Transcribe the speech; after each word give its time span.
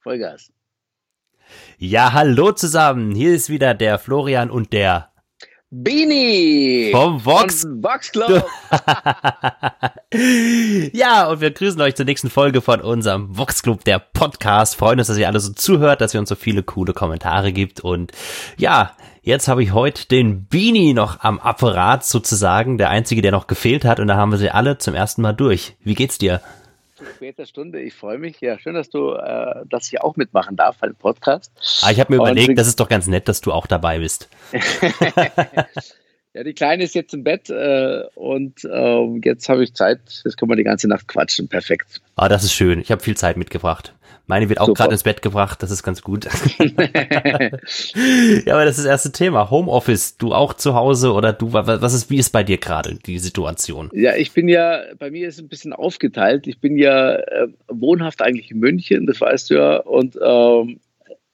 Vollgas. 0.00 0.52
Ja, 1.78 2.12
hallo 2.12 2.52
zusammen. 2.52 3.14
Hier 3.14 3.34
ist 3.34 3.50
wieder 3.50 3.74
der 3.74 3.98
Florian 3.98 4.50
und 4.50 4.72
der 4.72 5.10
Bini 5.70 6.88
vom 6.92 7.24
Vox, 7.24 7.64
Vox 7.64 8.10
Club. 8.10 8.46
ja, 10.92 11.28
und 11.28 11.42
wir 11.42 11.50
grüßen 11.50 11.80
euch 11.82 11.94
zur 11.94 12.06
nächsten 12.06 12.30
Folge 12.30 12.62
von 12.62 12.80
unserem 12.80 13.36
Vox 13.36 13.62
Club, 13.62 13.84
der 13.84 13.98
Podcast. 13.98 14.76
Freuen 14.76 14.98
uns, 14.98 15.08
dass 15.08 15.18
ihr 15.18 15.26
alle 15.26 15.40
so 15.40 15.52
zuhört, 15.52 16.00
dass 16.00 16.14
ihr 16.14 16.20
uns 16.20 16.30
so 16.30 16.36
viele 16.36 16.62
coole 16.62 16.94
Kommentare 16.94 17.52
gibt. 17.52 17.80
Und 17.80 18.12
ja, 18.56 18.96
jetzt 19.20 19.48
habe 19.48 19.62
ich 19.62 19.72
heute 19.72 20.08
den 20.08 20.46
Bini 20.46 20.94
noch 20.94 21.20
am 21.20 21.38
Apparat 21.38 22.04
sozusagen, 22.04 22.78
der 22.78 22.88
einzige, 22.88 23.20
der 23.20 23.32
noch 23.32 23.46
gefehlt 23.46 23.84
hat. 23.84 24.00
Und 24.00 24.06
da 24.06 24.16
haben 24.16 24.30
wir 24.30 24.38
sie 24.38 24.50
alle 24.50 24.78
zum 24.78 24.94
ersten 24.94 25.20
Mal 25.20 25.34
durch. 25.34 25.76
Wie 25.82 25.94
geht's 25.94 26.16
dir? 26.16 26.40
Zu 26.98 27.04
später 27.06 27.46
Stunde. 27.46 27.80
Ich 27.80 27.94
freue 27.94 28.18
mich. 28.18 28.40
Ja, 28.40 28.58
schön, 28.58 28.74
dass 28.74 28.90
du, 28.90 29.12
äh, 29.12 29.64
dass 29.66 29.86
ich 29.92 30.00
auch 30.00 30.16
mitmachen 30.16 30.56
darf 30.56 30.78
beim 30.78 30.94
Podcast. 30.94 31.52
Ah, 31.82 31.90
ich 31.90 32.00
habe 32.00 32.12
mir 32.12 32.20
Und 32.20 32.28
überlegt, 32.28 32.58
das 32.58 32.66
ist 32.66 32.80
doch 32.80 32.88
ganz 32.88 33.06
nett, 33.06 33.28
dass 33.28 33.40
du 33.40 33.52
auch 33.52 33.66
dabei 33.66 34.00
bist. 34.00 34.28
ja, 36.38 36.44
die 36.44 36.54
Kleine 36.54 36.84
ist 36.84 36.94
jetzt 36.94 37.12
im 37.14 37.24
Bett 37.24 37.50
äh, 37.50 38.04
und 38.14 38.64
äh, 38.64 39.18
jetzt 39.24 39.48
habe 39.48 39.64
ich 39.64 39.74
Zeit. 39.74 39.98
Jetzt 40.24 40.36
können 40.36 40.52
wir 40.52 40.56
die 40.56 40.62
ganze 40.62 40.86
Nacht 40.86 41.08
quatschen. 41.08 41.48
Perfekt. 41.48 42.00
Ah, 42.14 42.28
das 42.28 42.44
ist 42.44 42.52
schön. 42.52 42.80
Ich 42.80 42.92
habe 42.92 43.02
viel 43.02 43.16
Zeit 43.16 43.36
mitgebracht. 43.36 43.92
Meine 44.28 44.48
wird 44.48 44.60
auch 44.60 44.72
gerade 44.72 44.92
ins 44.92 45.02
Bett 45.02 45.20
gebracht, 45.22 45.62
das 45.62 45.70
ist 45.70 45.82
ganz 45.82 46.02
gut. 46.02 46.26
ja, 46.58 46.70
aber 48.54 48.66
das 48.66 48.76
ist 48.76 48.84
das 48.84 48.90
erste 48.90 49.10
Thema. 49.10 49.50
Homeoffice, 49.50 50.18
du 50.18 50.32
auch 50.34 50.52
zu 50.52 50.74
Hause 50.74 51.14
oder 51.14 51.32
du, 51.32 51.54
was 51.54 51.94
ist, 51.94 52.10
wie 52.10 52.18
ist 52.18 52.30
bei 52.30 52.44
dir 52.44 52.58
gerade 52.58 52.96
die 53.06 53.18
Situation? 53.18 53.90
Ja, 53.94 54.14
ich 54.14 54.32
bin 54.32 54.48
ja, 54.48 54.82
bei 54.98 55.10
mir 55.10 55.28
ist 55.28 55.40
ein 55.40 55.48
bisschen 55.48 55.72
aufgeteilt. 55.72 56.46
Ich 56.46 56.60
bin 56.60 56.76
ja 56.76 57.14
äh, 57.14 57.48
wohnhaft 57.68 58.20
eigentlich 58.20 58.50
in 58.50 58.58
München, 58.58 59.06
das 59.06 59.20
weißt 59.20 59.48
du 59.48 59.54
ja, 59.54 59.78
und 59.78 60.18
ähm, 60.22 60.78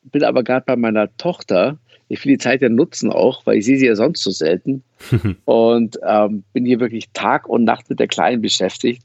bin 0.04 0.22
aber 0.22 0.44
gerade 0.44 0.64
bei 0.64 0.76
meiner 0.76 1.14
Tochter. 1.16 1.78
Ich 2.14 2.24
will 2.24 2.34
die 2.34 2.38
Zeit 2.38 2.62
ja 2.62 2.68
nutzen 2.68 3.10
auch, 3.10 3.44
weil 3.44 3.58
ich 3.58 3.64
sehe 3.64 3.76
sie 3.76 3.86
ja 3.86 3.96
sonst 3.96 4.22
so 4.22 4.30
selten. 4.30 4.82
und 5.44 5.98
ähm, 6.06 6.44
bin 6.52 6.64
hier 6.64 6.80
wirklich 6.80 7.10
Tag 7.12 7.48
und 7.48 7.64
Nacht 7.64 7.90
mit 7.90 7.98
der 7.98 8.06
Kleinen 8.06 8.40
beschäftigt. 8.40 9.02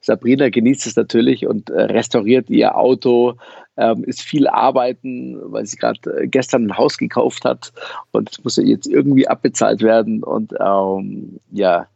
Sabrina 0.00 0.48
genießt 0.48 0.86
es 0.86 0.96
natürlich 0.96 1.46
und 1.46 1.70
äh, 1.70 1.82
restauriert 1.82 2.50
ihr 2.50 2.76
Auto, 2.76 3.34
ähm, 3.76 4.04
ist 4.04 4.22
viel 4.22 4.46
arbeiten, 4.46 5.38
weil 5.52 5.66
sie 5.66 5.76
gerade 5.76 6.22
äh, 6.22 6.26
gestern 6.28 6.66
ein 6.66 6.78
Haus 6.78 6.98
gekauft 6.98 7.44
hat 7.44 7.72
und 8.12 8.30
es 8.30 8.44
muss 8.44 8.56
ja 8.56 8.64
jetzt 8.64 8.86
irgendwie 8.86 9.26
abbezahlt 9.26 9.82
werden. 9.82 10.22
Und 10.22 10.52
ähm, 10.60 11.40
ja, 11.50 11.86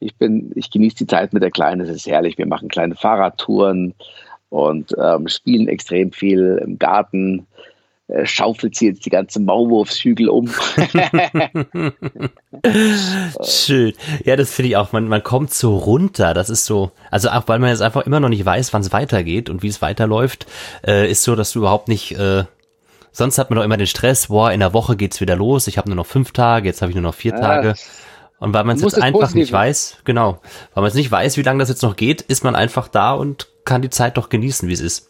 ich 0.00 0.14
bin, 0.16 0.52
ich 0.54 0.70
genieße 0.70 0.96
die 0.96 1.06
Zeit 1.06 1.32
mit 1.32 1.42
der 1.42 1.50
Kleinen, 1.50 1.82
es 1.82 1.90
ist 1.90 2.06
herrlich. 2.06 2.38
Wir 2.38 2.46
machen 2.46 2.68
kleine 2.68 2.94
Fahrradtouren 2.94 3.94
und 4.48 4.94
ähm, 4.98 5.28
spielen 5.28 5.68
extrem 5.68 6.12
viel 6.12 6.60
im 6.64 6.78
Garten. 6.78 7.46
Äh, 8.06 8.26
schaufelt 8.26 8.76
sie 8.76 8.88
jetzt 8.88 9.06
die 9.06 9.10
ganze 9.10 9.40
Maulwurfshügel 9.40 10.28
um. 10.28 10.50
Schön. 13.42 13.94
Ja, 14.24 14.36
das 14.36 14.52
finde 14.52 14.68
ich 14.68 14.76
auch. 14.76 14.92
Man, 14.92 15.08
man 15.08 15.22
kommt 15.22 15.54
so 15.54 15.78
runter. 15.78 16.34
Das 16.34 16.50
ist 16.50 16.66
so, 16.66 16.90
also 17.10 17.30
auch 17.30 17.48
weil 17.48 17.58
man 17.60 17.70
jetzt 17.70 17.80
einfach 17.80 18.04
immer 18.04 18.20
noch 18.20 18.28
nicht 18.28 18.44
weiß, 18.44 18.74
wann 18.74 18.82
es 18.82 18.92
weitergeht 18.92 19.48
und 19.48 19.62
wie 19.62 19.68
es 19.68 19.80
weiterläuft, 19.80 20.44
äh, 20.86 21.10
ist 21.10 21.22
so, 21.22 21.34
dass 21.34 21.52
du 21.52 21.60
überhaupt 21.60 21.88
nicht, 21.88 22.12
äh, 22.18 22.44
sonst 23.10 23.38
hat 23.38 23.48
man 23.48 23.56
doch 23.56 23.64
immer 23.64 23.78
den 23.78 23.86
Stress, 23.86 24.26
boah, 24.26 24.52
in 24.52 24.60
der 24.60 24.74
Woche 24.74 24.96
geht's 24.96 25.22
wieder 25.22 25.36
los, 25.36 25.66
ich 25.66 25.78
habe 25.78 25.88
nur 25.88 25.96
noch 25.96 26.06
fünf 26.06 26.32
Tage, 26.32 26.68
jetzt 26.68 26.82
habe 26.82 26.90
ich 26.90 26.96
nur 26.96 27.02
noch 27.02 27.14
vier 27.14 27.32
ja. 27.32 27.40
Tage. 27.40 27.74
Und 28.38 28.52
weil 28.52 28.64
man 28.64 28.76
es 28.76 28.82
jetzt 28.82 29.00
einfach 29.00 29.32
nicht 29.32 29.50
weiß, 29.50 30.00
genau, 30.04 30.40
weil 30.74 30.82
man 30.82 30.88
es 30.88 30.94
nicht 30.94 31.10
weiß, 31.10 31.38
wie 31.38 31.42
lange 31.42 31.60
das 31.60 31.70
jetzt 31.70 31.82
noch 31.82 31.96
geht, 31.96 32.20
ist 32.20 32.44
man 32.44 32.54
einfach 32.54 32.88
da 32.88 33.14
und 33.14 33.48
kann 33.64 33.80
die 33.80 33.88
Zeit 33.88 34.18
doch 34.18 34.28
genießen, 34.28 34.68
wie 34.68 34.74
es 34.74 34.80
ist. 34.80 35.08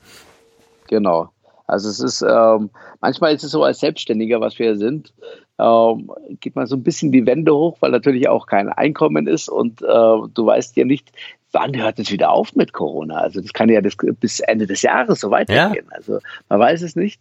Genau. 0.87 1.34
Also 1.67 1.89
es 1.89 2.01
ist, 2.01 2.23
ähm, 2.23 2.71
manchmal 3.01 3.35
ist 3.35 3.45
es 3.45 3.51
so 3.51 3.65
als 3.65 3.81
Selbstständiger, 3.81 4.41
was 4.41 4.59
wir 4.59 4.77
sind, 4.77 5.15
ähm, 5.59 6.11
geht 6.41 6.57
man 6.57 6.67
so 6.67 6.77
ein 6.77 6.83
bisschen 6.83 7.13
die 7.13 7.27
Wände 7.27 7.55
hoch, 7.55 7.79
weil 7.81 7.91
natürlich 7.91 8.29
auch 8.29 8.47
kein 8.47 8.69
Einkommen 8.69 9.27
ist 9.27 9.49
und 9.49 9.83
äh, 9.83 9.85
du 9.87 10.47
weißt 10.47 10.77
ja 10.77 10.85
nicht, 10.85 11.13
wann 11.53 11.77
hört 11.77 11.99
es 11.99 12.11
wieder 12.11 12.31
auf 12.31 12.55
mit 12.55 12.73
Corona. 12.73 13.17
Also 13.17 13.41
das 13.41 13.53
kann 13.53 13.69
ja 13.69 13.81
das, 13.81 13.97
bis 13.97 14.41
Ende 14.41 14.67
des 14.67 14.83
Jahres 14.83 15.21
so 15.21 15.31
weitergehen. 15.31 15.87
Ja. 15.89 15.97
Also 15.97 16.19
man 16.49 16.61
weiß 16.61 16.83
es 16.83 16.97
nicht. 16.97 17.21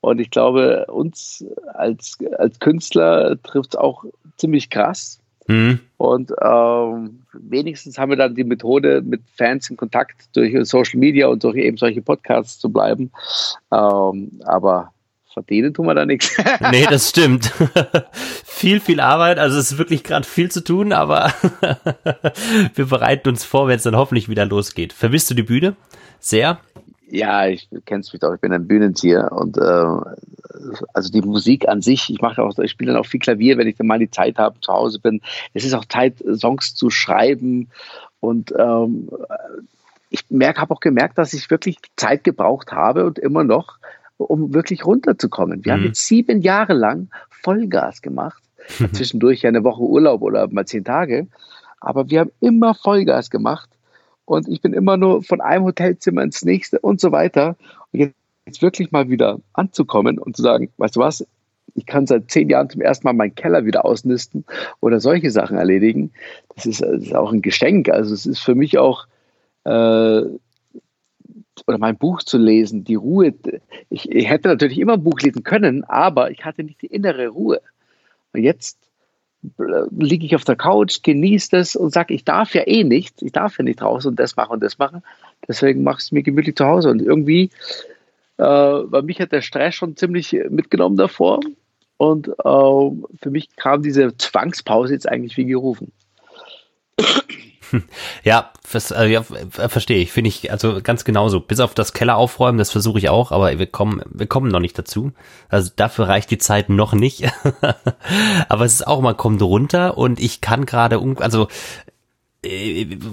Und 0.00 0.20
ich 0.20 0.30
glaube, 0.30 0.86
uns 0.86 1.44
als, 1.74 2.18
als 2.36 2.58
Künstler 2.60 3.40
trifft 3.42 3.74
es 3.74 3.76
auch 3.76 4.04
ziemlich 4.36 4.70
krass. 4.70 5.20
Mhm. 5.48 5.80
Und 5.96 6.32
ähm, 6.40 7.22
wenigstens 7.32 7.98
haben 7.98 8.10
wir 8.10 8.16
dann 8.16 8.34
die 8.34 8.44
Methode, 8.44 9.02
mit 9.04 9.22
Fans 9.36 9.68
in 9.68 9.76
Kontakt 9.76 10.28
durch 10.36 10.54
Social 10.68 11.00
Media 11.00 11.26
und 11.26 11.42
durch 11.42 11.56
eben 11.56 11.76
solche 11.76 12.02
Podcasts 12.02 12.60
zu 12.60 12.68
bleiben. 12.68 13.10
Ähm, 13.72 14.40
aber 14.44 14.92
verdienen 15.32 15.74
tun 15.74 15.86
wir 15.86 15.94
da 15.94 16.06
nichts. 16.06 16.36
nee, 16.70 16.86
das 16.88 17.08
stimmt. 17.08 17.52
viel, 18.44 18.80
viel 18.80 19.00
Arbeit. 19.00 19.38
Also 19.38 19.58
es 19.58 19.72
ist 19.72 19.78
wirklich 19.78 20.04
gerade 20.04 20.26
viel 20.26 20.50
zu 20.50 20.62
tun, 20.62 20.92
aber 20.92 21.32
wir 22.74 22.86
bereiten 22.86 23.28
uns 23.30 23.44
vor, 23.44 23.68
wenn 23.68 23.76
es 23.76 23.82
dann 23.82 23.96
hoffentlich 23.96 24.28
wieder 24.28 24.44
losgeht. 24.44 24.92
Vermisst 24.92 25.30
du 25.30 25.34
die 25.34 25.42
Bühne? 25.42 25.76
Sehr? 26.20 26.60
Ja, 27.10 27.46
ich 27.46 27.68
kenn's 27.86 28.12
mich 28.12 28.20
doch, 28.20 28.34
ich 28.34 28.40
bin 28.40 28.52
ein 28.52 28.66
Bühnentier 28.66 29.30
und 29.32 29.56
äh, 29.56 29.60
also 30.92 31.10
die 31.10 31.22
Musik 31.22 31.66
an 31.68 31.80
sich, 31.80 32.10
ich 32.10 32.20
mache 32.20 32.42
auch, 32.42 32.58
ich 32.58 32.70
spiele 32.70 32.92
dann 32.92 33.00
auch 33.00 33.06
viel 33.06 33.20
Klavier, 33.20 33.56
wenn 33.56 33.66
ich 33.66 33.76
dann 33.76 33.86
mal 33.86 33.98
die 33.98 34.10
Zeit 34.10 34.36
habe, 34.36 34.60
zu 34.60 34.72
Hause 34.72 34.98
bin. 35.00 35.22
Es 35.54 35.64
ist 35.64 35.74
auch 35.74 35.86
Zeit, 35.86 36.22
Songs 36.34 36.74
zu 36.74 36.90
schreiben 36.90 37.68
und 38.20 38.52
ähm, 38.58 39.08
ich 40.10 40.24
merke, 40.28 40.60
habe 40.60 40.74
auch 40.74 40.80
gemerkt, 40.80 41.18
dass 41.18 41.32
ich 41.32 41.50
wirklich 41.50 41.78
Zeit 41.96 42.24
gebraucht 42.24 42.72
habe 42.72 43.06
und 43.06 43.18
immer 43.18 43.44
noch, 43.44 43.78
um 44.18 44.52
wirklich 44.52 44.84
runterzukommen. 44.84 45.64
Wir 45.64 45.72
mhm. 45.72 45.76
haben 45.76 45.86
jetzt 45.86 46.06
sieben 46.06 46.42
Jahre 46.42 46.74
lang 46.74 47.08
Vollgas 47.30 48.02
gemacht, 48.02 48.42
zwischendurch 48.92 49.42
ja 49.42 49.48
eine 49.48 49.64
Woche 49.64 49.82
Urlaub 49.82 50.20
oder 50.22 50.46
mal 50.48 50.66
zehn 50.66 50.84
Tage, 50.84 51.26
aber 51.80 52.10
wir 52.10 52.20
haben 52.20 52.32
immer 52.40 52.74
Vollgas 52.74 53.30
gemacht 53.30 53.70
und 54.28 54.46
ich 54.46 54.60
bin 54.60 54.74
immer 54.74 54.98
nur 54.98 55.22
von 55.22 55.40
einem 55.40 55.64
Hotelzimmer 55.64 56.22
ins 56.22 56.44
nächste 56.44 56.78
und 56.80 57.00
so 57.00 57.12
weiter. 57.12 57.56
Und 57.92 58.12
jetzt, 58.44 58.62
wirklich 58.62 58.92
mal 58.92 59.10
wieder 59.10 59.40
anzukommen 59.52 60.18
und 60.18 60.36
zu 60.36 60.42
sagen, 60.42 60.70
weißt 60.78 60.96
du 60.96 61.00
was, 61.00 61.26
ich 61.74 61.84
kann 61.84 62.06
seit 62.06 62.30
zehn 62.30 62.48
Jahren 62.48 62.70
zum 62.70 62.80
ersten 62.80 63.06
Mal 63.06 63.12
meinen 63.12 63.34
Keller 63.34 63.66
wieder 63.66 63.84
ausnisten 63.84 64.44
oder 64.80 65.00
solche 65.00 65.30
Sachen 65.30 65.58
erledigen. 65.58 66.12
Das 66.54 66.64
ist, 66.64 66.80
das 66.80 67.02
ist 67.02 67.14
auch 67.14 67.32
ein 67.32 67.42
Geschenk. 67.42 67.90
Also 67.90 68.14
es 68.14 68.26
ist 68.26 68.40
für 68.40 68.54
mich 68.54 68.78
auch, 68.78 69.06
äh, 69.64 70.22
oder 71.66 71.78
mein 71.78 71.98
Buch 71.98 72.22
zu 72.22 72.38
lesen, 72.38 72.84
die 72.84 72.94
Ruhe. 72.94 73.34
Ich, 73.90 74.10
ich 74.10 74.28
hätte 74.28 74.48
natürlich 74.48 74.78
immer 74.78 74.94
ein 74.94 75.04
Buch 75.04 75.20
lesen 75.20 75.42
können, 75.42 75.84
aber 75.84 76.30
ich 76.30 76.44
hatte 76.44 76.64
nicht 76.64 76.80
die 76.80 76.86
innere 76.86 77.28
Ruhe. 77.28 77.60
Und 78.32 78.42
jetzt 78.42 78.78
liege 79.90 80.26
ich 80.26 80.34
auf 80.34 80.44
der 80.44 80.56
Couch, 80.56 81.02
genieße 81.02 81.50
das 81.52 81.76
und 81.76 81.92
sage, 81.92 82.14
ich 82.14 82.24
darf 82.24 82.54
ja 82.54 82.66
eh 82.66 82.84
nichts, 82.84 83.22
ich 83.22 83.32
darf 83.32 83.58
ja 83.58 83.64
nicht 83.64 83.82
raus 83.82 84.04
und 84.06 84.18
das 84.18 84.36
machen 84.36 84.52
und 84.52 84.62
das 84.62 84.78
machen. 84.78 85.02
Deswegen 85.46 85.82
mache 85.82 85.98
ich 85.98 86.04
es 86.04 86.12
mir 86.12 86.22
gemütlich 86.22 86.56
zu 86.56 86.66
Hause. 86.66 86.90
Und 86.90 87.00
irgendwie, 87.00 87.50
äh, 88.36 88.78
bei 88.84 89.02
mich 89.02 89.20
hat 89.20 89.32
der 89.32 89.42
Stress 89.42 89.74
schon 89.74 89.96
ziemlich 89.96 90.36
mitgenommen 90.50 90.96
davor. 90.96 91.40
Und 91.96 92.28
äh, 92.28 92.32
für 92.42 93.30
mich 93.30 93.54
kam 93.56 93.82
diese 93.82 94.16
Zwangspause 94.16 94.94
jetzt 94.94 95.08
eigentlich 95.08 95.36
wie 95.36 95.44
gerufen. 95.44 95.92
Ja, 98.24 98.50
das, 98.72 98.90
äh, 98.90 99.06
ja 99.06 99.22
verstehe 99.22 99.98
ich. 99.98 100.12
Finde 100.12 100.28
ich 100.28 100.50
also 100.50 100.80
ganz 100.82 101.04
genauso. 101.04 101.40
Bis 101.40 101.60
auf 101.60 101.74
das 101.74 101.92
Keller 101.92 102.16
aufräumen, 102.16 102.58
das 102.58 102.70
versuche 102.70 102.98
ich 102.98 103.08
auch, 103.08 103.32
aber 103.32 103.58
wir 103.58 103.66
kommen, 103.66 104.02
wir 104.10 104.26
kommen 104.26 104.50
noch 104.50 104.60
nicht 104.60 104.78
dazu. 104.78 105.12
Also 105.48 105.70
dafür 105.74 106.08
reicht 106.08 106.30
die 106.30 106.38
Zeit 106.38 106.68
noch 106.68 106.92
nicht. 106.92 107.24
aber 108.48 108.64
es 108.64 108.74
ist 108.74 108.86
auch 108.86 109.00
mal 109.00 109.14
kommt 109.14 109.42
runter 109.42 109.96
und 109.96 110.20
ich 110.20 110.40
kann 110.40 110.66
gerade, 110.66 111.00
also 111.20 111.44
äh, 111.44 111.87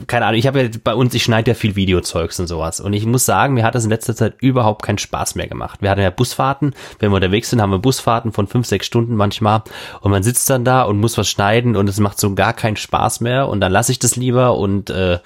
keine 0.05 0.27
Ahnung, 0.27 0.37
ich 0.37 0.45
habe 0.45 0.61
ja 0.61 0.69
bei 0.83 0.93
uns, 0.93 1.15
ich 1.15 1.23
schneide 1.23 1.51
ja 1.51 1.55
viel 1.55 1.75
Videozeugs 1.75 2.39
und 2.39 2.45
sowas. 2.45 2.79
Und 2.79 2.93
ich 2.93 3.07
muss 3.07 3.25
sagen, 3.25 3.55
mir 3.55 3.63
hat 3.63 3.73
das 3.73 3.83
in 3.83 3.89
letzter 3.89 4.15
Zeit 4.15 4.35
überhaupt 4.39 4.83
keinen 4.83 4.99
Spaß 4.99 5.33
mehr 5.33 5.47
gemacht. 5.47 5.81
Wir 5.81 5.89
hatten 5.89 6.01
ja 6.01 6.11
Busfahrten, 6.11 6.75
wenn 6.99 7.09
wir 7.09 7.15
unterwegs 7.15 7.49
sind, 7.49 7.59
haben 7.59 7.71
wir 7.71 7.79
Busfahrten 7.79 8.31
von 8.31 8.45
fünf, 8.45 8.67
sechs 8.67 8.85
Stunden 8.85 9.15
manchmal. 9.15 9.63
Und 10.01 10.11
man 10.11 10.21
sitzt 10.21 10.47
dann 10.51 10.63
da 10.63 10.83
und 10.83 10.99
muss 10.99 11.17
was 11.17 11.27
schneiden 11.27 11.75
und 11.75 11.89
es 11.89 11.99
macht 11.99 12.19
so 12.19 12.35
gar 12.35 12.53
keinen 12.53 12.77
Spaß 12.77 13.21
mehr. 13.21 13.49
Und 13.49 13.61
dann 13.61 13.71
lasse 13.71 13.91
ich 13.91 13.97
das 13.97 14.15
lieber 14.15 14.57
und 14.57 14.91
äh, 14.91 15.17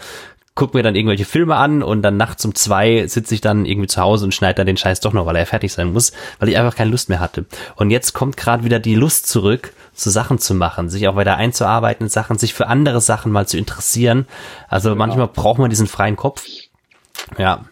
gucke 0.59 0.77
mir 0.77 0.83
dann 0.83 0.95
irgendwelche 0.95 1.23
Filme 1.23 1.55
an 1.55 1.81
und 1.81 2.01
dann 2.01 2.17
nachts 2.17 2.43
um 2.43 2.53
zwei 2.53 3.07
sitze 3.07 3.33
ich 3.33 3.39
dann 3.39 3.65
irgendwie 3.65 3.87
zu 3.87 4.01
Hause 4.01 4.25
und 4.25 4.33
schneide 4.33 4.55
dann 4.55 4.67
den 4.67 4.75
Scheiß 4.75 4.99
doch 4.99 5.13
noch, 5.13 5.25
weil 5.25 5.37
er 5.37 5.45
fertig 5.45 5.71
sein 5.71 5.93
muss, 5.93 6.11
weil 6.37 6.49
ich 6.49 6.57
einfach 6.57 6.75
keine 6.75 6.91
Lust 6.91 7.07
mehr 7.07 7.21
hatte. 7.21 7.45
Und 7.77 7.91
jetzt 7.91 8.13
kommt 8.13 8.35
gerade 8.35 8.65
wieder 8.65 8.79
die 8.79 8.95
Lust 8.95 9.27
zurück, 9.27 9.73
so 9.93 10.09
Sachen 10.09 10.37
zu 10.37 10.53
machen, 10.53 10.89
sich 10.89 11.07
auch 11.07 11.15
weiter 11.15 11.37
einzuarbeiten 11.37 12.07
in 12.07 12.09
Sachen, 12.09 12.37
sich 12.37 12.53
für 12.53 12.67
andere 12.67 12.99
Sachen 12.99 13.31
mal 13.31 13.47
zu 13.47 13.57
interessieren. 13.57 14.27
Also 14.67 14.89
genau. 14.89 14.99
manchmal 14.99 15.27
braucht 15.29 15.59
man 15.59 15.69
diesen 15.69 15.87
freien 15.87 16.17
Kopf. 16.17 16.43
Ja, 17.37 17.63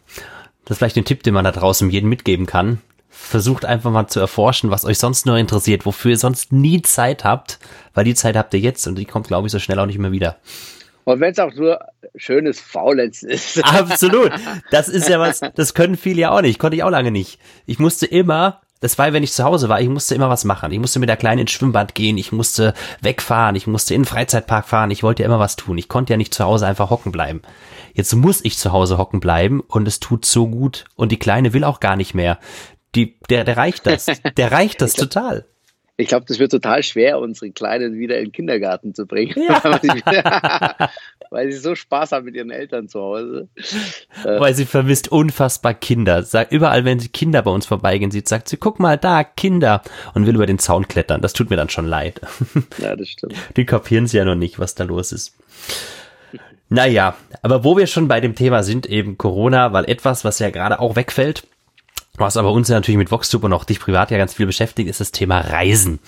das 0.63 0.75
ist 0.75 0.77
vielleicht 0.77 0.97
ein 0.97 1.05
Tipp, 1.05 1.23
den 1.23 1.33
man 1.33 1.43
da 1.43 1.51
draußen 1.51 1.89
jedem 1.89 2.07
mitgeben 2.07 2.45
kann. 2.45 2.81
Versucht 3.09 3.65
einfach 3.65 3.91
mal 3.91 4.07
zu 4.07 4.21
erforschen, 4.21 4.69
was 4.69 4.85
euch 4.85 4.97
sonst 4.97 5.25
nur 5.25 5.37
interessiert, 5.37 5.85
wofür 5.85 6.11
ihr 6.11 6.17
sonst 6.17 6.53
nie 6.53 6.81
Zeit 6.83 7.25
habt, 7.25 7.59
weil 7.93 8.05
die 8.05 8.15
Zeit 8.15 8.37
habt 8.37 8.53
ihr 8.53 8.61
jetzt 8.61 8.87
und 8.87 8.95
die 8.95 9.05
kommt, 9.05 9.27
glaube 9.27 9.47
ich, 9.47 9.51
so 9.51 9.59
schnell 9.59 9.79
auch 9.79 9.87
nicht 9.87 9.99
mehr 9.99 10.13
wieder. 10.13 10.37
Und 11.07 11.21
wenn 11.21 11.31
es 11.31 11.39
auch 11.39 11.53
nur 11.53 11.79
schönes 12.17 12.59
Faulenz 12.59 13.23
ist. 13.23 13.63
Absolut. 13.63 14.29
Das 14.71 14.89
ist 14.89 15.07
ja 15.07 15.21
was, 15.21 15.39
das 15.55 15.73
können 15.73 15.95
viele 15.95 16.19
ja 16.19 16.31
auch 16.31 16.41
nicht. 16.41 16.59
Konnte 16.59 16.75
ich 16.75 16.83
auch 16.83 16.89
lange 16.89 17.11
nicht. 17.11 17.39
Ich 17.65 17.79
musste 17.79 18.05
immer 18.05 18.59
das 18.81 18.99
war, 18.99 19.11
wenn 19.13 19.23
ich 19.23 19.31
zu 19.31 19.43
Hause 19.43 19.69
war, 19.69 19.81
ich 19.81 19.87
musste 19.87 20.13
immer 20.13 20.29
was 20.29 20.43
machen. 20.43 20.71
Ich 20.71 20.79
musste 20.79 20.99
mit 20.99 21.09
der 21.09 21.17
Kleinen 21.17 21.41
ins 21.41 21.51
Schwimmbad 21.51 21.95
gehen, 21.95 22.17
ich 22.17 22.31
musste 22.31 22.75
wegfahren, 23.01 23.55
ich 23.55 23.65
musste 23.65 23.95
in 23.95 24.01
den 24.01 24.05
Freizeitpark 24.05 24.67
fahren, 24.67 24.91
ich 24.91 25.01
wollte 25.01 25.23
ja 25.23 25.27
immer 25.27 25.39
was 25.39 25.55
tun. 25.55 25.79
Ich 25.79 25.87
konnte 25.87 26.13
ja 26.13 26.17
nicht 26.17 26.33
zu 26.33 26.43
Hause 26.43 26.67
einfach 26.67 26.91
hocken 26.91 27.11
bleiben. 27.11 27.41
Jetzt 27.93 28.13
muss 28.13 28.43
ich 28.43 28.57
zu 28.57 28.73
Hause 28.73 28.99
hocken 28.99 29.19
bleiben 29.19 29.61
und 29.61 29.87
es 29.87 29.99
tut 29.99 30.25
so 30.25 30.47
gut 30.47 30.85
und 30.95 31.11
die 31.11 31.17
Kleine 31.17 31.53
will 31.53 31.63
auch 31.63 31.79
gar 31.79 31.95
nicht 31.95 32.13
mehr. 32.13 32.37
Die, 32.93 33.17
der, 33.29 33.45
der 33.45 33.57
reicht 33.57 33.87
das. 33.87 34.07
Der 34.35 34.51
reicht 34.51 34.81
das 34.81 34.93
total. 34.95 35.45
Ich 35.97 36.07
glaube, 36.07 36.25
das 36.27 36.37
wird 36.37 36.51
total 36.51 36.83
schwer, 36.83 37.19
unsere 37.19 37.51
Kleinen 37.51 37.97
wieder 37.97 38.19
in 38.19 38.25
den 38.25 38.31
Kindergarten 38.31 38.93
zu 38.93 39.07
bringen. 39.07 39.35
Ja. 39.35 40.89
weil 41.29 41.51
sie 41.51 41.57
so 41.57 41.75
Spaß 41.75 42.11
haben 42.11 42.25
mit 42.25 42.35
ihren 42.35 42.51
Eltern 42.51 42.87
zu 42.87 43.01
Hause. 43.01 43.47
Äh, 44.23 44.39
weil 44.39 44.53
sie 44.53 44.65
vermisst 44.65 45.11
unfassbar 45.11 45.73
Kinder. 45.73 46.23
Sagt 46.23 46.51
überall, 46.51 46.85
wenn 46.85 46.99
sie 46.99 47.09
Kinder 47.09 47.41
bei 47.41 47.51
uns 47.51 47.65
vorbeigehen 47.65 48.11
sieht, 48.11 48.27
sagt 48.27 48.49
sie, 48.49 48.57
guck 48.57 48.79
mal 48.79 48.97
da, 48.97 49.23
Kinder. 49.23 49.81
Und 50.13 50.25
will 50.25 50.35
über 50.35 50.45
den 50.45 50.59
Zaun 50.59 50.87
klettern. 50.87 51.21
Das 51.21 51.33
tut 51.33 51.49
mir 51.49 51.57
dann 51.57 51.69
schon 51.69 51.87
leid. 51.87 52.21
Ja, 52.79 52.95
das 52.95 53.09
stimmt. 53.09 53.33
Die 53.55 53.65
kapieren 53.65 54.07
sie 54.07 54.17
ja 54.17 54.25
noch 54.25 54.35
nicht, 54.35 54.59
was 54.59 54.75
da 54.75 54.83
los 54.83 55.11
ist. 55.11 55.35
Naja, 56.69 57.15
aber 57.41 57.63
wo 57.63 57.77
wir 57.77 57.87
schon 57.87 58.07
bei 58.07 58.19
dem 58.19 58.35
Thema 58.35 58.61
sind, 58.63 58.85
eben 58.85 59.17
Corona, 59.17 59.73
weil 59.73 59.85
etwas, 59.85 60.23
was 60.23 60.39
ja 60.39 60.49
gerade 60.49 60.79
auch 60.79 60.95
wegfällt, 60.95 61.43
was 62.17 62.37
aber 62.37 62.51
uns 62.51 62.67
ja 62.67 62.75
natürlich 62.75 62.97
mit 62.97 63.11
VoxTube 63.11 63.43
und 63.43 63.53
auch 63.53 63.63
dich 63.63 63.79
privat 63.79 64.11
ja 64.11 64.17
ganz 64.17 64.33
viel 64.33 64.45
beschäftigt, 64.45 64.89
ist 64.89 64.99
das 64.99 65.11
Thema 65.11 65.39
Reisen. 65.39 65.99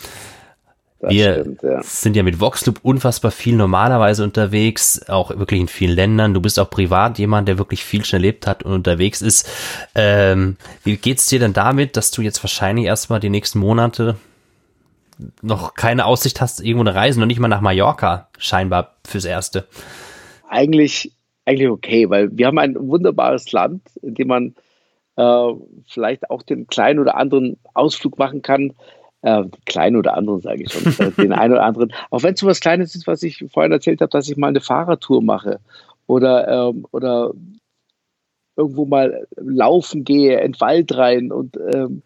Das 0.99 1.11
wir 1.11 1.33
stimmt, 1.33 1.63
ja. 1.63 1.81
sind 1.81 2.15
ja 2.17 2.23
mit 2.23 2.41
VoxLoop 2.41 2.79
unfassbar 2.83 3.31
viel 3.31 3.55
normalerweise 3.55 4.21
unterwegs, 4.21 5.07
auch 5.07 5.29
wirklich 5.29 5.61
in 5.61 5.69
vielen 5.69 5.95
Ländern. 5.95 6.33
Du 6.33 6.41
bist 6.41 6.59
auch 6.59 6.69
privat 6.69 7.17
jemand, 7.19 7.47
der 7.47 7.57
wirklich 7.57 7.85
viel 7.85 8.03
schon 8.03 8.17
erlebt 8.17 8.45
hat 8.45 8.63
und 8.63 8.73
unterwegs 8.73 9.21
ist. 9.21 9.47
Ähm, 9.95 10.57
wie 10.83 10.97
geht's 10.97 11.27
dir 11.27 11.39
denn 11.39 11.53
damit, 11.53 11.95
dass 11.95 12.11
du 12.11 12.21
jetzt 12.21 12.43
wahrscheinlich 12.43 12.85
erstmal 12.85 13.21
die 13.21 13.29
nächsten 13.29 13.59
Monate 13.59 14.17
noch 15.41 15.73
keine 15.73 16.05
Aussicht 16.05 16.41
hast, 16.41 16.59
irgendwo 16.59 16.83
eine 16.83 16.95
Reise, 16.95 17.19
noch 17.19 17.27
nicht 17.27 17.39
mal 17.39 17.47
nach 17.47 17.61
Mallorca, 17.61 18.27
scheinbar 18.37 18.95
fürs 19.07 19.25
Erste? 19.25 19.67
Eigentlich, 20.49 21.13
eigentlich 21.45 21.69
okay, 21.69 22.09
weil 22.09 22.29
wir 22.37 22.47
haben 22.47 22.57
ein 22.57 22.75
wunderbares 22.77 23.49
Land, 23.53 23.83
in 24.01 24.15
dem 24.15 24.27
man 24.27 24.55
äh, 25.19 25.53
vielleicht 25.85 26.29
auch 26.29 26.43
den 26.43 26.67
kleinen 26.67 26.99
oder 26.99 27.17
anderen 27.17 27.57
Ausflug 27.73 28.17
machen 28.17 28.41
kann, 28.41 28.73
äh, 29.21 29.43
kleinen 29.65 29.97
oder 29.97 30.15
anderen, 30.15 30.39
sage 30.39 30.63
ich 30.63 30.71
schon, 30.71 30.93
äh, 31.07 31.11
den 31.11 31.33
einen 31.33 31.53
oder 31.53 31.63
anderen. 31.63 31.93
Auch 32.09 32.23
wenn 32.23 32.35
es 32.35 32.39
so 32.39 32.47
was 32.47 32.61
Kleines 32.61 32.95
ist, 32.95 33.05
was 33.05 33.21
ich 33.21 33.43
vorhin 33.51 33.73
erzählt 33.73 33.99
habe, 33.99 34.09
dass 34.09 34.29
ich 34.29 34.37
mal 34.37 34.47
eine 34.47 34.61
Fahrradtour 34.61 35.21
mache 35.21 35.59
oder, 36.07 36.47
ähm, 36.47 36.85
oder 36.91 37.33
irgendwo 38.55 38.85
mal 38.85 39.27
laufen 39.35 40.05
gehe, 40.05 40.39
in 40.39 40.53
den 40.53 40.61
Wald 40.61 40.95
rein 40.95 41.33
und 41.33 41.57
ähm, 41.73 42.01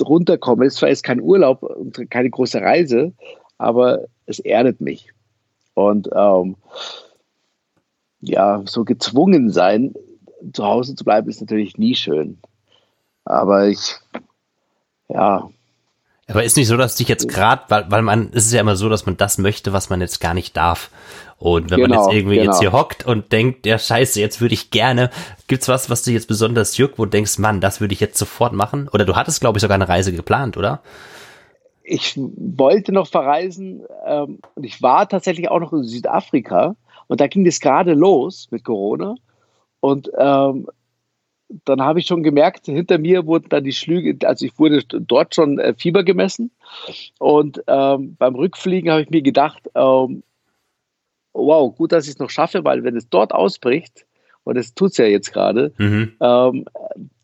runterkomme. 0.00 0.64
Es 0.64 0.74
ist 0.74 0.78
zwar 0.78 0.88
jetzt 0.88 1.04
kein 1.04 1.20
Urlaub 1.20 1.62
und 1.62 2.10
keine 2.10 2.30
große 2.30 2.60
Reise, 2.60 3.12
aber 3.58 4.04
es 4.24 4.38
erdet 4.38 4.80
mich. 4.80 5.12
Und 5.74 6.08
ähm, 6.14 6.56
ja, 8.20 8.62
so 8.64 8.84
gezwungen 8.84 9.50
sein, 9.50 9.94
zu 10.52 10.64
Hause 10.64 10.94
zu 10.94 11.04
bleiben, 11.04 11.28
ist 11.28 11.40
natürlich 11.40 11.78
nie 11.78 11.94
schön. 11.94 12.38
Aber 13.24 13.68
ich, 13.68 13.96
ja, 15.08 15.48
aber 16.30 16.44
ist 16.44 16.58
nicht 16.58 16.68
so, 16.68 16.76
dass 16.76 16.94
dich 16.94 17.08
jetzt 17.08 17.26
gerade, 17.26 17.62
weil, 17.68 17.90
weil 17.90 18.02
man, 18.02 18.28
es 18.34 18.46
ist 18.46 18.52
ja 18.52 18.60
immer 18.60 18.76
so, 18.76 18.90
dass 18.90 19.06
man 19.06 19.16
das 19.16 19.38
möchte, 19.38 19.72
was 19.72 19.88
man 19.88 20.02
jetzt 20.02 20.20
gar 20.20 20.34
nicht 20.34 20.56
darf. 20.56 20.90
Und 21.38 21.70
wenn 21.70 21.80
genau, 21.80 21.94
man 21.94 22.04
jetzt 22.04 22.14
irgendwie 22.14 22.36
genau. 22.36 22.50
jetzt 22.50 22.60
hier 22.60 22.72
hockt 22.72 23.06
und 23.06 23.32
denkt, 23.32 23.64
ja 23.64 23.78
scheiße, 23.78 24.20
jetzt 24.20 24.40
würde 24.40 24.54
ich 24.54 24.70
gerne, 24.70 25.08
gibt's 25.46 25.68
was, 25.68 25.88
was 25.88 26.02
dich 26.02 26.12
jetzt 26.12 26.28
besonders 26.28 26.76
juckt, 26.76 26.98
wo 26.98 27.04
du 27.06 27.10
denkst, 27.10 27.38
Mann, 27.38 27.60
das 27.60 27.80
würde 27.80 27.94
ich 27.94 28.00
jetzt 28.00 28.18
sofort 28.18 28.52
machen? 28.52 28.88
Oder 28.92 29.06
du 29.06 29.16
hattest, 29.16 29.40
glaube 29.40 29.56
ich, 29.56 29.62
sogar 29.62 29.76
eine 29.76 29.88
Reise 29.88 30.12
geplant, 30.12 30.58
oder? 30.58 30.82
Ich 31.82 32.14
wollte 32.18 32.92
noch 32.92 33.06
verreisen 33.06 33.82
ähm, 34.04 34.40
und 34.54 34.64
ich 34.64 34.82
war 34.82 35.08
tatsächlich 35.08 35.48
auch 35.48 35.60
noch 35.60 35.72
in 35.72 35.84
Südafrika 35.84 36.76
und 37.06 37.20
da 37.22 37.26
ging 37.26 37.46
es 37.46 37.60
gerade 37.60 37.94
los 37.94 38.48
mit 38.50 38.64
Corona. 38.64 39.14
Und 39.80 40.10
ähm, 40.16 40.68
dann 41.64 41.80
habe 41.80 42.00
ich 42.00 42.06
schon 42.06 42.22
gemerkt, 42.22 42.66
hinter 42.66 42.98
mir 42.98 43.26
wurden 43.26 43.48
dann 43.48 43.64
die 43.64 43.72
Schlüge, 43.72 44.26
also 44.28 44.44
ich 44.44 44.58
wurde 44.58 44.82
dort 44.84 45.34
schon 45.34 45.58
äh, 45.58 45.74
Fieber 45.74 46.04
gemessen. 46.04 46.50
Und 47.18 47.62
ähm, 47.66 48.16
beim 48.18 48.34
Rückfliegen 48.34 48.90
habe 48.90 49.02
ich 49.02 49.10
mir 49.10 49.22
gedacht, 49.22 49.70
ähm, 49.74 50.22
wow, 51.32 51.74
gut, 51.74 51.92
dass 51.92 52.04
ich 52.04 52.12
es 52.12 52.18
noch 52.18 52.30
schaffe, 52.30 52.64
weil 52.64 52.84
wenn 52.84 52.96
es 52.96 53.08
dort 53.08 53.32
ausbricht, 53.32 54.04
und 54.44 54.56
es 54.56 54.74
tut 54.74 54.92
es 54.92 54.96
ja 54.96 55.04
jetzt 55.04 55.32
gerade, 55.32 55.72
mhm. 55.76 56.16
ähm, 56.20 56.64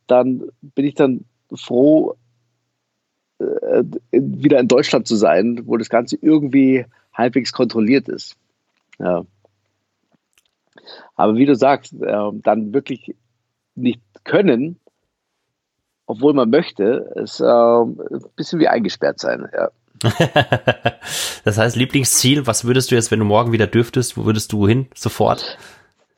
dann 0.07 0.43
bin 0.61 0.85
ich 0.85 0.95
dann 0.95 1.25
froh, 1.55 2.17
äh, 3.39 3.83
wieder 4.13 4.61
in 4.61 4.69
Deutschland 4.69 5.09
zu 5.09 5.17
sein, 5.17 5.63
wo 5.65 5.77
das 5.77 5.89
Ganze 5.89 6.17
irgendwie 6.21 6.85
halbwegs 7.15 7.53
kontrolliert 7.53 8.09
ist. 8.09 8.37
Ja. 8.99 9.25
Aber 11.15 11.37
wie 11.37 11.47
du 11.47 11.55
sagst, 11.55 11.95
äh, 11.95 12.31
dann 12.43 12.73
wirklich 12.73 13.15
nicht 13.75 14.01
können, 14.25 14.81
obwohl 16.07 16.35
man 16.35 16.51
möchte, 16.51 17.13
ist 17.17 17.41
äh, 17.41 17.45
ein 17.45 17.97
bisschen 18.37 18.61
wie 18.61 18.69
eingesperrt 18.69 19.21
sein. 19.21 19.49
Ja. 19.53 19.71
das 21.45 21.59
heißt, 21.59 21.77
Lieblingsziel, 21.77 22.47
was 22.47 22.65
würdest 22.65 22.91
du 22.91 22.95
jetzt, 22.95 23.11
wenn 23.11 23.21
du 23.21 23.25
morgen 23.25 23.53
wieder 23.53 23.67
dürftest, 23.67 24.17
wo 24.17 24.25
würdest 24.25 24.53
du 24.53 24.67
hin 24.69 24.87
sofort? 24.95 25.57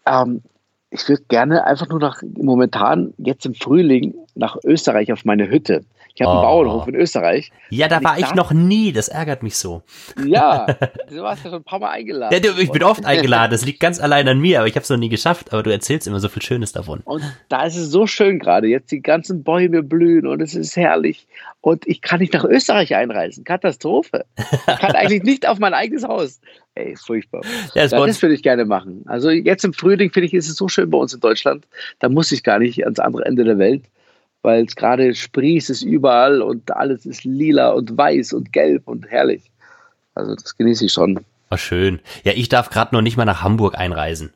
Ähm, 0.06 0.42
ich 0.90 1.08
würde 1.08 1.22
gerne 1.28 1.64
einfach 1.64 1.88
nur 1.88 2.00
nach, 2.00 2.22
momentan 2.36 3.14
jetzt 3.18 3.46
im 3.46 3.54
Frühling 3.54 4.14
nach 4.34 4.56
Österreich 4.64 5.12
auf 5.12 5.24
meine 5.24 5.48
Hütte. 5.48 5.84
Ich 6.16 6.22
habe 6.22 6.30
oh. 6.30 6.38
einen 6.38 6.42
Bauernhof 6.42 6.88
in 6.88 6.94
Österreich. 6.94 7.52
Ja, 7.68 7.88
da 7.88 8.02
war 8.02 8.18
ich, 8.18 8.24
ich 8.24 8.34
noch 8.34 8.50
nie. 8.50 8.90
Das 8.90 9.08
ärgert 9.08 9.42
mich 9.42 9.58
so. 9.58 9.82
Ja, 10.24 10.64
du 11.10 11.20
warst 11.20 11.44
ja 11.44 11.50
schon 11.50 11.60
ein 11.60 11.64
paar 11.64 11.78
Mal 11.78 11.90
eingeladen. 11.90 12.32
Ja, 12.32 12.40
du, 12.40 12.58
ich 12.58 12.70
bin 12.70 12.82
oft 12.82 13.04
eingeladen. 13.04 13.50
Das 13.50 13.66
liegt 13.66 13.80
ganz 13.80 14.00
allein 14.00 14.26
an 14.26 14.40
mir, 14.40 14.60
aber 14.60 14.66
ich 14.66 14.76
habe 14.76 14.82
es 14.82 14.88
noch 14.88 14.96
nie 14.96 15.10
geschafft. 15.10 15.52
Aber 15.52 15.62
du 15.62 15.70
erzählst 15.70 16.06
immer 16.06 16.18
so 16.18 16.30
viel 16.30 16.40
Schönes 16.40 16.72
davon. 16.72 17.00
Und 17.04 17.22
da 17.50 17.66
ist 17.66 17.76
es 17.76 17.90
so 17.90 18.06
schön 18.06 18.38
gerade. 18.38 18.66
Jetzt 18.66 18.92
die 18.92 19.02
ganzen 19.02 19.42
Bäume 19.42 19.82
blühen 19.82 20.26
und 20.26 20.40
es 20.40 20.54
ist 20.54 20.74
herrlich. 20.74 21.26
Und 21.60 21.86
ich 21.86 22.00
kann 22.00 22.20
nicht 22.20 22.32
nach 22.32 22.44
Österreich 22.44 22.94
einreisen. 22.96 23.44
Katastrophe. 23.44 24.24
Ich 24.38 24.78
kann 24.78 24.92
eigentlich 24.92 25.22
nicht 25.22 25.46
auf 25.46 25.58
mein 25.58 25.74
eigenes 25.74 26.04
Haus. 26.04 26.40
Ey, 26.76 26.96
furchtbar. 26.96 27.42
Ja, 27.74 27.82
das, 27.82 27.90
das 27.90 28.22
würde 28.22 28.34
ich 28.34 28.42
gerne 28.42 28.64
machen. 28.64 29.04
Also 29.06 29.28
jetzt 29.28 29.66
im 29.66 29.74
Frühling 29.74 30.10
finde 30.10 30.28
ich, 30.28 30.34
ist 30.34 30.48
es 30.48 30.56
so 30.56 30.68
schön 30.68 30.88
bei 30.88 30.96
uns 30.96 31.12
in 31.12 31.20
Deutschland. 31.20 31.66
Da 31.98 32.08
muss 32.08 32.32
ich 32.32 32.42
gar 32.42 32.58
nicht 32.58 32.84
ans 32.84 33.00
andere 33.00 33.26
Ende 33.26 33.44
der 33.44 33.58
Welt 33.58 33.82
weil 34.42 34.64
es 34.64 34.76
gerade 34.76 35.14
sprießt 35.14 35.70
es 35.70 35.82
überall 35.82 36.42
und 36.42 36.70
alles 36.70 37.06
ist 37.06 37.24
lila 37.24 37.70
und 37.70 37.96
weiß 37.96 38.32
und 38.32 38.52
gelb 38.52 38.86
und 38.86 39.10
herrlich. 39.10 39.50
Also 40.14 40.34
das 40.34 40.56
genieße 40.56 40.86
ich 40.86 40.92
schon. 40.92 41.24
Oh, 41.50 41.56
schön. 41.56 42.00
Ja, 42.24 42.32
ich 42.32 42.48
darf 42.48 42.70
gerade 42.70 42.94
noch 42.94 43.02
nicht 43.02 43.16
mal 43.16 43.24
nach 43.24 43.42
Hamburg 43.42 43.78
einreisen. 43.78 44.32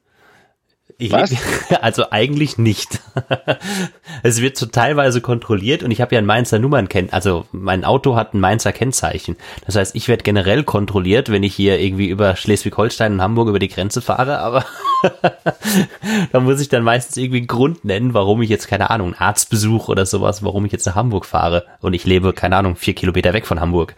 Ich, 1.00 1.12
Was? 1.12 1.34
Also 1.80 2.10
eigentlich 2.10 2.58
nicht. 2.58 3.00
es 4.22 4.42
wird 4.42 4.56
so 4.56 4.66
teilweise 4.66 5.20
kontrolliert 5.20 5.82
und 5.82 5.90
ich 5.90 6.00
habe 6.00 6.14
ja 6.14 6.20
ein 6.20 6.26
Mainzer 6.26 6.58
Nummernkenn, 6.58 7.08
also 7.10 7.46
mein 7.52 7.84
Auto 7.84 8.16
hat 8.16 8.34
ein 8.34 8.40
Mainzer 8.40 8.72
Kennzeichen. 8.72 9.36
Das 9.64 9.76
heißt, 9.76 9.96
ich 9.96 10.08
werde 10.08 10.22
generell 10.22 10.62
kontrolliert, 10.62 11.32
wenn 11.32 11.42
ich 11.42 11.54
hier 11.54 11.80
irgendwie 11.80 12.08
über 12.08 12.36
Schleswig-Holstein 12.36 13.14
und 13.14 13.22
Hamburg 13.22 13.48
über 13.48 13.58
die 13.58 13.68
Grenze 13.68 14.02
fahre, 14.02 14.38
aber 14.40 14.66
da 16.32 16.40
muss 16.40 16.60
ich 16.60 16.68
dann 16.68 16.84
meistens 16.84 17.16
irgendwie 17.16 17.38
einen 17.38 17.46
Grund 17.46 17.84
nennen, 17.84 18.12
warum 18.12 18.42
ich 18.42 18.50
jetzt, 18.50 18.68
keine 18.68 18.90
Ahnung, 18.90 19.14
einen 19.14 19.22
Arztbesuch 19.22 19.88
oder 19.88 20.04
sowas, 20.04 20.42
warum 20.42 20.66
ich 20.66 20.72
jetzt 20.72 20.86
nach 20.86 20.96
Hamburg 20.96 21.24
fahre 21.24 21.64
und 21.80 21.94
ich 21.94 22.04
lebe, 22.04 22.34
keine 22.34 22.56
Ahnung, 22.56 22.76
vier 22.76 22.94
Kilometer 22.94 23.32
weg 23.32 23.46
von 23.46 23.60
Hamburg. 23.60 23.94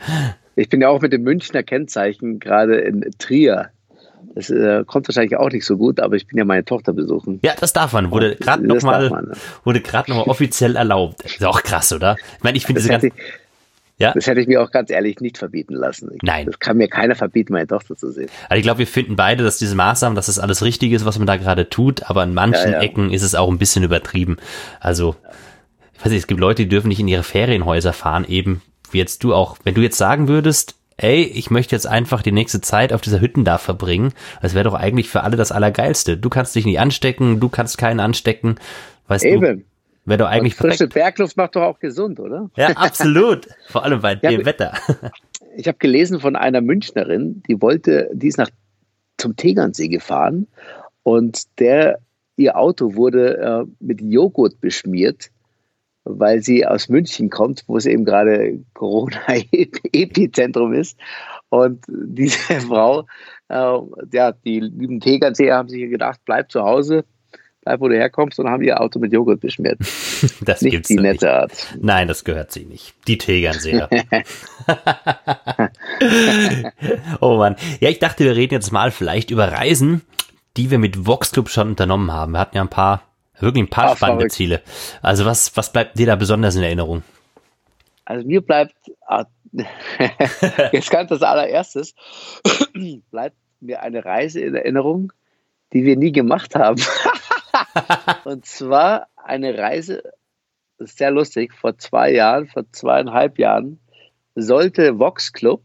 Ich 0.54 0.68
bin 0.68 0.80
ja 0.80 0.88
auch 0.88 1.00
mit 1.00 1.12
dem 1.12 1.22
Münchner 1.22 1.62
Kennzeichen 1.62 2.38
gerade 2.38 2.76
in 2.76 3.04
Trier 3.18 3.70
das 4.34 4.50
äh, 4.50 4.84
kommt 4.86 5.08
wahrscheinlich 5.08 5.36
auch 5.36 5.50
nicht 5.50 5.64
so 5.64 5.76
gut, 5.76 6.00
aber 6.00 6.16
ich 6.16 6.26
bin 6.26 6.38
ja 6.38 6.44
meine 6.44 6.64
Tochter 6.64 6.92
besuchen. 6.92 7.40
Ja, 7.42 7.52
das 7.58 7.72
darf 7.72 7.92
man. 7.92 8.10
Wurde 8.10 8.36
gerade 8.36 8.66
nochmal 8.66 9.10
ne? 9.10 9.32
wurde 9.64 9.80
gerade 9.80 10.12
offiziell 10.12 10.76
erlaubt. 10.76 11.22
Ist 11.22 11.44
auch 11.44 11.62
krass, 11.62 11.92
oder? 11.92 12.16
Ich 12.38 12.44
meine, 12.44 12.56
ich 12.56 12.66
finde 12.66 12.80
diese 12.80 12.90
ganze 12.90 13.10
ja? 13.98 14.12
Das 14.14 14.26
hätte 14.26 14.40
ich 14.40 14.48
mir 14.48 14.60
auch 14.60 14.72
ganz 14.72 14.90
ehrlich 14.90 15.20
nicht 15.20 15.38
verbieten 15.38 15.74
lassen. 15.74 16.10
Ich, 16.12 16.22
Nein. 16.22 16.46
Das 16.46 16.58
kann 16.58 16.76
mir 16.76 16.88
keiner 16.88 17.14
verbieten, 17.14 17.52
meine 17.52 17.68
Tochter 17.68 17.94
zu 17.96 18.10
sehen. 18.10 18.28
Also 18.48 18.58
ich 18.58 18.64
glaube, 18.64 18.78
wir 18.78 18.86
finden 18.88 19.14
beide, 19.14 19.44
dass 19.44 19.58
diese 19.58 19.76
Maßnahmen, 19.76 20.16
dass 20.16 20.26
das 20.26 20.40
alles 20.40 20.64
richtig 20.64 20.90
ist, 20.90 21.04
was 21.04 21.18
man 21.18 21.26
da 21.28 21.36
gerade 21.36 21.68
tut, 21.68 22.10
aber 22.10 22.24
in 22.24 22.34
manchen 22.34 22.72
ja, 22.72 22.78
ja. 22.78 22.80
Ecken 22.80 23.12
ist 23.12 23.22
es 23.22 23.36
auch 23.36 23.48
ein 23.48 23.58
bisschen 23.58 23.84
übertrieben. 23.84 24.38
Also, 24.80 25.14
ich 25.94 26.00
weiß 26.00 26.10
nicht, 26.10 26.22
es 26.22 26.26
gibt 26.26 26.40
Leute, 26.40 26.62
die 26.62 26.68
dürfen 26.68 26.88
nicht 26.88 26.98
in 26.98 27.06
ihre 27.06 27.22
Ferienhäuser 27.22 27.92
fahren, 27.92 28.24
eben 28.26 28.60
wie 28.90 28.98
jetzt 28.98 29.22
du 29.22 29.34
auch. 29.34 29.58
Wenn 29.62 29.74
du 29.74 29.82
jetzt 29.82 29.98
sagen 29.98 30.26
würdest, 30.26 30.74
ey, 30.96 31.22
ich 31.22 31.50
möchte 31.50 31.74
jetzt 31.74 31.86
einfach 31.86 32.22
die 32.22 32.32
nächste 32.32 32.60
Zeit 32.60 32.92
auf 32.92 33.00
dieser 33.00 33.20
Hütten 33.20 33.44
da 33.44 33.58
verbringen. 33.58 34.12
Das 34.40 34.54
wäre 34.54 34.64
doch 34.64 34.74
eigentlich 34.74 35.08
für 35.08 35.22
alle 35.22 35.36
das 35.36 35.52
Allergeilste. 35.52 36.16
Du 36.16 36.28
kannst 36.28 36.54
dich 36.54 36.64
nicht 36.64 36.80
anstecken, 36.80 37.40
du 37.40 37.48
kannst 37.48 37.78
keinen 37.78 38.00
anstecken. 38.00 38.56
Weißt 39.08 39.24
Eben. 39.24 39.40
du? 39.40 39.64
Wäre 40.04 40.18
doch 40.18 40.28
eigentlich 40.28 40.60
Und 40.60 40.68
frische 40.68 40.88
Bergluft 40.88 41.36
macht 41.36 41.54
doch 41.54 41.62
auch 41.62 41.78
gesund, 41.78 42.18
oder? 42.18 42.50
Ja, 42.56 42.68
absolut. 42.70 43.46
Vor 43.68 43.84
allem 43.84 44.00
bei 44.00 44.16
dem 44.16 44.44
Wetter. 44.44 44.74
Ich 45.56 45.68
habe 45.68 45.78
gelesen 45.78 46.18
von 46.18 46.34
einer 46.34 46.60
Münchnerin, 46.60 47.42
die 47.46 47.60
wollte, 47.60 48.10
die 48.12 48.28
ist 48.28 48.38
nach 48.38 48.48
zum 49.18 49.36
Tegernsee 49.36 49.88
gefahren 49.88 50.48
und 51.02 51.42
der, 51.60 51.98
ihr 52.36 52.56
Auto 52.56 52.94
wurde 52.96 53.38
äh, 53.38 53.64
mit 53.78 54.00
Joghurt 54.00 54.60
beschmiert, 54.60 55.30
weil 56.04 56.42
sie 56.42 56.66
aus 56.66 56.88
München 56.88 57.30
kommt, 57.30 57.64
wo 57.66 57.76
es 57.76 57.86
eben 57.86 58.04
gerade 58.04 58.58
Corona-Epizentrum 58.74 60.74
ist. 60.74 60.98
Und 61.48 61.84
diese 61.88 62.38
Frau, 62.66 63.06
äh, 63.48 63.78
ja, 64.12 64.32
die 64.32 64.60
lieben 64.60 65.00
Tegernseer 65.00 65.56
haben 65.56 65.68
sich 65.68 65.90
gedacht, 65.90 66.20
bleib 66.24 66.50
zu 66.50 66.62
Hause, 66.62 67.04
bleib, 67.62 67.80
wo 67.80 67.88
du 67.88 67.96
herkommst, 67.96 68.38
und 68.40 68.48
haben 68.48 68.62
ihr 68.62 68.80
Auto 68.80 68.98
mit 68.98 69.12
Joghurt 69.12 69.40
beschmiert. 69.40 69.78
Das 70.40 70.62
nicht 70.62 70.88
die 70.88 70.94
nette 70.94 71.10
nicht. 71.10 71.24
Art. 71.24 71.52
Nein, 71.80 72.06
das 72.06 72.22
gehört 72.22 72.52
sie 72.52 72.64
nicht. 72.64 72.94
Die 73.08 73.18
Tegernseer. 73.18 73.90
oh 77.20 77.38
Mann. 77.38 77.56
Ja, 77.80 77.88
ich 77.88 77.98
dachte, 77.98 78.24
wir 78.24 78.36
reden 78.36 78.54
jetzt 78.54 78.70
mal 78.70 78.92
vielleicht 78.92 79.32
über 79.32 79.50
Reisen, 79.50 80.02
die 80.56 80.70
wir 80.70 80.78
mit 80.78 81.06
Vox 81.06 81.32
Club 81.32 81.48
schon 81.48 81.70
unternommen 81.70 82.12
haben. 82.12 82.32
Wir 82.32 82.38
hatten 82.38 82.56
ja 82.56 82.62
ein 82.62 82.68
paar, 82.68 83.02
wirklich 83.42 83.64
ein 83.64 83.70
paar 83.70 83.90
Ach, 83.90 83.96
spannende 83.96 84.20
verrückt. 84.20 84.34
Ziele. 84.34 84.62
Also 85.02 85.24
was, 85.24 85.56
was 85.56 85.72
bleibt 85.72 85.98
dir 85.98 86.06
da 86.06 86.16
besonders 86.16 86.56
in 86.56 86.62
Erinnerung? 86.62 87.02
Also 88.04 88.26
mir 88.26 88.40
bleibt 88.40 88.74
ah, 89.06 89.26
Jetzt 90.72 90.90
ganz 90.90 91.10
das 91.10 91.22
allererstes, 91.22 91.94
bleibt 93.10 93.36
mir 93.60 93.82
eine 93.82 94.04
Reise 94.04 94.40
in 94.40 94.54
Erinnerung, 94.54 95.12
die 95.72 95.84
wir 95.84 95.96
nie 95.96 96.12
gemacht 96.12 96.54
haben. 96.54 96.82
Und 98.24 98.46
zwar 98.46 99.08
eine 99.16 99.56
Reise, 99.56 100.02
sehr 100.78 101.10
lustig, 101.10 101.52
vor 101.54 101.78
zwei 101.78 102.12
Jahren, 102.12 102.46
vor 102.46 102.64
zweieinhalb 102.72 103.38
Jahren, 103.38 103.78
sollte 104.34 104.98
Vox 104.98 105.32
Club 105.32 105.62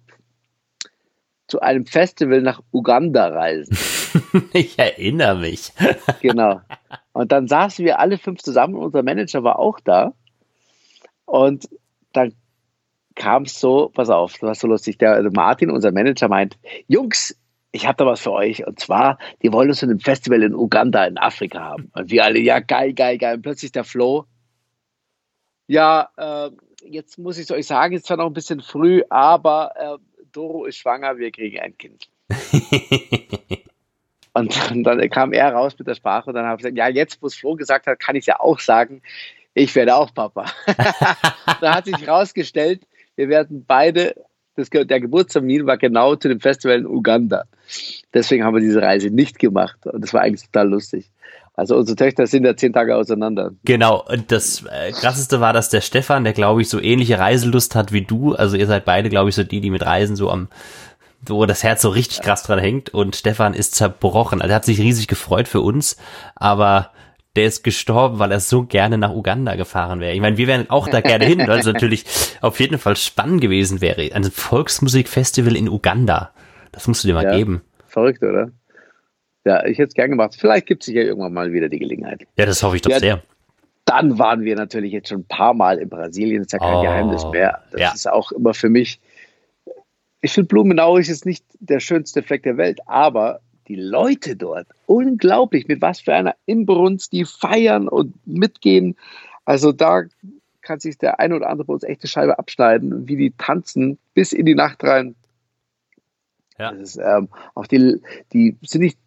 zu 1.47 1.61
einem 1.61 1.85
Festival 1.85 2.41
nach 2.41 2.61
Uganda 2.71 3.27
reisen. 3.27 3.77
Ich 4.53 4.79
erinnere 4.79 5.37
mich. 5.37 5.71
Genau. 6.21 6.61
Und 7.17 7.31
dann 7.31 7.47
saßen 7.47 7.83
wir 7.83 7.97
alle 7.97 8.19
fünf 8.19 8.43
zusammen, 8.43 8.75
unser 8.75 9.01
Manager 9.01 9.43
war 9.43 9.57
auch 9.57 9.79
da. 9.79 10.13
Und 11.25 11.67
dann 12.13 12.35
kam 13.15 13.41
es 13.41 13.59
so, 13.59 13.89
pass 13.89 14.11
auf, 14.11 14.33
das 14.33 14.41
war 14.43 14.53
so 14.53 14.67
lustig, 14.67 14.99
der 14.99 15.13
also 15.13 15.31
Martin, 15.31 15.71
unser 15.71 15.91
Manager, 15.91 16.27
meint, 16.27 16.59
Jungs, 16.87 17.35
ich 17.71 17.87
habe 17.87 17.97
da 17.97 18.05
was 18.05 18.21
für 18.21 18.33
euch. 18.33 18.67
Und 18.67 18.79
zwar, 18.79 19.17
die 19.41 19.51
wollen 19.51 19.69
uns 19.69 19.81
in 19.81 19.89
einem 19.89 19.99
Festival 19.99 20.43
in 20.43 20.53
Uganda 20.53 21.05
in 21.05 21.17
Afrika 21.17 21.59
haben. 21.59 21.89
Und 21.95 22.11
wir 22.11 22.23
alle, 22.23 22.37
ja, 22.37 22.59
geil, 22.59 22.93
geil, 22.93 23.17
geil. 23.17 23.37
Und 23.37 23.41
plötzlich 23.41 23.71
der 23.71 23.83
Flo, 23.83 24.25
ja, 25.65 26.09
äh, 26.17 26.51
jetzt 26.83 27.17
muss 27.17 27.39
ich 27.39 27.45
es 27.45 27.51
euch 27.51 27.65
sagen, 27.65 27.95
ist 27.95 28.05
zwar 28.05 28.17
noch 28.17 28.27
ein 28.27 28.33
bisschen 28.33 28.61
früh, 28.61 29.01
aber 29.09 29.71
äh, 29.75 29.97
Doro 30.31 30.65
ist 30.65 30.77
schwanger, 30.77 31.17
wir 31.17 31.31
kriegen 31.31 31.59
ein 31.61 31.75
Kind. 31.79 32.09
und, 34.37 34.71
und, 34.71 34.83
dann 34.83 35.09
kam 35.09 35.33
er 35.33 35.51
raus 35.53 35.75
mit 35.77 35.87
der 35.87 35.95
Sprache 35.95 36.29
und 36.29 36.35
dann 36.35 36.45
habe 36.45 36.55
ich 36.55 36.63
gesagt, 36.63 36.77
ja, 36.77 36.87
jetzt, 36.87 37.21
wo 37.21 37.27
es 37.27 37.35
Flo 37.35 37.55
gesagt 37.55 37.87
hat, 37.87 37.99
kann 37.99 38.15
ich 38.15 38.25
ja 38.25 38.39
auch 38.39 38.59
sagen, 38.59 39.01
ich 39.53 39.73
werde 39.75 39.95
auch 39.95 40.13
Papa. 40.13 40.45
da 41.61 41.75
hat 41.75 41.85
sich 41.85 41.99
herausgestellt, 41.99 42.83
wir 43.15 43.29
werden 43.29 43.65
beide, 43.67 44.15
das, 44.55 44.69
der 44.69 44.99
Geburtstermin 44.99 45.65
war 45.65 45.77
genau 45.77 46.15
zu 46.15 46.27
dem 46.27 46.39
Festival 46.39 46.77
in 46.77 46.85
Uganda. 46.85 47.45
Deswegen 48.13 48.43
haben 48.43 48.55
wir 48.55 48.61
diese 48.61 48.81
Reise 48.81 49.09
nicht 49.09 49.39
gemacht. 49.39 49.85
Und 49.85 50.03
das 50.03 50.13
war 50.13 50.21
eigentlich 50.21 50.45
total 50.45 50.69
lustig. 50.69 51.09
Also 51.57 51.75
unsere 51.75 51.95
Töchter 51.95 52.27
sind 52.27 52.45
ja 52.45 52.55
zehn 52.55 52.71
Tage 52.71 52.95
auseinander. 52.95 53.51
Genau, 53.65 54.05
und 54.07 54.31
das 54.31 54.63
äh, 54.69 54.91
krasseste 54.91 55.41
war, 55.41 55.53
dass 55.53 55.69
der 55.69 55.81
Stefan, 55.81 56.23
der 56.23 56.33
glaube 56.33 56.61
ich 56.61 56.69
so 56.69 56.79
ähnliche 56.79 57.17
Reiselust 57.17 57.73
hat 57.73 57.91
wie 57.91 58.03
du, 58.03 58.35
also 58.35 58.55
ihr 58.55 58.67
seid 58.67 58.85
beide, 58.85 59.09
glaube 59.09 59.29
ich, 59.29 59.35
so 59.35 59.43
die, 59.43 59.59
die 59.59 59.71
mit 59.71 59.83
Reisen 59.83 60.15
so 60.15 60.29
am 60.29 60.49
wo 61.25 61.45
das 61.45 61.63
Herz 61.63 61.81
so 61.81 61.89
richtig 61.89 62.21
krass 62.21 62.43
dran 62.43 62.59
hängt 62.59 62.93
und 62.93 63.15
Stefan 63.15 63.53
ist 63.53 63.75
zerbrochen. 63.75 64.41
Also 64.41 64.51
er 64.51 64.55
hat 64.55 64.65
sich 64.65 64.79
riesig 64.79 65.07
gefreut 65.07 65.47
für 65.47 65.61
uns, 65.61 65.97
aber 66.35 66.91
der 67.35 67.45
ist 67.45 67.63
gestorben, 67.63 68.19
weil 68.19 68.31
er 68.31 68.39
so 68.39 68.63
gerne 68.63 68.97
nach 68.97 69.13
Uganda 69.13 69.55
gefahren 69.55 69.99
wäre. 69.99 70.13
Ich 70.13 70.21
meine, 70.21 70.37
wir 70.37 70.47
wären 70.47 70.69
auch 70.69 70.87
da 70.87 71.01
gerne 71.01 71.25
hin, 71.25 71.39
weil 71.47 71.59
es 71.59 71.65
natürlich 71.71 72.05
auf 72.41 72.59
jeden 72.59 72.79
Fall 72.79 72.95
spannend 72.95 73.41
gewesen 73.41 73.79
wäre. 73.79 74.11
Ein 74.13 74.23
Volksmusikfestival 74.23 75.55
in 75.55 75.69
Uganda. 75.69 76.31
Das 76.71 76.87
musst 76.87 77.03
du 77.03 77.07
dir 77.07 77.13
mal 77.13 77.25
ja, 77.25 77.35
geben. 77.35 77.61
Verrückt, 77.87 78.23
oder? 78.23 78.51
Ja, 79.45 79.63
ich 79.65 79.77
hätte 79.77 79.89
es 79.89 79.93
gern 79.93 80.09
gemacht. 80.09 80.35
Vielleicht 80.37 80.65
gibt 80.65 80.83
es 80.83 80.93
ja 80.93 81.03
irgendwann 81.03 81.33
mal 81.33 81.53
wieder 81.53 81.69
die 81.69 81.79
Gelegenheit. 81.79 82.27
Ja, 82.37 82.45
das 82.45 82.63
hoffe 82.63 82.75
ich 82.75 82.81
doch 82.81 82.91
ja, 82.91 82.99
sehr. 82.99 83.21
Dann 83.85 84.19
waren 84.19 84.41
wir 84.41 84.55
natürlich 84.55 84.91
jetzt 84.91 85.09
schon 85.09 85.19
ein 85.19 85.27
paar 85.27 85.53
Mal 85.53 85.77
in 85.77 85.89
Brasilien. 85.89 86.39
Das 86.39 86.47
ist 86.47 86.53
ja 86.53 86.59
kein 86.59 86.75
oh, 86.75 86.81
Geheimnis 86.81 87.23
mehr. 87.31 87.61
Das 87.71 87.79
ja. 87.79 87.91
ist 87.93 88.09
auch 88.09 88.31
immer 88.31 88.53
für 88.53 88.67
mich. 88.67 88.99
Ich 90.21 90.33
finde, 90.33 90.47
Blumenau 90.47 90.97
ist 90.97 91.09
jetzt 91.09 91.25
nicht 91.25 91.45
der 91.59 91.79
schönste 91.79 92.23
Fleck 92.23 92.43
der 92.43 92.57
Welt, 92.57 92.79
aber 92.87 93.39
die 93.67 93.75
Leute 93.75 94.35
dort, 94.35 94.67
unglaublich, 94.85 95.67
mit 95.67 95.81
was 95.81 95.99
für 95.99 96.13
einer 96.13 96.35
Inbrunst 96.45 97.11
die 97.11 97.25
feiern 97.25 97.87
und 97.87 98.15
mitgehen. 98.25 98.95
Also 99.45 99.71
da 99.71 100.03
kann 100.61 100.79
sich 100.79 100.97
der 100.97 101.19
eine 101.19 101.35
oder 101.35 101.49
andere 101.49 101.67
bei 101.67 101.73
uns 101.73 101.83
echte 101.83 102.07
Scheibe 102.07 102.39
abschneiden, 102.39 103.07
wie 103.07 103.15
die 103.15 103.31
tanzen 103.31 103.97
bis 104.13 104.33
in 104.33 104.45
die 104.45 104.55
Nacht 104.55 104.83
rein. 104.83 105.15
Ja. 106.57 106.71
Das 106.71 106.81
ist, 106.81 106.97
ähm, 106.97 107.29
auch 107.55 107.67
die, 107.67 108.01
die 108.33 108.57
sind 108.63 108.81
nicht, 108.81 108.97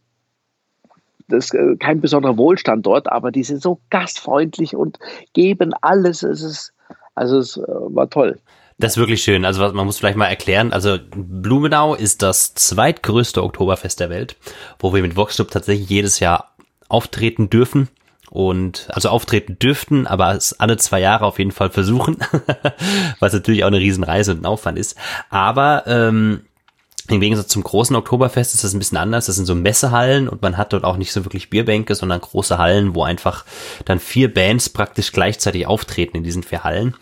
das 1.28 1.46
ist 1.46 1.54
äh, 1.54 1.76
kein 1.76 2.00
besonderer 2.00 2.36
Wohlstand 2.36 2.86
dort, 2.86 3.10
aber 3.10 3.30
die 3.30 3.42
sind 3.42 3.62
so 3.62 3.80
gastfreundlich 3.90 4.76
und 4.76 4.98
geben 5.32 5.74
alles. 5.80 6.22
Es 6.22 6.42
ist, 6.42 6.72
also 7.14 7.38
es 7.38 7.56
äh, 7.56 7.62
war 7.66 8.08
toll. 8.08 8.38
Das 8.80 8.92
ist 8.92 8.96
wirklich 8.96 9.22
schön. 9.22 9.44
Also 9.44 9.60
man 9.72 9.84
muss 9.84 9.98
vielleicht 9.98 10.16
mal 10.16 10.26
erklären. 10.26 10.72
Also 10.72 10.96
Blumenau 11.14 11.94
ist 11.94 12.22
das 12.22 12.54
zweitgrößte 12.54 13.42
Oktoberfest 13.42 14.00
der 14.00 14.08
Welt, 14.08 14.36
wo 14.78 14.94
wir 14.94 15.02
mit 15.02 15.16
Voxclub 15.16 15.50
tatsächlich 15.50 15.88
jedes 15.90 16.18
Jahr 16.18 16.54
auftreten 16.88 17.50
dürfen 17.50 17.88
und 18.30 18.88
also 18.90 19.10
auftreten 19.10 19.58
dürften, 19.58 20.06
aber 20.06 20.34
es 20.34 20.58
alle 20.58 20.78
zwei 20.78 21.00
Jahre 21.00 21.26
auf 21.26 21.38
jeden 21.38 21.52
Fall 21.52 21.68
versuchen, 21.68 22.16
was 23.20 23.34
natürlich 23.34 23.64
auch 23.64 23.68
eine 23.68 23.80
Riesenreise 23.80 24.32
und 24.32 24.42
ein 24.42 24.46
Aufwand 24.46 24.78
ist. 24.78 24.96
Aber 25.28 25.84
ähm, 25.86 26.40
im 27.08 27.20
Gegensatz 27.20 27.48
zum 27.48 27.62
großen 27.62 27.96
Oktoberfest 27.96 28.54
ist 28.54 28.64
das 28.64 28.72
ein 28.72 28.78
bisschen 28.78 28.96
anders. 28.96 29.26
Das 29.26 29.36
sind 29.36 29.44
so 29.44 29.54
Messehallen 29.54 30.26
und 30.26 30.40
man 30.40 30.56
hat 30.56 30.72
dort 30.72 30.84
auch 30.84 30.96
nicht 30.96 31.12
so 31.12 31.24
wirklich 31.26 31.50
Bierbänke, 31.50 31.94
sondern 31.94 32.20
große 32.20 32.56
Hallen, 32.56 32.94
wo 32.94 33.02
einfach 33.02 33.44
dann 33.84 33.98
vier 33.98 34.32
Bands 34.32 34.70
praktisch 34.70 35.12
gleichzeitig 35.12 35.66
auftreten 35.66 36.16
in 36.16 36.22
diesen 36.22 36.44
vier 36.44 36.64
Hallen. 36.64 36.94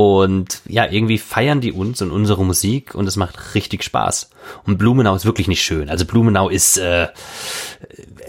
Und 0.00 0.62
ja, 0.66 0.90
irgendwie 0.90 1.18
feiern 1.18 1.60
die 1.60 1.72
uns 1.72 2.00
und 2.00 2.10
unsere 2.10 2.42
Musik 2.42 2.94
und 2.94 3.06
es 3.06 3.16
macht 3.16 3.54
richtig 3.54 3.84
Spaß. 3.84 4.30
Und 4.64 4.78
Blumenau 4.78 5.14
ist 5.14 5.26
wirklich 5.26 5.46
nicht 5.46 5.60
schön. 5.60 5.90
Also 5.90 6.06
Blumenau 6.06 6.48
ist, 6.48 6.78
äh, 6.78 7.08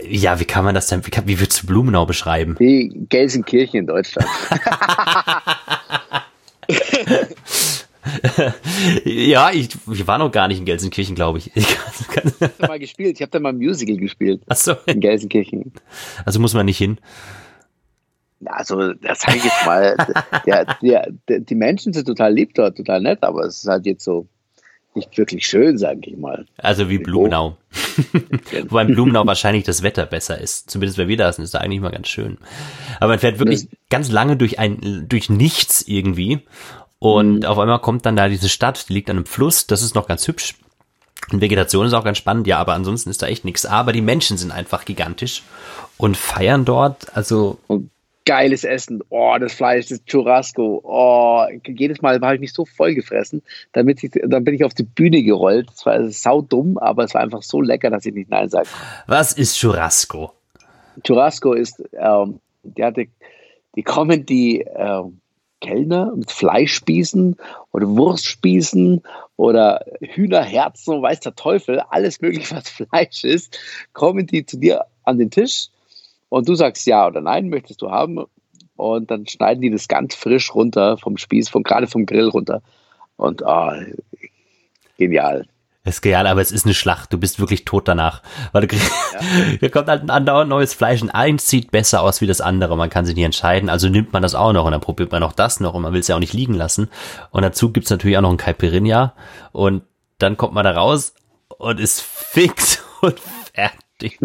ja, 0.06 0.42
wie 0.42 0.46
kann 0.46 0.66
man 0.66 0.76
das 0.76 0.88
denn, 0.88 1.02
wie, 1.08 1.12
wie 1.28 1.40
würdest 1.40 1.64
du 1.64 1.68
Blumenau 1.68 2.06
beschreiben? 2.06 2.58
Wie 2.60 2.90
Gelsenkirchen 3.08 3.80
in 3.80 3.88
Deutschland. 3.88 4.28
ja, 9.06 9.52
ich, 9.52 9.70
ich 9.94 10.08
war 10.08 10.18
noch 10.18 10.34
gar 10.34 10.50
nicht 10.50 10.60
in 10.60 10.66
Gelsenkirchen, 10.66 11.16
glaube 11.16 11.38
ich. 11.38 11.56
Ich 11.56 11.78
habe 11.78 12.52
mal 12.68 12.80
gespielt. 12.80 13.16
Ich 13.16 13.22
habe 13.22 13.32
da 13.32 13.40
mal 13.40 13.54
ein 13.54 13.60
Musical 13.60 13.96
gespielt. 13.96 14.42
Ach 14.50 14.58
so. 14.58 14.74
In 14.88 15.00
Gelsenkirchen. 15.00 15.72
Also 16.26 16.42
muss 16.42 16.54
man 16.54 16.66
nicht 16.66 16.80
hin. 16.80 16.98
Also, 18.46 18.94
das 18.94 19.22
sage 19.22 19.38
ich 19.38 19.44
jetzt 19.44 19.66
mal. 19.66 19.96
der, 20.46 20.66
der, 20.82 21.08
der, 21.28 21.40
die 21.40 21.56
Menschen 21.56 21.94
sind 21.94 22.06
total 22.06 22.34
lieb 22.34 22.54
dort, 22.56 22.78
total 22.78 23.02
nett, 23.02 23.20
aber 23.22 23.46
es 23.46 23.64
ist 23.64 23.68
halt 23.68 23.86
jetzt 23.86 24.04
so 24.04 24.28
nicht 24.94 25.18
wirklich 25.18 25.48
schön, 25.48 25.78
sage 25.78 26.02
ich 26.04 26.18
mal. 26.18 26.46
Also 26.58 26.90
wie 26.90 26.98
Blumenau. 26.98 27.58
Wobei 28.68 28.82
in 28.82 28.94
Blumenau 28.94 29.26
wahrscheinlich 29.26 29.64
das 29.64 29.84
Wetter 29.84 30.06
besser 30.06 30.40
ist. 30.40 30.70
Zumindest 30.70 30.98
wenn 30.98 31.08
wir 31.08 31.18
da 31.18 31.32
sind, 31.32 31.46
ist 31.46 31.54
da 31.54 31.60
eigentlich 31.60 31.80
mal 31.80 31.92
ganz 31.92 32.10
schön. 32.10 32.38
Aber 33.00 33.14
man 33.14 33.20
fährt 33.20 33.40
wirklich 33.40 33.70
das 33.70 33.80
ganz 33.90 34.12
lange 34.12 34.36
durch 34.36 34.60
ein, 34.60 35.06
durch 35.08 35.30
nichts 35.30 35.82
irgendwie. 35.88 36.40
Und 37.00 37.40
mhm. 37.40 37.46
auf 37.46 37.58
einmal 37.58 37.80
kommt 37.80 38.06
dann 38.06 38.16
da 38.16 38.28
diese 38.28 38.50
Stadt, 38.50 38.90
die 38.90 38.94
liegt 38.94 39.10
an 39.10 39.18
einem 39.18 39.26
Fluss, 39.26 39.66
das 39.66 39.82
ist 39.82 39.96
noch 39.96 40.08
ganz 40.08 40.28
hübsch. 40.28 40.56
Und 41.32 41.40
Vegetation 41.40 41.86
ist 41.86 41.94
auch 41.94 42.04
ganz 42.04 42.18
spannend, 42.18 42.48
ja, 42.48 42.58
aber 42.58 42.74
ansonsten 42.74 43.10
ist 43.10 43.22
da 43.22 43.28
echt 43.28 43.46
nichts. 43.46 43.66
Aber 43.66 43.94
die 43.94 44.02
Menschen 44.02 44.38
sind 44.38 44.52
einfach 44.52 44.86
gigantisch 44.86 45.44
und 45.98 46.18
feiern 46.18 46.66
dort, 46.66 47.16
also. 47.16 47.60
Und 47.68 47.91
geiles 48.26 48.64
Essen. 48.64 49.02
Oh, 49.10 49.36
das 49.40 49.54
Fleisch, 49.54 49.88
das 49.88 50.04
Churrasco. 50.06 50.82
Oh, 50.84 51.46
jedes 51.68 52.02
Mal 52.02 52.20
habe 52.22 52.36
ich 52.36 52.42
mich 52.42 52.54
so 52.54 52.66
voll 52.66 52.94
gefressen, 52.94 53.42
damit 53.74 54.04
ich, 54.04 54.12
dann 54.24 54.44
bin 54.44 54.54
ich 54.54 54.64
auf 54.64 54.74
die 54.74 54.84
Bühne 54.84 55.24
gerollt. 55.24 55.70
Das 55.70 55.86
war 55.86 56.10
sau 56.10 56.42
dumm, 56.42 56.78
aber 56.78 57.04
es 57.04 57.14
war 57.14 57.22
einfach 57.22 57.42
so 57.42 57.62
lecker, 57.62 57.90
dass 57.90 58.06
ich 58.06 58.14
nicht 58.14 58.30
Nein 58.30 58.50
sage. 58.50 58.68
Was 59.08 59.34
ist 59.34 59.58
Churrasco? 59.58 60.32
Churrasco 61.04 61.54
ist, 61.54 61.84
ähm, 61.94 62.40
die 62.64 62.84
hatte, 62.84 63.08
die 63.76 63.84
kommen 63.84 64.26
die 64.26 64.66
ähm, 64.76 65.20
Kellner 65.62 66.14
mit 66.16 66.32
Fleischspießen 66.32 67.38
oder 67.72 67.88
Wurstspießen 67.88 69.02
oder 69.38 69.86
Hühnerherzen, 70.02 71.02
weiß 71.02 71.22
der 71.22 71.36
Teufel, 71.36 71.80
alles 71.90 72.22
mögliche, 72.22 72.56
was 72.56 72.70
Fleisch 72.70 73.24
ist, 73.24 73.58
kommen 73.94 74.28
die 74.28 74.46
zu 74.46 74.58
dir 74.58 74.86
an 75.04 75.18
den 75.18 75.32
Tisch 75.32 75.70
und 76.32 76.48
du 76.48 76.56
sagst 76.56 76.88
ja 76.88 77.08
oder 77.08 77.20
nein, 77.20 77.50
möchtest 77.50 77.82
du 77.82 77.92
haben. 77.92 78.24
Und 78.78 79.12
dann 79.12 79.28
schneiden 79.28 79.62
die 79.62 79.70
das 79.70 79.90
ganz 79.90 80.16
frisch 80.16 80.56
runter 80.56 80.98
vom 80.98 81.18
Spieß, 81.18 81.50
von, 81.50 81.62
gerade 81.62 81.88
vom 81.88 82.06
Grill 82.06 82.30
runter. 82.30 82.62
Und 83.18 83.44
oh, 83.46 83.72
genial. 84.98 85.46
ist 85.84 86.02
genial, 86.02 86.28
aber 86.28 86.40
es 86.40 86.54
ist 86.54 86.66
eine 86.66 86.74
Schlacht. 86.74 87.12
Du 87.12 87.18
bist 87.18 87.42
wirklich 87.42 87.66
tot 87.66 87.86
danach. 87.90 88.24
Weil 88.54 88.62
du 88.62 88.68
kriegst, 88.68 88.90
ja. 89.14 89.20
hier 89.60 89.70
kommt 89.70 89.90
halt 89.90 90.04
ein 90.04 90.10
andauernd 90.10 90.50
neues 90.50 90.74
Fleisch 90.74 91.02
und 91.02 91.10
eins 91.10 91.50
sieht 91.50 91.70
besser 91.70 92.02
aus 92.02 92.22
wie 92.22 92.28
das 92.28 92.40
andere. 92.40 92.78
Man 92.78 92.90
kann 92.90 93.06
sich 93.06 93.16
nicht 93.16 93.26
entscheiden. 93.26 93.70
Also 93.70 93.90
nimmt 93.90 94.14
man 94.14 94.22
das 94.22 94.34
auch 94.34 94.54
noch 94.54 94.64
und 94.64 94.72
dann 94.72 94.80
probiert 94.80 95.12
man 95.12 95.24
auch 95.24 95.34
das 95.34 95.60
noch 95.60 95.74
und 95.74 95.82
man 95.82 95.92
will 95.92 96.00
es 96.00 96.08
ja 96.08 96.16
auch 96.16 96.22
nicht 96.22 96.34
liegen 96.34 96.54
lassen. 96.54 96.90
Und 97.32 97.42
dazu 97.42 97.74
gibt's 97.74 97.90
natürlich 97.90 98.18
auch 98.18 98.22
noch 98.22 98.32
ein 98.32 98.38
Caipirinha 98.38 99.16
und 99.52 99.84
dann 100.18 100.38
kommt 100.38 100.54
man 100.54 100.64
da 100.64 100.72
raus 100.72 101.14
und 101.58 101.78
ist 101.78 102.02
fix 102.02 102.82
und 103.02 103.20
fertig. 103.20 103.91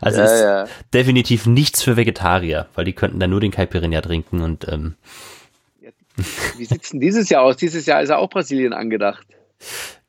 also 0.00 0.18
ja, 0.18 0.24
ist 0.24 0.40
ja. 0.40 0.66
definitiv 0.94 1.46
nichts 1.46 1.82
für 1.82 1.96
Vegetarier, 1.96 2.68
weil 2.74 2.84
die 2.84 2.92
könnten 2.92 3.18
dann 3.18 3.30
nur 3.30 3.40
den 3.40 3.50
Caipirinha 3.50 4.00
trinken 4.00 4.42
und 4.42 4.68
ähm, 4.68 4.94
wie 6.56 6.64
sieht 6.64 6.82
es 6.82 6.90
denn 6.90 7.00
dieses 7.00 7.28
Jahr 7.28 7.42
aus? 7.42 7.56
Dieses 7.56 7.86
Jahr 7.86 8.00
ist 8.00 8.08
ja 8.08 8.16
auch 8.16 8.30
Brasilien 8.30 8.72
angedacht. 8.72 9.26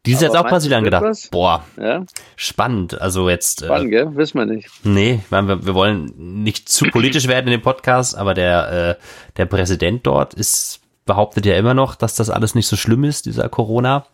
Dieses 0.06 0.22
Jahr 0.22 0.32
ist 0.32 0.38
auch 0.38 0.48
Brasilien 0.48 0.78
angedacht. 0.78 1.04
Was? 1.04 1.28
Boah, 1.28 1.66
ja? 1.78 2.06
spannend. 2.38 3.00
Also 3.02 3.30
jetzt. 3.30 3.62
Äh, 3.62 3.66
spannend, 3.66 3.88
äh, 3.88 3.92
gell? 3.92 4.16
Wissen 4.16 4.40
wir 4.40 4.46
nicht. 4.46 4.70
Nee, 4.84 5.20
ich 5.24 5.32
meine, 5.32 5.48
wir, 5.48 5.66
wir 5.66 5.76
wollen 5.76 6.14
nicht 6.44 6.70
zu 6.70 6.86
politisch 6.86 7.28
werden 7.28 7.48
in 7.48 7.52
dem 7.52 7.62
Podcast, 7.62 8.18
aber 8.18 8.34
der, 8.34 8.98
äh, 8.98 9.04
der 9.36 9.46
Präsident 9.48 10.08
dort 10.08 10.34
ist, 10.34 10.80
behauptet 11.06 11.46
ja 11.46 11.56
immer 11.58 11.74
noch, 11.74 11.96
dass 11.96 12.16
das 12.16 12.30
alles 12.30 12.56
nicht 12.56 12.68
so 12.68 12.78
schlimm 12.78 13.04
ist, 13.04 13.26
dieser 13.26 13.50
Corona. 13.50 14.06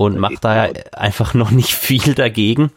Und 0.00 0.16
macht 0.16 0.42
da 0.42 0.66
ja 0.66 0.72
einfach 0.92 1.34
noch 1.34 1.50
nicht 1.50 1.74
viel 1.74 2.14
dagegen. 2.14 2.72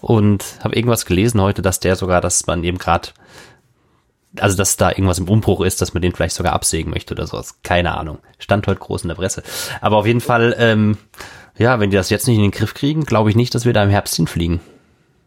Und 0.00 0.44
habe 0.64 0.74
irgendwas 0.74 1.06
gelesen 1.06 1.40
heute, 1.40 1.62
dass 1.62 1.78
der 1.78 1.94
sogar, 1.94 2.20
dass 2.20 2.48
man 2.48 2.64
eben 2.64 2.78
gerade 2.78 3.10
also 4.40 4.56
dass 4.56 4.76
da 4.76 4.90
irgendwas 4.90 5.20
im 5.20 5.28
Umbruch 5.28 5.60
ist, 5.60 5.80
dass 5.80 5.94
man 5.94 6.02
den 6.02 6.12
vielleicht 6.12 6.34
sogar 6.34 6.54
absägen 6.54 6.90
möchte 6.90 7.14
oder 7.14 7.28
sowas. 7.28 7.62
Keine 7.62 7.96
Ahnung. 7.96 8.18
Stand 8.40 8.66
heute 8.66 8.80
groß 8.80 9.02
in 9.02 9.08
der 9.08 9.14
Presse. 9.14 9.44
Aber 9.80 9.98
auf 9.98 10.06
jeden 10.06 10.20
Fall, 10.20 10.56
ähm, 10.58 10.98
ja, 11.56 11.78
wenn 11.78 11.90
die 11.90 11.96
das 11.96 12.10
jetzt 12.10 12.26
nicht 12.26 12.36
in 12.36 12.42
den 12.42 12.50
Griff 12.50 12.74
kriegen, 12.74 13.04
glaube 13.04 13.30
ich 13.30 13.36
nicht, 13.36 13.54
dass 13.54 13.64
wir 13.64 13.72
da 13.72 13.84
im 13.84 13.90
Herbst 13.90 14.16
hinfliegen. 14.16 14.60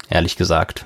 Ehrlich 0.09 0.35
gesagt. 0.35 0.85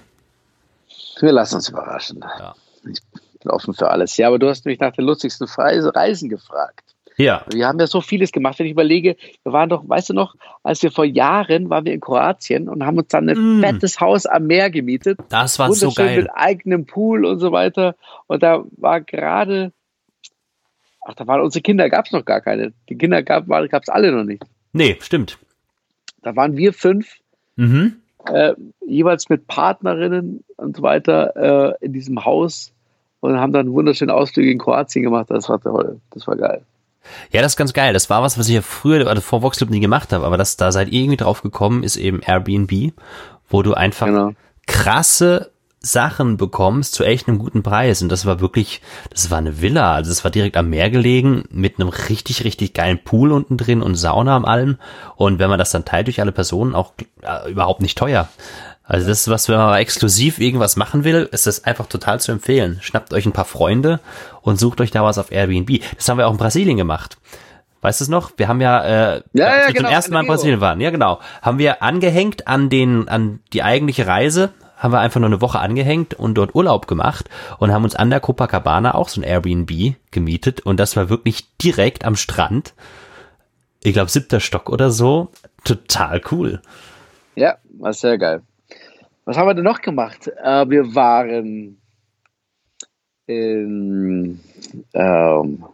Wir 1.20 1.32
lassen 1.32 1.56
uns 1.56 1.70
überraschen. 1.70 2.24
Ja. 2.40 2.54
Ich 2.88 3.02
bin 3.40 3.52
offen 3.52 3.74
für 3.74 3.90
alles. 3.90 4.16
Ja, 4.18 4.28
aber 4.28 4.38
du 4.38 4.48
hast 4.48 4.66
mich 4.66 4.80
nach 4.80 4.94
den 4.94 5.06
lustigsten 5.06 5.48
Reisen 5.48 6.30
gefragt. 6.30 6.95
Ja. 7.18 7.46
Wir 7.52 7.68
haben 7.68 7.80
ja 7.80 7.88
so 7.88 8.02
vieles 8.02 8.32
gemacht. 8.32 8.60
Wenn 8.60 8.66
ich 8.66 8.74
überlege, 8.74 9.16
wir 9.44 9.54
waren 9.54 9.70
doch, 9.70 9.88
weißt 9.88 10.10
du 10.10 10.14
noch, 10.14 10.36
als 10.64 10.84
wir 10.84 10.92
vor 10.92 11.06
Jahren 11.06 11.70
waren 11.70 11.86
wir 11.86 11.94
in 11.94 12.02
Kroatien 12.02 12.68
und 12.68 12.86
haben 12.86 12.98
uns 12.98 13.08
dann 13.08 13.30
ein 13.30 13.60
mm. 13.60 13.62
fettes 13.62 14.00
Haus 14.00 14.26
am 14.26 14.48
Meer 14.48 14.70
gemietet. 14.70 15.20
Das 15.30 15.58
war 15.60 15.72
so 15.74 15.92
geil. 15.92 16.24
Mit 16.24 16.30
eigenem 16.34 16.86
Pool 16.86 17.26
und 17.26 17.40
so 17.40 17.52
weiter. 17.52 17.96
Und 18.28 18.44
da 18.44 18.66
war 18.78 19.02
gerade, 19.02 19.72
ach, 21.06 21.14
da 21.14 21.26
waren 21.28 21.42
unsere 21.42 21.62
Kinder, 21.62 21.90
gab 21.90 22.06
es 22.06 22.12
noch 22.12 22.26
gar 22.26 22.42
keine. 22.42 22.74
Die 22.90 22.98
Kinder 22.98 23.24
gab 23.24 23.48
es 23.48 23.90
alle 23.90 24.12
noch 24.12 24.24
nicht. 24.24 24.44
Nee, 24.74 24.98
stimmt. 25.00 25.38
Da 26.22 26.36
waren 26.36 26.58
wir 26.58 26.74
fünf, 26.74 27.20
mhm. 27.56 27.98
äh, 28.26 28.54
jeweils 28.86 29.30
mit 29.30 29.48
Partnerinnen 29.48 30.44
und 30.58 30.76
so 30.76 30.82
weiter 30.82 31.78
äh, 31.80 31.86
in 31.86 31.94
diesem 31.94 32.26
Haus 32.26 32.74
und 33.22 33.40
haben 33.40 33.54
dann 33.54 33.72
wunderschöne 33.72 34.14
Ausflüge 34.14 34.52
in 34.52 34.58
Kroatien 34.58 35.04
gemacht. 35.04 35.28
Das 35.30 35.48
war 35.48 35.62
toll. 35.62 36.02
Das 36.12 36.28
war 36.28 36.36
geil. 36.36 36.64
Ja, 37.32 37.42
das 37.42 37.54
ist 37.54 37.58
ganz 37.58 37.74
geil. 37.74 37.94
Das 37.94 38.10
war 38.10 38.22
was, 38.22 38.38
was 38.38 38.48
ich 38.48 38.56
ja 38.56 38.62
früher, 38.62 39.08
also 39.08 39.22
vor 39.22 39.42
Voxclub 39.42 39.70
nie 39.70 39.80
gemacht 39.80 40.14
habe, 40.14 40.26
aber 40.26 40.38
das, 40.38 40.58
da 40.58 40.72
seid 40.72 40.90
ihr 40.90 41.02
irgendwie 41.02 41.18
drauf 41.18 41.42
gekommen, 41.42 41.84
ist 41.84 41.98
eben 41.98 42.22
Airbnb, 42.22 42.94
wo 43.50 43.62
du 43.62 43.74
einfach 43.74 44.08
genau. 44.08 44.32
krasse 44.68 45.52
Sachen 45.86 46.38
bekommst 46.38 46.96
zu 46.96 47.04
echt 47.04 47.28
einem 47.28 47.38
guten 47.38 47.64
Preis. 47.64 48.02
Und 48.02 48.10
das 48.10 48.26
war 48.26 48.40
wirklich, 48.40 48.82
das 49.12 49.30
war 49.30 49.38
eine 49.38 49.62
Villa. 49.62 49.94
Also 49.94 50.12
es 50.12 50.24
war 50.24 50.32
direkt 50.32 50.58
am 50.58 50.70
Meer 50.70 50.90
gelegen, 50.90 51.44
mit 51.52 51.80
einem 51.80 51.90
richtig, 51.90 52.44
richtig 52.44 52.74
geilen 52.74 53.04
Pool 53.04 53.32
unten 53.32 53.58
drin 53.58 53.82
und 53.82 53.96
Sauna 53.96 54.36
am 54.36 54.46
allem. 54.46 54.78
Und 55.16 55.40
wenn 55.40 55.50
man 55.50 55.60
das 55.60 55.72
dann 55.72 55.86
teilt 55.86 56.08
durch 56.08 56.20
alle 56.20 56.32
Personen, 56.32 56.76
auch 56.76 56.94
äh, 57.22 57.52
überhaupt 57.52 57.82
nicht 57.82 57.98
teuer. 57.98 58.28
Also 58.88 59.08
das 59.08 59.22
ist 59.22 59.30
was, 59.30 59.50
wenn 59.50 59.58
man 59.58 59.68
mal 59.68 59.80
exklusiv 59.80 60.40
irgendwas 60.40 60.76
machen 60.76 61.04
will, 61.04 61.28
ist 61.32 61.48
das 61.48 61.64
einfach 61.64 61.88
total 61.88 62.20
zu 62.20 62.32
empfehlen. 62.32 62.78
Schnappt 62.82 63.14
euch 63.14 63.26
ein 63.26 63.32
paar 63.32 63.46
Freunde 63.46 64.00
und 64.42 64.60
sucht 64.60 64.80
euch 64.80 64.92
da 64.92 65.04
was 65.04 65.18
auf 65.18 65.32
Airbnb. 65.32 65.82
Das 65.96 66.08
haben 66.08 66.20
wir 66.20 66.28
auch 66.28 66.32
in 66.32 66.38
Brasilien 66.38 66.78
gemacht. 66.78 67.18
Weißt 67.82 68.00
du 68.00 68.06
es 68.06 68.10
noch? 68.10 68.32
Wir 68.38 68.48
haben 68.48 68.62
ja, 68.62 68.84
äh, 68.84 69.22
ja, 69.34 69.58
ja, 69.58 69.68
genau, 69.68 69.82
zum 69.82 69.86
ersten 69.86 70.14
Mal 70.14 70.22
in 70.22 70.28
Brasilien 70.28 70.62
waren, 70.62 70.82
ja 70.82 70.90
genau, 70.90 71.20
haben 71.42 71.60
wir 71.60 71.84
angehängt 71.84 72.48
an 72.48 72.70
den, 72.70 73.08
an 73.08 73.42
die 73.54 73.62
eigentliche 73.62 74.08
Reise, 74.08 74.52
haben 74.78 74.92
wir 74.92 75.00
einfach 75.00 75.20
nur 75.20 75.30
eine 75.30 75.42
Woche 75.42 75.60
angehängt 75.60 76.16
und 76.16 76.36
dort 76.36 76.56
Urlaub 76.56 76.88
gemacht 76.88 77.30
und 77.60 77.72
haben 77.72 77.84
uns 77.84 77.96
an 77.96 78.10
der 78.10 78.20
Copacabana 78.20 78.96
auch 78.96 79.10
so 79.10 79.22
ein 79.22 79.24
Airbnb 79.24 79.96
gemietet 80.10 80.62
und 80.62 80.80
das 80.80 80.96
war 80.96 81.10
wirklich 81.10 81.56
direkt 81.58 82.06
am 82.06 82.16
Strand. 82.16 82.74
Ich 83.84 83.94
glaube 83.94 84.10
siebter 84.10 84.40
Stock 84.40 84.70
oder 84.70 84.90
so. 84.90 85.30
Total 85.64 86.22
cool. 86.32 86.62
Ja, 87.36 87.58
war 87.78 87.94
sehr 87.94 88.18
geil. 88.18 88.42
Was 89.26 89.38
haben 89.38 89.48
wir 89.48 89.56
denn 89.56 89.64
noch 89.64 89.82
gemacht? 89.82 90.28
Äh, 90.28 90.70
wir 90.70 90.96
waren 90.96 91.82
in, 93.28 94.40
ähm, 94.94 95.66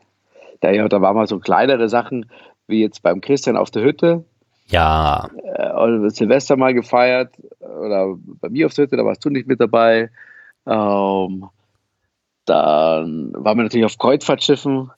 da, 0.62 0.72
ja, 0.72 0.88
da 0.88 1.02
waren 1.02 1.16
mal 1.16 1.28
so 1.28 1.40
kleinere 1.40 1.90
Sachen, 1.90 2.32
wie 2.68 2.82
jetzt 2.82 3.04
beim 3.04 3.20
Christian 3.20 3.58
auf 3.58 3.72
der 3.72 3.84
Hütte. 3.84 4.24
Ja. 4.68 5.30
Äh, 5.44 6.10
Silvester 6.10 6.56
mal 6.56 6.74
gefeiert 6.74 7.36
oder 7.60 8.16
bei 8.40 8.50
mir 8.50 8.68
auf 8.68 8.74
der 8.74 8.86
Hütte, 8.86 8.96
da 8.96 9.06
warst 9.06 9.24
du 9.26 9.30
nicht 9.30 9.48
mit 9.48 9.60
dabei. 9.60 10.10
Ähm, 10.66 11.50
dann 12.46 13.34
waren 13.34 13.58
wir 13.58 13.64
natürlich 13.64 13.86
auf 13.86 13.98
Kreuzfahrtschiffen. 13.98 14.92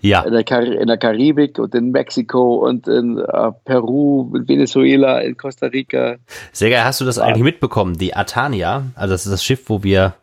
Ja. 0.00 0.22
In 0.22 0.32
der, 0.32 0.44
Kar 0.44 0.62
in 0.62 0.86
der 0.86 0.96
Karibik 0.96 1.58
und 1.58 1.74
in 1.74 1.90
Mexiko 1.90 2.66
und 2.66 2.86
in 2.88 3.18
uh, 3.18 3.52
Peru, 3.64 4.32
in 4.34 4.48
Venezuela, 4.48 5.20
in 5.20 5.36
Costa 5.36 5.66
Rica. 5.66 6.16
Sehr 6.52 6.70
geil. 6.70 6.84
Hast 6.84 7.00
du 7.00 7.04
das 7.04 7.16
ja. 7.16 7.24
eigentlich 7.24 7.44
mitbekommen? 7.44 7.98
Die 7.98 8.14
Atania, 8.14 8.84
also 8.94 9.14
das 9.14 9.26
ist 9.26 9.32
das 9.32 9.44
Schiff, 9.44 9.64
wo 9.68 9.82
wir 9.82 10.14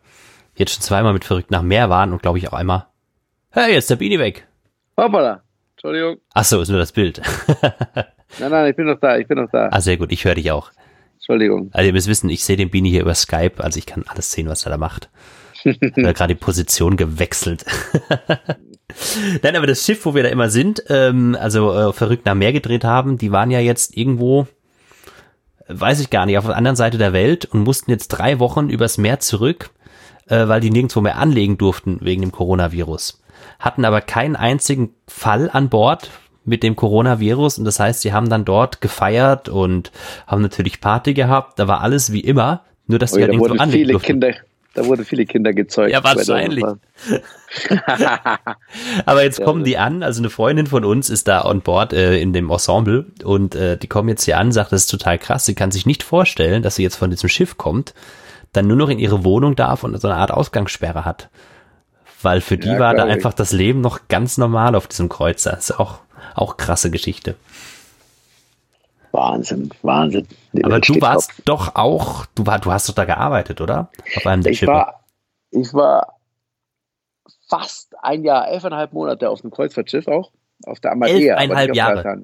jetzt 0.56 0.74
schon 0.74 0.82
zweimal 0.82 1.12
mit 1.12 1.24
verrückt 1.24 1.50
nach 1.50 1.62
Meer 1.62 1.90
waren 1.90 2.12
und 2.12 2.22
glaube 2.22 2.38
ich 2.38 2.48
auch 2.48 2.54
einmal. 2.54 2.86
Hey, 3.50 3.72
jetzt 3.74 3.84
ist 3.84 3.90
der 3.90 3.96
Bini 3.96 4.18
weg. 4.18 4.46
Hoppala. 4.96 5.42
Entschuldigung. 5.72 6.18
Ach 6.32 6.44
so, 6.44 6.60
ist 6.60 6.68
nur 6.68 6.78
das 6.78 6.92
Bild. 6.92 7.20
nein, 8.38 8.50
nein, 8.50 8.70
ich 8.70 8.76
bin 8.76 8.86
noch 8.86 9.00
da, 9.00 9.18
ich 9.18 9.26
bin 9.26 9.38
noch 9.38 9.50
da. 9.50 9.68
Ah, 9.70 9.80
sehr 9.80 9.96
gut, 9.96 10.12
ich 10.12 10.24
höre 10.24 10.36
dich 10.36 10.50
auch. 10.50 10.70
Entschuldigung. 11.16 11.70
Also 11.72 11.86
ihr 11.86 11.92
müsst 11.92 12.08
wissen, 12.08 12.30
ich 12.30 12.44
sehe 12.44 12.56
den 12.56 12.70
Bini 12.70 12.90
hier 12.90 13.02
über 13.02 13.14
Skype, 13.14 13.62
also 13.62 13.78
ich 13.78 13.86
kann 13.86 14.04
alles 14.06 14.30
sehen, 14.32 14.48
was 14.48 14.64
er 14.64 14.70
da 14.70 14.76
macht. 14.76 15.10
er 15.64 15.72
hat 15.72 15.94
gerade 16.16 16.34
die 16.34 16.40
Position 16.40 16.96
gewechselt. 16.96 17.64
Nein, 19.42 19.56
aber 19.56 19.66
das 19.66 19.84
Schiff, 19.84 20.04
wo 20.04 20.14
wir 20.14 20.22
da 20.22 20.28
immer 20.28 20.50
sind, 20.50 20.82
ähm, 20.88 21.36
also 21.38 21.72
äh, 21.72 21.92
verrückt 21.92 22.26
nach 22.26 22.34
Meer 22.34 22.52
gedreht 22.52 22.84
haben, 22.84 23.18
die 23.18 23.32
waren 23.32 23.50
ja 23.50 23.60
jetzt 23.60 23.96
irgendwo, 23.96 24.46
weiß 25.68 26.00
ich 26.00 26.10
gar 26.10 26.26
nicht, 26.26 26.38
auf 26.38 26.46
der 26.46 26.56
anderen 26.56 26.76
Seite 26.76 26.98
der 26.98 27.12
Welt 27.12 27.44
und 27.46 27.62
mussten 27.62 27.90
jetzt 27.90 28.08
drei 28.08 28.38
Wochen 28.38 28.68
übers 28.68 28.98
Meer 28.98 29.20
zurück, 29.20 29.70
äh, 30.28 30.48
weil 30.48 30.60
die 30.60 30.70
nirgendwo 30.70 31.00
mehr 31.00 31.18
anlegen 31.18 31.58
durften 31.58 31.98
wegen 32.02 32.22
dem 32.22 32.32
Coronavirus. 32.32 33.22
Hatten 33.58 33.84
aber 33.84 34.00
keinen 34.00 34.36
einzigen 34.36 34.94
Fall 35.08 35.50
an 35.52 35.68
Bord 35.68 36.10
mit 36.44 36.62
dem 36.62 36.76
Coronavirus 36.76 37.58
und 37.58 37.64
das 37.64 37.78
heißt, 37.78 38.02
sie 38.02 38.12
haben 38.12 38.28
dann 38.28 38.44
dort 38.44 38.80
gefeiert 38.80 39.48
und 39.48 39.92
haben 40.26 40.42
natürlich 40.42 40.80
Party 40.80 41.14
gehabt. 41.14 41.58
Da 41.58 41.68
war 41.68 41.80
alles 41.80 42.12
wie 42.12 42.20
immer, 42.20 42.62
nur 42.86 42.98
dass 42.98 43.12
oh, 43.12 43.16
sie 43.16 43.22
halt 43.22 43.32
irgendwo 43.32 43.54
anlegen 43.54 43.90
durften. 43.90 44.06
Kinder 44.06 44.34
da 44.74 44.86
wurden 44.86 45.04
viele 45.04 45.26
Kinder 45.26 45.52
gezeugt. 45.52 45.92
Ja, 45.92 46.02
wahrscheinlich. 46.02 46.64
Aber 49.04 49.22
jetzt 49.22 49.42
kommen 49.42 49.64
die 49.64 49.76
an, 49.76 50.02
also 50.02 50.20
eine 50.20 50.30
Freundin 50.30 50.66
von 50.66 50.84
uns 50.84 51.10
ist 51.10 51.28
da 51.28 51.44
on 51.44 51.60
board 51.60 51.92
äh, 51.92 52.18
in 52.18 52.32
dem 52.32 52.50
Ensemble 52.50 53.06
und 53.24 53.54
äh, 53.54 53.76
die 53.76 53.86
kommen 53.86 54.08
jetzt 54.08 54.24
hier 54.24 54.38
an, 54.38 54.52
sagt, 54.52 54.72
das 54.72 54.82
ist 54.82 54.90
total 54.90 55.18
krass. 55.18 55.44
Sie 55.44 55.54
kann 55.54 55.70
sich 55.70 55.84
nicht 55.84 56.02
vorstellen, 56.02 56.62
dass 56.62 56.76
sie 56.76 56.82
jetzt 56.82 56.96
von 56.96 57.10
diesem 57.10 57.28
Schiff 57.28 57.58
kommt, 57.58 57.92
dann 58.52 58.66
nur 58.66 58.76
noch 58.76 58.88
in 58.88 58.98
ihre 58.98 59.24
Wohnung 59.24 59.56
darf 59.56 59.84
und 59.84 60.00
so 60.00 60.08
eine 60.08 60.16
Art 60.16 60.30
Ausgangssperre 60.30 61.04
hat. 61.04 61.28
Weil 62.22 62.40
für 62.40 62.56
die 62.56 62.68
ja, 62.68 62.78
war 62.78 62.94
da 62.94 63.04
einfach 63.04 63.34
das 63.34 63.52
Leben 63.52 63.80
noch 63.80 64.08
ganz 64.08 64.38
normal 64.38 64.74
auf 64.74 64.86
diesem 64.86 65.08
Kreuzer. 65.08 65.50
Das 65.50 65.70
ist 65.70 65.78
auch, 65.78 65.98
auch 66.34 66.56
krasse 66.56 66.90
Geschichte. 66.90 67.34
Wahnsinn, 69.12 69.70
Wahnsinn. 69.82 70.26
Aber 70.62 70.80
du 70.80 71.00
warst 71.00 71.36
Kopf. 71.36 71.44
doch 71.44 71.74
auch, 71.74 72.26
du, 72.34 72.46
war, 72.46 72.58
du 72.58 72.72
hast 72.72 72.88
doch 72.88 72.94
da 72.94 73.04
gearbeitet, 73.04 73.60
oder? 73.60 73.90
Auf 74.16 74.26
einem 74.26 74.42
der 74.42 74.52
ich 74.52 74.58
Schiffe. 74.58 74.72
War, 74.72 75.04
ich 75.50 75.72
war 75.74 76.18
fast 77.48 77.94
ein 78.02 78.24
Jahr, 78.24 78.48
elfeinhalb 78.48 78.92
Monate 78.92 79.28
auf 79.28 79.42
dem 79.42 79.50
Kreuzfahrtschiff 79.50 80.08
auch, 80.08 80.32
auf 80.64 80.80
der 80.80 80.92
Amadea. 80.92 81.36
Elfeinhalb 81.36 81.74
Jahre. 81.74 82.22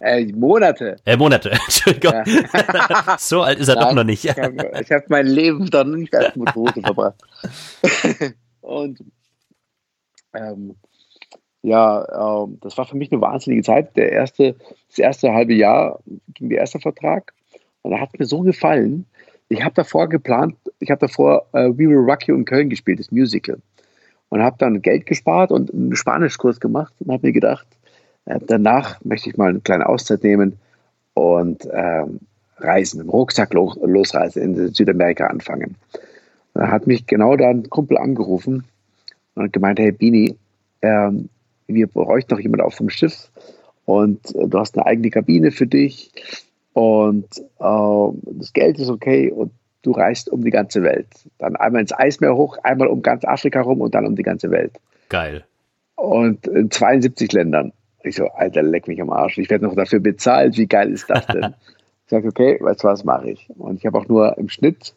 Äh, 0.00 0.26
Monate. 0.32 0.96
Äh, 1.04 1.16
Monate, 1.16 1.50
Entschuldigung. 1.52 2.12
Ja. 2.12 3.16
so 3.18 3.42
alt 3.42 3.58
ist 3.58 3.68
er 3.68 3.76
Nein, 3.76 3.84
doch 3.84 3.94
noch 3.94 4.04
nicht. 4.04 4.24
ich 4.24 4.30
habe 4.36 4.72
hab 4.74 5.10
mein 5.10 5.26
Leben 5.26 5.70
dann 5.70 5.92
nicht 5.92 6.14
als 6.14 6.34
Motorrad 6.36 6.74
verbracht. 6.80 7.14
Und 8.60 8.98
ähm, 10.34 10.74
ja, 11.64 12.44
ähm, 12.44 12.58
das 12.60 12.78
war 12.78 12.84
für 12.84 12.96
mich 12.96 13.10
eine 13.10 13.20
wahnsinnige 13.20 13.62
Zeit. 13.62 13.96
Der 13.96 14.12
erste, 14.12 14.54
das 14.88 14.98
erste 14.98 15.32
halbe 15.32 15.54
Jahr 15.54 15.98
ging 16.34 16.50
der 16.50 16.58
erste 16.58 16.78
Vertrag 16.78 17.32
und 17.82 17.92
er 17.92 18.00
hat 18.00 18.18
mir 18.18 18.26
so 18.26 18.40
gefallen. 18.42 19.06
Ich 19.48 19.62
habe 19.62 19.74
davor 19.74 20.08
geplant, 20.08 20.54
ich 20.78 20.90
habe 20.90 21.00
davor 21.00 21.46
äh, 21.52 21.68
We 21.70 21.88
Will 21.88 21.98
Rock 21.98 22.28
You 22.28 22.36
in 22.36 22.44
Köln 22.44 22.70
gespielt, 22.70 23.00
das 23.00 23.10
Musical. 23.10 23.58
Und 24.28 24.42
habe 24.42 24.56
dann 24.58 24.82
Geld 24.82 25.06
gespart 25.06 25.52
und 25.52 25.72
einen 25.72 25.94
Spanischkurs 25.94 26.58
gemacht 26.60 26.92
und 27.00 27.12
habe 27.12 27.26
mir 27.26 27.32
gedacht, 27.32 27.66
Äh, 28.26 28.40
danach 28.46 29.04
möchte 29.04 29.30
ich 29.30 29.36
mal 29.36 29.50
eine 29.50 29.60
kleine 29.60 29.86
Auszeit 29.86 30.22
nehmen 30.22 30.58
und 31.14 31.68
ähm, 31.72 32.20
reisen, 32.58 33.00
im 33.00 33.10
Rucksack 33.10 33.52
los, 33.52 33.78
losreisen, 33.82 34.42
in 34.42 34.74
Südamerika 34.74 35.26
anfangen. 35.26 35.76
Da 36.54 36.68
hat 36.68 36.86
mich 36.86 37.06
genau 37.06 37.36
da 37.36 37.50
ein 37.50 37.68
Kumpel 37.68 37.98
angerufen 37.98 38.64
und 39.34 39.52
gemeint, 39.52 39.78
hey 39.78 39.92
Bini, 39.92 40.36
ähm, 40.82 41.28
wir 41.66 41.86
bräuchten 41.86 42.34
noch 42.34 42.40
jemand 42.40 42.62
auf 42.62 42.76
dem 42.76 42.90
Schiff 42.90 43.30
und 43.84 44.34
äh, 44.34 44.46
du 44.46 44.58
hast 44.58 44.76
eine 44.76 44.86
eigene 44.86 45.10
Kabine 45.10 45.50
für 45.50 45.66
dich 45.66 46.10
und 46.72 47.26
äh, 47.38 48.08
das 48.38 48.52
Geld 48.52 48.78
ist 48.78 48.90
okay 48.90 49.30
und 49.30 49.52
du 49.82 49.92
reist 49.92 50.30
um 50.30 50.42
die 50.42 50.50
ganze 50.50 50.82
Welt. 50.82 51.06
Dann 51.38 51.56
einmal 51.56 51.82
ins 51.82 51.92
Eismeer 51.92 52.34
hoch, 52.34 52.58
einmal 52.62 52.88
um 52.88 53.02
ganz 53.02 53.24
Afrika 53.24 53.60
rum 53.60 53.80
und 53.80 53.94
dann 53.94 54.06
um 54.06 54.16
die 54.16 54.22
ganze 54.22 54.50
Welt. 54.50 54.72
Geil. 55.08 55.44
Und 55.96 56.46
in 56.46 56.70
72 56.70 57.30
Ländern. 57.32 57.72
Ich 58.02 58.16
so, 58.16 58.26
Alter, 58.28 58.62
leck 58.62 58.88
mich 58.88 59.00
am 59.00 59.10
Arsch. 59.10 59.38
Ich 59.38 59.48
werde 59.50 59.64
noch 59.64 59.76
dafür 59.76 60.00
bezahlt. 60.00 60.56
Wie 60.56 60.66
geil 60.66 60.90
ist 60.90 61.08
das 61.08 61.26
denn? 61.26 61.54
ich 62.04 62.10
sage, 62.10 62.28
okay, 62.28 62.58
weißt 62.60 62.82
du 62.82 62.88
was, 62.88 63.04
mache 63.04 63.30
ich. 63.30 63.48
Und 63.56 63.78
ich 63.78 63.86
habe 63.86 63.98
auch 63.98 64.08
nur 64.08 64.36
im 64.36 64.48
Schnitt 64.48 64.94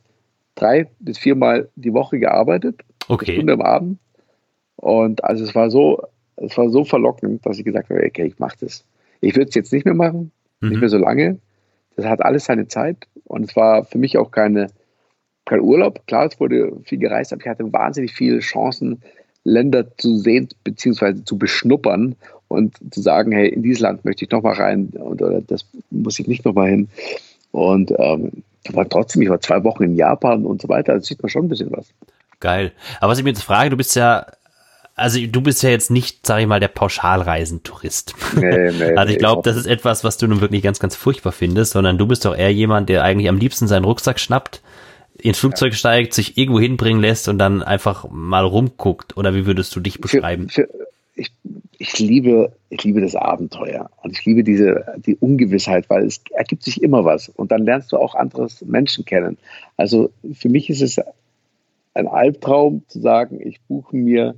drei 0.55 0.87
bis 0.99 1.17
viermal 1.17 1.69
die 1.75 1.93
Woche 1.93 2.19
gearbeitet. 2.19 2.81
Okay. 3.07 3.33
Stunde 3.33 3.53
am 3.53 3.61
Abend. 3.61 3.99
Und 4.75 5.23
also 5.23 5.43
es 5.43 5.55
war 5.55 5.69
so, 5.69 6.01
es 6.37 6.57
war 6.57 6.69
so 6.69 6.83
verlockend, 6.83 7.45
dass 7.45 7.57
ich 7.57 7.65
gesagt 7.65 7.89
habe, 7.89 8.03
okay, 8.03 8.25
ich 8.27 8.39
mache 8.39 8.57
das. 8.61 8.85
Ich 9.21 9.35
würde 9.35 9.49
es 9.49 9.55
jetzt 9.55 9.73
nicht 9.73 9.85
mehr 9.85 9.95
machen, 9.95 10.31
mhm. 10.61 10.69
nicht 10.69 10.79
mehr 10.79 10.89
so 10.89 10.97
lange. 10.97 11.39
Das 11.95 12.05
hat 12.05 12.21
alles 12.21 12.45
seine 12.45 12.67
Zeit. 12.67 13.07
Und 13.25 13.49
es 13.49 13.55
war 13.55 13.83
für 13.83 13.97
mich 13.97 14.17
auch 14.17 14.31
keine, 14.31 14.67
kein 15.45 15.61
Urlaub. 15.61 16.05
Klar, 16.07 16.27
es 16.27 16.39
wurde 16.39 16.73
viel 16.83 16.99
gereist, 16.99 17.33
aber 17.33 17.41
ich 17.41 17.47
hatte 17.47 17.73
wahnsinnig 17.73 18.13
viele 18.13 18.39
Chancen, 18.39 19.01
Länder 19.43 19.97
zu 19.97 20.17
sehen 20.17 20.49
bzw. 20.63 21.23
zu 21.23 21.37
beschnuppern 21.37 22.15
und 22.49 22.75
zu 22.93 23.01
sagen, 23.01 23.31
hey, 23.31 23.47
in 23.47 23.63
dieses 23.63 23.79
Land 23.79 24.05
möchte 24.05 24.25
ich 24.25 24.31
nochmal 24.31 24.55
rein 24.55 24.89
oder 24.89 25.41
das 25.41 25.65
muss 25.89 26.19
ich 26.19 26.27
nicht 26.27 26.45
nochmal 26.45 26.69
hin. 26.69 26.89
Und 27.51 27.91
ähm, 27.97 28.43
war 28.69 28.87
trotzdem, 28.87 29.21
ich 29.21 29.29
war 29.29 29.39
zwei 29.39 29.63
Wochen 29.63 29.83
in 29.83 29.95
Japan 29.95 30.45
und 30.45 30.61
so 30.61 30.67
weiter, 30.67 30.93
da 30.93 30.99
sieht 30.99 31.21
man 31.21 31.29
schon 31.29 31.45
ein 31.45 31.49
bisschen 31.49 31.71
was. 31.71 31.87
Geil. 32.39 32.71
Aber 32.99 33.11
was 33.11 33.17
ich 33.17 33.23
mir 33.23 33.31
jetzt 33.31 33.43
frage, 33.43 33.69
du 33.69 33.77
bist 33.77 33.95
ja, 33.95 34.25
also 34.97 35.19
du 35.25 35.41
bist 35.41 35.61
ja 35.61 35.69
jetzt 35.69 35.91
nicht, 35.91 36.25
sag 36.25 36.41
ich 36.41 36.47
mal, 36.47 36.59
der 36.59 36.69
Pauschalreisentourist. 36.69 38.15
Nee, 38.35 38.71
nee, 38.71 38.83
also 38.95 39.13
ich 39.13 39.19
glaube, 39.19 39.43
das 39.43 39.55
ist 39.55 39.67
etwas, 39.67 40.03
was 40.03 40.17
du 40.17 40.27
nun 40.27 40.41
wirklich 40.41 40.63
ganz, 40.63 40.79
ganz 40.79 40.95
furchtbar 40.95 41.31
findest, 41.31 41.73
sondern 41.73 41.99
du 41.99 42.07
bist 42.07 42.25
doch 42.25 42.35
eher 42.35 42.51
jemand, 42.51 42.89
der 42.89 43.03
eigentlich 43.03 43.29
am 43.29 43.37
liebsten 43.37 43.67
seinen 43.67 43.85
Rucksack 43.85 44.19
schnappt, 44.19 44.61
ins 45.19 45.37
Flugzeug 45.37 45.73
ja. 45.73 45.77
steigt, 45.77 46.13
sich 46.13 46.37
irgendwo 46.37 46.59
hinbringen 46.59 46.99
lässt 46.99 47.27
und 47.27 47.37
dann 47.37 47.61
einfach 47.61 48.09
mal 48.09 48.43
rumguckt? 48.43 49.15
Oder 49.17 49.35
wie 49.35 49.45
würdest 49.45 49.75
du 49.75 49.79
dich 49.79 50.01
beschreiben? 50.01 50.49
Für, 50.49 50.63
für, 50.63 50.87
ich, 51.15 51.31
ich, 51.77 51.99
liebe, 51.99 52.51
ich 52.69 52.83
liebe 52.83 52.99
das 52.99 53.15
Abenteuer 53.15 53.91
und 54.01 54.17
ich 54.17 54.25
liebe 54.25 54.43
diese 54.43 54.83
die 55.05 55.15
Ungewissheit, 55.15 55.91
weil 55.91 56.05
es 56.07 56.21
ergibt 56.31 56.63
sich 56.63 56.81
immer 56.81 57.05
was 57.05 57.29
und 57.29 57.51
dann 57.51 57.65
lernst 57.65 57.91
du 57.91 57.97
auch 57.97 58.15
andere 58.15 58.47
Menschen 58.65 59.05
kennen. 59.05 59.37
Also 59.77 60.09
für 60.33 60.49
mich 60.49 60.71
ist 60.71 60.81
es 60.81 60.99
ein 61.93 62.07
Albtraum 62.07 62.81
zu 62.87 62.99
sagen, 62.99 63.39
ich 63.41 63.59
buche 63.67 63.95
mir 63.95 64.35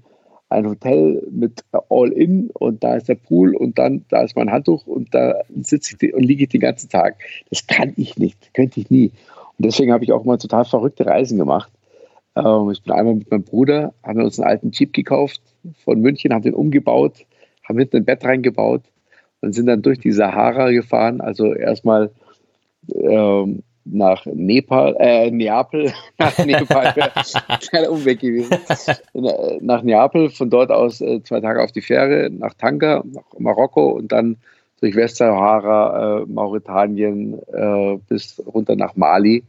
ein 0.49 0.67
Hotel 0.67 1.25
mit 1.31 1.63
All-In 1.89 2.49
und 2.53 2.83
da 2.83 2.95
ist 2.95 3.07
der 3.07 3.15
Pool 3.15 3.55
und 3.55 3.77
dann 3.77 4.05
da 4.09 4.23
ist 4.23 4.35
mein 4.35 4.51
Handtuch 4.51 4.88
und 4.88 5.13
da 5.13 5.35
sitze 5.62 5.95
ich 5.99 6.13
und 6.13 6.23
liege 6.23 6.43
ich 6.43 6.49
den 6.49 6.62
ganzen 6.62 6.89
Tag. 6.89 7.17
Das 7.49 7.67
kann 7.67 7.93
ich 7.97 8.17
nicht, 8.17 8.53
könnte 8.53 8.79
ich 8.79 8.89
nie. 8.89 9.12
Und 9.57 9.65
deswegen 9.65 9.91
habe 9.91 10.03
ich 10.03 10.12
auch 10.12 10.25
mal 10.25 10.38
total 10.38 10.65
verrückte 10.65 11.05
Reisen 11.05 11.38
gemacht. 11.38 11.71
Ähm, 12.35 12.71
ich 12.71 12.81
bin 12.83 12.93
einmal 12.93 13.15
mit 13.15 13.29
meinem 13.29 13.43
Bruder, 13.43 13.93
haben 14.03 14.17
wir 14.17 14.25
uns 14.25 14.39
einen 14.39 14.49
alten 14.49 14.71
Jeep 14.71 14.93
gekauft 14.93 15.41
von 15.83 16.01
München, 16.01 16.33
haben 16.33 16.41
den 16.41 16.53
umgebaut, 16.55 17.25
haben 17.63 17.77
hinten 17.77 17.97
ein 17.97 18.05
Bett 18.05 18.23
reingebaut 18.25 18.83
und 19.41 19.53
sind 19.53 19.67
dann 19.67 19.83
durch 19.83 19.99
die 19.99 20.12
Sahara 20.12 20.71
gefahren. 20.71 21.21
Also 21.21 21.53
erstmal 21.53 22.12
ähm, 22.88 23.63
nach 23.91 24.25
Nepal, 24.25 24.95
äh, 24.99 25.32
Neapel, 25.32 25.91
nach 26.17 26.38
Nepal 26.38 26.95
wäre 26.95 27.12
ein 27.71 27.89
Umweg 27.89 28.19
gewesen. 28.19 28.58
Äh, 29.13 29.58
nach 29.62 29.82
Neapel, 29.82 30.30
von 30.30 30.49
dort 30.49 30.71
aus 30.71 31.02
äh, 31.02 31.21
zwei 31.23 31.41
Tage 31.41 31.63
auf 31.63 31.71
die 31.71 31.82
Fähre, 31.82 32.30
nach 32.32 32.54
Tanga, 32.54 33.04
nach 33.06 33.23
Marokko 33.38 33.91
und 33.91 34.12
dann 34.12 34.38
durch 34.82 34.95
Westsahara, 34.95 36.21
äh, 36.21 36.25
Mauretanien 36.25 37.39
äh, 37.52 37.97
bis 38.08 38.41
runter 38.45 38.75
nach 38.75 38.95
Mali. 38.95 39.43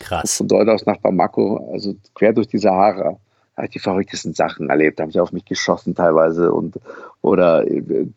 Krass. 0.00 0.40
Und 0.40 0.48
von 0.50 0.58
dort 0.58 0.68
aus 0.68 0.86
nach 0.86 0.98
Bamako, 0.98 1.70
also 1.72 1.94
quer 2.14 2.32
durch 2.32 2.48
die 2.48 2.58
Sahara. 2.58 3.18
Habe 3.56 3.66
ich 3.66 3.72
die 3.72 3.78
verrücktesten 3.78 4.32
Sachen 4.32 4.70
erlebt, 4.70 4.98
haben 4.98 5.10
sie 5.10 5.20
auf 5.20 5.30
mich 5.30 5.44
geschossen 5.44 5.94
teilweise 5.94 6.52
und 6.52 6.76
oder 7.20 7.64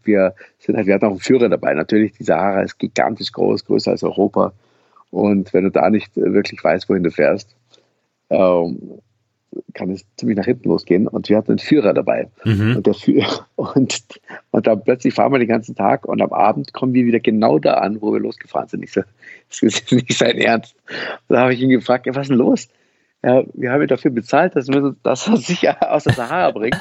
wir 0.04 0.34
sind 0.60 0.78
halt, 0.78 0.88
wir 0.88 0.94
hatten 0.94 1.06
auch 1.06 1.12
einen 1.12 1.20
Führer 1.20 1.50
dabei. 1.50 1.74
Natürlich, 1.74 2.14
die 2.14 2.24
Sahara 2.24 2.62
ist 2.62 2.80
gigantisch 2.80 3.34
groß, 3.34 3.66
größer 3.66 3.92
als 3.92 4.04
Europa. 4.04 4.54
Und 5.16 5.54
wenn 5.54 5.64
du 5.64 5.72
da 5.72 5.90
nicht 5.90 6.12
wirklich 6.18 6.62
weißt, 6.62 6.90
wohin 6.90 7.04
du 7.04 7.10
fährst, 7.10 7.56
ähm, 8.30 9.00
kann 9.74 9.90
es 9.90 10.06
ziemlich 10.18 10.38
nach 10.38 10.44
hinten 10.44 10.68
losgehen. 10.68 11.08
Und 11.08 11.30
wir 11.30 11.38
hatten 11.38 11.52
einen 11.52 11.60
Führer 11.60 11.94
dabei. 11.94 12.28
Mhm. 12.44 12.76
Und, 12.76 12.86
der 12.86 12.94
Führer, 12.94 13.48
und, 13.56 14.04
und 14.52 14.68
dann 14.68 14.84
plötzlich 14.84 15.14
fahren 15.14 15.32
wir 15.32 15.40
den 15.40 15.48
ganzen 15.48 15.74
Tag 15.74 16.06
und 16.06 16.22
am 16.22 16.34
Abend 16.34 16.74
kommen 16.74 16.94
wir 16.94 17.06
wieder 17.06 17.22
genau 17.22 17.60
da 17.60 17.76
an, 17.76 18.02
wo 18.02 18.12
wir 18.12 18.20
losgefahren 18.20 18.68
sind. 18.68 18.84
Ich 18.84 18.92
so, 18.92 19.04
das 19.50 19.62
ist 19.62 19.90
nicht 19.94 20.18
sein 20.18 20.38
Ernst. 20.38 20.76
Da 21.30 21.40
habe 21.40 21.54
ich 21.54 21.62
ihn 21.62 21.70
gefragt, 21.70 22.08
was 22.08 22.24
ist 22.24 22.30
denn 22.32 22.38
los? 22.38 22.68
Ja, 23.24 23.44
wir 23.54 23.72
haben 23.72 23.82
ihn 23.82 23.88
dafür 23.88 24.12
bezahlt, 24.12 24.58
dass, 24.58 24.68
wir, 24.68 24.98
dass 25.04 25.30
er 25.30 25.38
sich 25.38 25.70
aus 25.82 26.04
der 26.04 26.14
Sahara 26.14 26.52
bringt. 26.52 26.78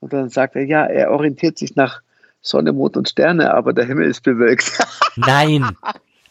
Und 0.00 0.12
dann 0.12 0.28
sagt 0.28 0.56
er, 0.56 0.64
ja, 0.64 0.86
er 0.86 1.12
orientiert 1.12 1.56
sich 1.56 1.76
nach 1.76 2.02
Sonne, 2.40 2.72
Mond 2.72 2.96
und 2.96 3.08
Sterne, 3.08 3.54
aber 3.54 3.72
der 3.72 3.86
Himmel 3.86 4.08
ist 4.08 4.24
bewölkt. 4.24 4.76
Nein, 5.16 5.64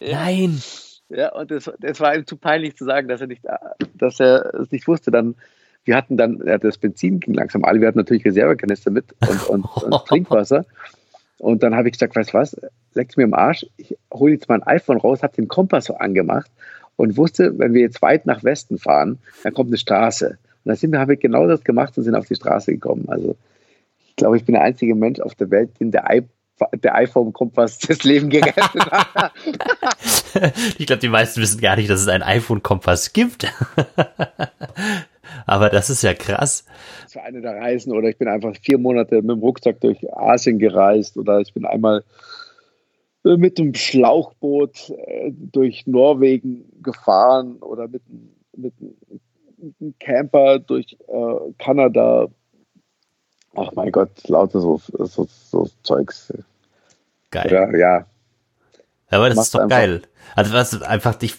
nein. 0.02 0.62
Ja, 1.10 1.34
und 1.34 1.52
es, 1.52 1.72
es 1.82 2.00
war 2.00 2.16
ihm 2.16 2.28
zu 2.28 2.38
peinlich 2.38 2.76
zu 2.76 2.86
sagen, 2.86 3.08
dass 3.08 3.22
er 3.22 3.28
nicht, 3.28 3.44
dass 3.94 4.20
er 4.20 4.54
es 4.56 4.72
nicht 4.72 4.88
wusste. 4.88 5.12
Dann, 5.12 5.36
wir 5.86 5.96
hatten 5.96 6.18
dann, 6.18 6.42
ja, 6.46 6.58
das 6.58 6.78
Benzin 6.78 7.20
ging 7.20 7.34
langsam 7.34 7.64
alle, 7.64 7.80
wir 7.80 7.88
hatten 7.88 7.98
natürlich 7.98 8.26
Reservekanister 8.26 8.92
mit 8.92 9.16
und, 9.22 9.50
und, 9.50 9.84
und 9.84 10.06
Trinkwasser. 10.08 10.66
Und 11.40 11.64
dann 11.64 11.76
habe 11.76 11.88
ich 11.88 11.94
gesagt, 11.94 12.16
weißt 12.16 12.34
du 12.34 12.38
was, 12.38 12.58
leck's 12.94 13.16
mir 13.16 13.24
im 13.24 13.34
Arsch, 13.34 13.66
ich 13.78 13.96
hole 14.12 14.34
jetzt 14.34 14.50
mein 14.50 14.64
iPhone 14.64 14.98
raus, 14.98 15.24
habe 15.24 15.36
den 15.36 15.48
Kompass 15.48 15.86
so 15.86 15.96
angemacht 15.96 16.52
und 16.96 17.16
wusste, 17.16 17.58
wenn 17.58 17.74
wir 17.74 17.82
jetzt 17.82 18.02
weit 18.02 18.26
nach 18.26 18.44
Westen 18.44 18.78
fahren, 18.78 19.20
dann 19.44 19.54
kommt 19.54 19.70
eine 19.70 19.78
Straße. 19.78 20.30
Und 20.30 20.40
dann 20.66 20.76
sind 20.76 20.92
wir, 20.92 21.00
habe 21.00 21.14
ich 21.14 21.20
genau 21.20 21.48
das 21.48 21.64
gemacht 21.64 21.98
und 21.98 22.04
sind 22.04 22.16
auf 22.16 22.28
die 22.28 22.36
Straße 22.36 22.74
gekommen. 22.74 23.06
Also 23.08 23.38
ich 24.08 24.16
glaube, 24.16 24.36
ich 24.36 24.46
bin 24.46 24.54
der 24.54 24.64
einzige 24.64 24.96
Mensch 24.96 25.20
auf 25.20 25.36
der 25.36 25.52
Welt, 25.52 25.80
den 25.80 25.92
der 25.92 26.10
der 26.74 26.96
iPhone-Kompass 26.96 27.80
das 27.80 28.04
Leben 28.04 28.30
gerettet 28.30 28.92
hat. 28.92 29.32
ich 30.78 30.86
glaube, 30.88 31.00
die 31.00 31.10
meisten 31.10 31.42
wissen 31.42 31.62
gar 31.62 31.76
nicht, 31.76 31.90
dass 31.90 32.02
es 32.02 32.08
einen 32.08 32.24
iPhone-Kompass 32.24 33.14
gibt. 33.14 33.48
Aber 35.46 35.70
das 35.70 35.90
ist 35.90 36.04
ja 36.04 36.14
krass. 36.14 36.66
Das 37.04 37.16
war 37.16 37.24
eine 37.24 37.42
der 37.42 37.56
Reisen 37.56 37.94
oder 37.94 38.10
ich 38.10 38.18
bin 38.18 38.28
einfach 38.28 38.56
vier 38.62 38.78
Monate 38.78 39.16
mit 39.22 39.32
dem 39.32 39.40
Rucksack 39.40 39.82
durch 39.82 39.98
Asien 40.14 40.60
gereist 40.60 41.18
oder 41.18 41.40
ich 41.40 41.54
bin 41.54 41.66
einmal 41.66 42.04
mit 43.24 43.58
dem 43.58 43.74
Schlauchboot 43.74 44.90
äh, 44.90 45.32
durch 45.34 45.86
Norwegen 45.86 46.66
gefahren 46.82 47.58
oder 47.58 47.88
mit, 47.88 48.04
mit, 48.56 48.74
mit 48.80 49.22
einem 49.82 49.96
Camper 50.00 50.60
durch 50.60 50.98
äh, 51.08 51.54
Kanada 51.58 52.28
Ach 53.58 53.72
mein 53.74 53.92
Gott, 53.92 54.10
lauter 54.28 54.62
so, 54.62 54.80
so, 55.00 55.28
so 55.50 55.70
Zeugs. 55.84 56.32
Geil. 57.32 57.52
Ja, 57.52 57.76
ja. 57.76 58.06
Aber 59.10 59.30
das 59.30 59.40
ist 59.40 59.56
doch 59.56 59.68
geil. 59.68 60.04
Also 60.36 60.54
was 60.54 60.82
einfach 60.84 61.16
dich, 61.16 61.36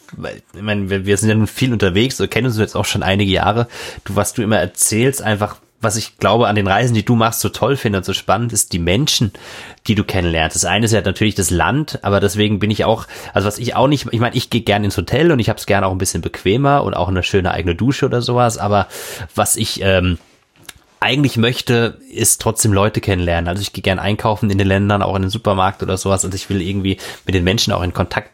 ich 0.54 0.62
meine, 0.62 0.90
wir, 1.06 1.16
sind 1.16 1.28
ja 1.28 1.34
nun 1.36 1.46
viel 1.46 1.72
unterwegs, 1.72 2.18
wir 2.18 2.26
kennen 2.26 2.46
uns 2.46 2.58
jetzt 2.58 2.74
auch 2.74 2.86
schon 2.86 3.04
einige 3.04 3.30
Jahre. 3.30 3.68
Du, 4.04 4.16
was 4.16 4.32
du 4.32 4.42
immer 4.42 4.58
erzählst, 4.58 5.22
einfach, 5.22 5.58
was 5.80 5.96
ich 5.96 6.18
glaube 6.18 6.48
an 6.48 6.56
den 6.56 6.66
Reisen, 6.66 6.94
die 6.94 7.04
du 7.04 7.14
machst, 7.14 7.40
so 7.40 7.50
toll 7.50 7.76
finde 7.76 7.98
und 7.98 8.04
so 8.04 8.14
spannend, 8.14 8.52
ist 8.52 8.72
die 8.72 8.80
Menschen, 8.80 9.32
die 9.86 9.94
du 9.94 10.02
kennenlernst. 10.02 10.56
Das 10.56 10.64
eine 10.64 10.86
ist 10.86 10.92
ja 10.92 11.02
natürlich 11.02 11.36
das 11.36 11.50
Land, 11.50 12.00
aber 12.02 12.18
deswegen 12.18 12.58
bin 12.58 12.72
ich 12.72 12.84
auch, 12.84 13.06
also 13.32 13.46
was 13.46 13.58
ich 13.58 13.76
auch 13.76 13.86
nicht, 13.86 14.08
ich 14.10 14.18
meine, 14.18 14.34
ich 14.34 14.50
gehe 14.50 14.62
gerne 14.62 14.86
ins 14.86 14.96
Hotel 14.96 15.30
und 15.30 15.38
ich 15.38 15.48
habe 15.48 15.58
es 15.58 15.66
gerne 15.66 15.86
auch 15.86 15.92
ein 15.92 15.98
bisschen 15.98 16.22
bequemer 16.22 16.82
und 16.82 16.94
auch 16.94 17.08
eine 17.08 17.22
schöne 17.22 17.52
eigene 17.52 17.76
Dusche 17.76 18.06
oder 18.06 18.22
sowas, 18.22 18.58
aber 18.58 18.88
was 19.36 19.54
ich 19.54 19.80
ähm, 19.82 20.18
eigentlich 21.00 21.36
möchte, 21.36 21.98
ist 22.10 22.40
trotzdem 22.40 22.72
Leute 22.72 23.00
kennenlernen. 23.00 23.48
Also 23.48 23.62
ich 23.62 23.72
gehe 23.72 23.82
gern 23.82 23.98
einkaufen 23.98 24.50
in 24.50 24.58
den 24.58 24.66
Ländern, 24.66 25.02
auch 25.02 25.16
in 25.16 25.22
den 25.22 25.30
Supermarkt 25.30 25.82
oder 25.82 25.96
sowas. 25.96 26.24
Und 26.24 26.34
ich 26.34 26.50
will 26.50 26.60
irgendwie 26.60 26.98
mit 27.24 27.34
den 27.34 27.44
Menschen 27.44 27.72
auch 27.72 27.82
in 27.82 27.92
Kontakt 27.92 28.30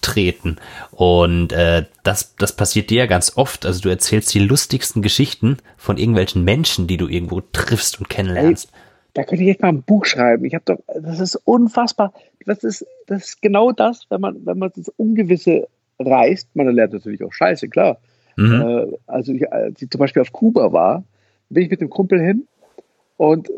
treten. 0.00 0.56
Und 0.90 1.52
äh, 1.52 1.84
das, 2.02 2.34
das 2.36 2.54
passiert 2.54 2.90
dir 2.90 3.00
ja 3.00 3.06
ganz 3.06 3.36
oft. 3.36 3.66
Also 3.66 3.80
du 3.80 3.88
erzählst 3.88 4.32
die 4.32 4.38
lustigsten 4.38 5.02
Geschichten 5.02 5.58
von 5.76 5.98
irgendwelchen 5.98 6.44
Menschen, 6.44 6.86
die 6.86 6.96
du 6.96 7.08
irgendwo 7.08 7.40
triffst 7.40 7.98
und 7.98 8.08
kennenlernst. 8.08 8.68
Hey, 8.72 8.80
da 9.14 9.24
könnte 9.24 9.42
ich 9.42 9.48
jetzt 9.48 9.62
mal 9.62 9.68
ein 9.68 9.82
Buch 9.82 10.04
schreiben. 10.04 10.44
Ich 10.44 10.54
habe 10.54 10.64
doch, 10.64 10.78
das 11.00 11.20
ist 11.20 11.36
unfassbar. 11.44 12.12
Das 12.46 12.64
ist, 12.64 12.86
das 13.06 13.24
ist 13.24 13.42
genau 13.42 13.72
das, 13.72 14.06
wenn 14.08 14.20
man, 14.20 14.46
wenn 14.46 14.58
man 14.58 14.70
das 14.74 14.88
Ungewisse 14.96 15.68
reist. 15.98 16.48
Man 16.54 16.68
lernt 16.68 16.92
natürlich 16.92 17.22
auch 17.22 17.32
Scheiße, 17.32 17.68
klar. 17.68 17.98
Mhm. 18.36 18.62
Äh, 18.62 18.86
also 19.06 19.32
ich, 19.32 19.52
als 19.52 19.82
ich 19.82 19.90
zum 19.90 19.98
Beispiel 19.98 20.22
auf 20.22 20.32
Kuba 20.32 20.72
war, 20.72 21.04
bin 21.50 21.64
ich 21.64 21.70
mit 21.70 21.80
dem 21.80 21.90
Kumpel 21.90 22.20
hin 22.20 22.46
und 23.16 23.48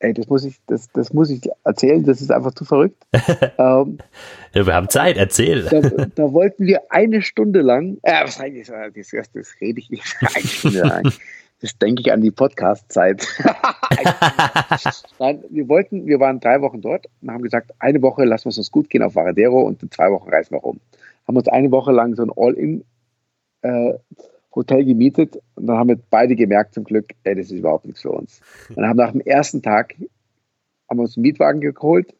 ey, 0.00 0.12
das 0.12 0.28
muss 0.28 0.44
ich, 0.44 0.56
das, 0.66 0.90
das 0.92 1.12
muss 1.12 1.30
ich 1.30 1.42
erzählen, 1.64 2.04
das 2.04 2.20
ist 2.20 2.30
einfach 2.30 2.54
zu 2.54 2.64
verrückt. 2.64 3.02
ähm, 3.58 3.98
ja, 4.52 4.66
wir 4.66 4.74
haben 4.74 4.88
Zeit, 4.88 5.16
erzähl. 5.16 5.64
Da, 5.64 5.80
da, 5.80 6.32
wollten 6.32 6.66
wir 6.66 6.82
eine 6.90 7.22
Stunde 7.22 7.62
lang, 7.62 7.98
äh, 8.02 8.24
was 8.24 8.40
eigentlich, 8.40 8.66
das, 8.68 9.10
das, 9.10 9.32
das 9.32 9.54
rede 9.60 9.80
ich 9.80 9.90
nicht, 9.90 10.04
eine 10.20 10.46
Stunde 10.46 10.80
lang. 10.80 11.12
Das 11.62 11.78
denke 11.78 12.02
ich 12.02 12.12
an 12.12 12.20
die 12.20 12.30
Podcast-Zeit. 12.30 13.26
Nein, 15.18 15.42
wir 15.48 15.68
wollten, 15.68 16.06
wir 16.06 16.20
waren 16.20 16.38
drei 16.38 16.60
Wochen 16.60 16.82
dort 16.82 17.06
und 17.22 17.30
haben 17.30 17.42
gesagt, 17.42 17.72
eine 17.78 18.02
Woche 18.02 18.24
lassen 18.24 18.44
wir 18.44 18.50
es 18.50 18.58
uns 18.58 18.70
gut 18.70 18.90
gehen 18.90 19.02
auf 19.02 19.14
Varadero 19.14 19.62
und 19.62 19.82
in 19.82 19.90
zwei 19.90 20.10
Wochen 20.10 20.28
reisen 20.28 20.52
wir 20.52 20.58
rum. 20.58 20.80
Haben 21.26 21.36
uns 21.38 21.48
eine 21.48 21.70
Woche 21.70 21.92
lang 21.92 22.14
so 22.14 22.24
ein 22.24 22.30
All-In 22.36 22.84
äh, 23.62 23.94
Hotel 24.56 24.84
gemietet 24.84 25.40
und 25.54 25.66
dann 25.66 25.76
haben 25.76 25.88
wir 25.88 25.98
beide 26.10 26.34
gemerkt 26.34 26.74
zum 26.74 26.84
Glück, 26.84 27.12
ey, 27.24 27.36
das 27.36 27.46
ist 27.46 27.58
überhaupt 27.58 27.84
nichts 27.84 28.02
für 28.02 28.10
uns. 28.10 28.40
Und 28.70 28.76
dann 28.76 28.88
haben 28.88 28.96
nach 28.96 29.12
dem 29.12 29.20
ersten 29.20 29.62
Tag 29.62 29.94
haben 30.88 30.98
wir 30.98 31.02
uns 31.02 31.16
einen 31.16 31.22
Mietwagen 31.22 31.60
geholt, 31.60 32.14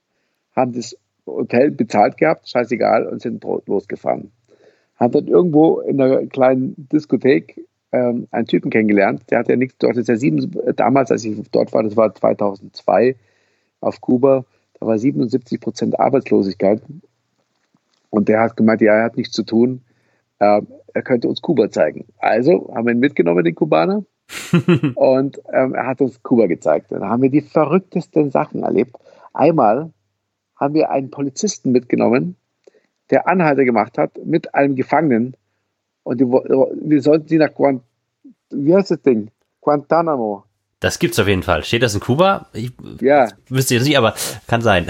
haben 0.54 0.72
das 0.72 0.96
Hotel 1.26 1.70
bezahlt 1.70 2.16
gehabt, 2.18 2.48
scheißegal, 2.48 3.06
und 3.06 3.20
sind 3.20 3.44
losgefahren. 3.66 4.30
Haben 4.96 5.12
dann 5.12 5.26
irgendwo 5.26 5.80
in 5.80 6.00
einer 6.00 6.26
kleinen 6.26 6.74
Diskothek 6.76 7.60
ähm, 7.92 8.28
einen 8.30 8.46
Typen 8.46 8.70
kennengelernt, 8.70 9.22
der 9.30 9.40
hat 9.40 9.48
ja 9.48 9.56
nichts, 9.56 9.78
dort 9.78 9.96
ist 9.96 10.08
ja 10.08 10.16
sieben, 10.16 10.50
damals, 10.76 11.10
als 11.10 11.24
ich 11.24 11.36
dort 11.50 11.72
war, 11.72 11.82
das 11.82 11.96
war 11.96 12.14
2002 12.14 13.16
auf 13.80 14.00
Kuba, 14.00 14.44
da 14.78 14.86
war 14.86 14.98
77 14.98 15.60
Prozent 15.60 15.98
Arbeitslosigkeit. 15.98 16.82
Und 18.10 18.28
der 18.28 18.40
hat 18.40 18.56
gemeint, 18.56 18.80
ja, 18.80 18.94
er 18.94 19.04
hat 19.04 19.16
nichts 19.16 19.34
zu 19.34 19.42
tun. 19.42 19.82
Äh, 20.38 20.62
er 20.94 21.02
könnte 21.02 21.28
uns 21.28 21.42
Kuba 21.42 21.70
zeigen. 21.70 22.06
Also 22.18 22.72
haben 22.74 22.86
wir 22.86 22.94
ihn 22.94 23.00
mitgenommen, 23.00 23.44
den 23.44 23.54
Kubaner. 23.54 24.04
und 24.94 25.40
ähm, 25.52 25.74
er 25.74 25.86
hat 25.86 26.00
uns 26.00 26.22
Kuba 26.22 26.46
gezeigt. 26.46 26.92
Und 26.92 27.00
da 27.00 27.08
haben 27.08 27.22
wir 27.22 27.30
die 27.30 27.42
verrücktesten 27.42 28.30
Sachen 28.30 28.62
erlebt. 28.62 28.96
Einmal 29.32 29.92
haben 30.56 30.74
wir 30.74 30.90
einen 30.90 31.10
Polizisten 31.10 31.70
mitgenommen, 31.70 32.36
der 33.10 33.28
Anhalter 33.28 33.64
gemacht 33.64 33.98
hat 33.98 34.18
mit 34.24 34.54
einem 34.54 34.74
Gefangenen. 34.74 35.36
Und 36.02 36.20
die, 36.20 36.24
wir 36.24 37.02
sollten 37.02 37.28
sie 37.28 37.38
nach 37.38 37.54
Guant 37.54 37.82
wie 38.50 38.74
heißt 38.74 38.90
das 38.90 39.02
Ding? 39.02 39.30
Guantanamo 39.60 40.44
das 40.80 40.98
gibt's 40.98 41.18
auf 41.18 41.26
jeden 41.26 41.42
Fall. 41.42 41.64
Steht 41.64 41.82
das 41.82 41.94
in 41.94 42.00
Kuba? 42.00 42.46
Ich 42.52 42.70
ja. 43.00 43.28
Wüsste 43.48 43.74
jetzt 43.74 43.86
nicht, 43.86 43.96
aber 43.96 44.14
kann 44.46 44.60
sein. 44.60 44.86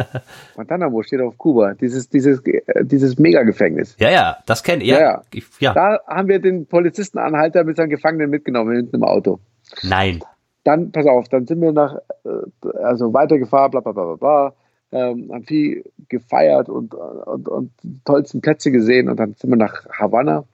Guantanamo 0.54 1.02
steht 1.02 1.20
auf 1.20 1.36
Kuba. 1.38 1.74
Dieses, 1.74 2.08
dieses, 2.08 2.40
dieses 2.82 3.18
Mega-Gefängnis. 3.18 3.96
Ja, 3.98 4.10
ja, 4.10 4.36
das 4.46 4.62
kenne 4.62 4.84
ich. 4.84 4.90
Ja, 4.90 5.00
ja. 5.00 5.22
ja. 5.58 5.74
Da 5.74 5.98
haben 6.06 6.28
wir 6.28 6.38
den 6.38 6.66
Polizistenanhalter 6.66 7.64
mit 7.64 7.76
seinem 7.76 7.90
Gefangenen 7.90 8.30
mitgenommen 8.30 8.76
hinten 8.76 8.94
im 8.94 9.02
Auto. 9.02 9.40
Nein. 9.82 10.20
Dann, 10.62 10.92
pass 10.92 11.06
auf, 11.06 11.28
dann 11.28 11.46
sind 11.46 11.60
wir 11.60 11.72
nach, 11.72 11.96
äh, 12.24 12.68
also 12.84 13.12
weitergefahren, 13.12 13.72
bla, 13.72 13.80
bla, 13.80 13.92
bla, 13.92 14.04
bla, 14.04 14.16
bla. 14.16 14.54
Ähm, 14.92 15.30
haben 15.32 15.44
viel 15.44 15.84
gefeiert 16.08 16.68
und, 16.68 16.94
und, 16.94 17.48
und 17.48 17.72
die 17.82 18.00
tollsten 18.04 18.40
Plätze 18.40 18.70
gesehen 18.70 19.08
und 19.08 19.18
dann 19.18 19.34
sind 19.34 19.50
wir 19.50 19.56
nach 19.56 19.84
Havanna. 19.90 20.44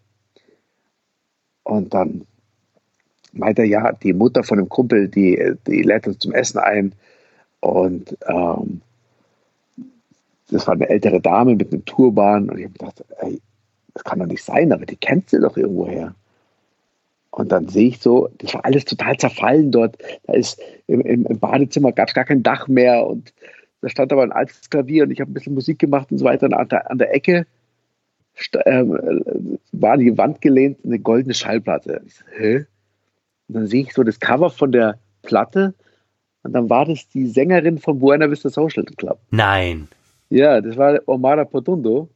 Und 1.64 1.92
dann 1.92 2.26
meinte 3.32 3.62
er, 3.62 3.68
ja, 3.68 3.92
die 3.92 4.12
Mutter 4.12 4.42
von 4.42 4.58
einem 4.58 4.68
Kumpel, 4.68 5.08
die, 5.08 5.54
die 5.66 5.82
lädt 5.82 6.06
uns 6.06 6.18
zum 6.18 6.32
Essen 6.32 6.58
ein. 6.58 6.92
Und 7.60 8.16
ähm, 8.26 8.80
das 10.50 10.66
war 10.66 10.74
eine 10.74 10.88
ältere 10.88 11.20
Dame 11.20 11.54
mit 11.54 11.72
einem 11.72 11.84
Turban. 11.84 12.50
Und 12.50 12.58
ich 12.58 12.64
habe 12.64 12.74
gedacht, 12.74 13.04
ey, 13.20 13.40
das 13.94 14.04
kann 14.04 14.18
doch 14.18 14.26
nicht 14.26 14.44
sein, 14.44 14.72
aber 14.72 14.86
die 14.86 14.96
kennt 14.96 15.30
sie 15.30 15.40
doch 15.40 15.56
irgendwoher. 15.56 16.14
Und 17.30 17.52
dann 17.52 17.68
sehe 17.68 17.88
ich 17.88 18.00
so, 18.00 18.28
das 18.38 18.54
war 18.54 18.64
alles 18.64 18.84
total 18.84 19.16
zerfallen 19.16 19.70
dort. 19.70 19.96
Da 20.24 20.34
ist 20.34 20.60
im, 20.88 21.00
im, 21.02 21.26
im 21.26 21.38
Badezimmer 21.38 21.92
gab 21.92 22.08
es 22.08 22.14
gar 22.14 22.24
kein 22.24 22.42
Dach 22.42 22.66
mehr 22.66 23.06
und 23.06 23.32
da 23.82 23.88
stand 23.88 24.12
aber 24.12 24.22
ein 24.22 24.32
altes 24.32 24.68
Klavier 24.68 25.04
und 25.04 25.10
ich 25.10 25.20
habe 25.20 25.30
ein 25.30 25.34
bisschen 25.34 25.54
Musik 25.54 25.78
gemacht 25.78 26.10
und 26.10 26.18
so 26.18 26.24
weiter. 26.24 26.46
Und 26.46 26.54
an 26.54 26.68
der, 26.68 26.90
an 26.90 26.98
der 26.98 27.14
Ecke 27.14 27.46
äh, 28.52 28.84
war 29.72 29.96
die 29.96 30.18
Wand 30.18 30.40
gelehnt 30.40 30.78
eine 30.84 30.98
goldene 30.98 31.34
Schallplatte. 31.34 32.02
Ich 32.04 32.16
so, 32.16 32.24
hä? 32.36 32.66
Und 33.50 33.54
dann 33.54 33.66
sehe 33.66 33.82
ich 33.82 33.92
so 33.92 34.04
das 34.04 34.20
Cover 34.20 34.48
von 34.48 34.70
der 34.70 35.00
Platte 35.22 35.74
und 36.44 36.52
dann 36.52 36.70
war 36.70 36.84
das 36.84 37.08
die 37.08 37.26
Sängerin 37.26 37.78
von 37.78 37.98
Buena 37.98 38.30
Vista 38.30 38.48
Social 38.48 38.84
Club. 38.84 39.18
Nein. 39.32 39.88
Ja, 40.28 40.60
das 40.60 40.76
war 40.76 41.00
Omara 41.06 41.44
Potundo, 41.44 42.08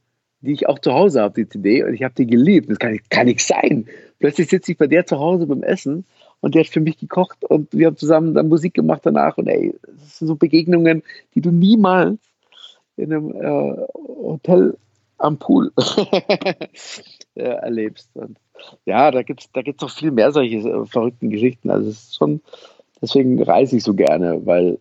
die 0.42 0.52
ich 0.52 0.68
auch 0.68 0.78
zu 0.78 0.94
Hause 0.94 1.22
habe, 1.22 1.34
die 1.34 1.48
CD, 1.48 1.82
und 1.82 1.92
ich 1.92 2.04
habe 2.04 2.14
die 2.16 2.28
geliebt. 2.28 2.70
Das 2.70 2.78
kann, 2.78 2.96
kann 3.10 3.26
nicht 3.26 3.40
sein. 3.40 3.86
Plötzlich 4.20 4.48
sitze 4.48 4.70
ich 4.70 4.78
bei 4.78 4.86
der 4.86 5.06
zu 5.06 5.18
Hause 5.18 5.48
beim 5.48 5.64
Essen 5.64 6.04
und 6.38 6.54
der 6.54 6.62
hat 6.62 6.70
für 6.70 6.78
mich 6.78 6.98
gekocht 6.98 7.44
und 7.46 7.72
wir 7.72 7.88
haben 7.88 7.96
zusammen 7.96 8.32
dann 8.34 8.48
Musik 8.48 8.74
gemacht 8.74 9.00
danach 9.02 9.36
und 9.36 9.48
ey, 9.48 9.74
das 9.82 10.18
sind 10.18 10.28
so 10.28 10.36
Begegnungen, 10.36 11.02
die 11.34 11.40
du 11.40 11.50
niemals 11.50 12.20
in 12.96 13.12
einem 13.12 13.30
äh, 13.32 13.86
Hotel 13.92 14.76
am 15.24 15.38
Pool 15.38 15.72
erlebst. 17.34 18.10
Und 18.14 18.38
ja, 18.84 19.10
da 19.10 19.22
gibt 19.22 19.40
es 19.40 19.52
da 19.52 19.62
gibt's 19.62 19.82
noch 19.82 19.90
viel 19.90 20.10
mehr 20.10 20.32
solche 20.32 20.58
äh, 20.58 20.86
verrückten 20.86 21.30
Geschichten. 21.30 21.70
Also 21.70 21.90
es 21.90 22.04
ist 22.04 22.16
schon, 22.16 22.40
deswegen 23.00 23.42
reise 23.42 23.76
ich 23.76 23.84
so 23.84 23.94
gerne, 23.94 24.44
weil 24.46 24.78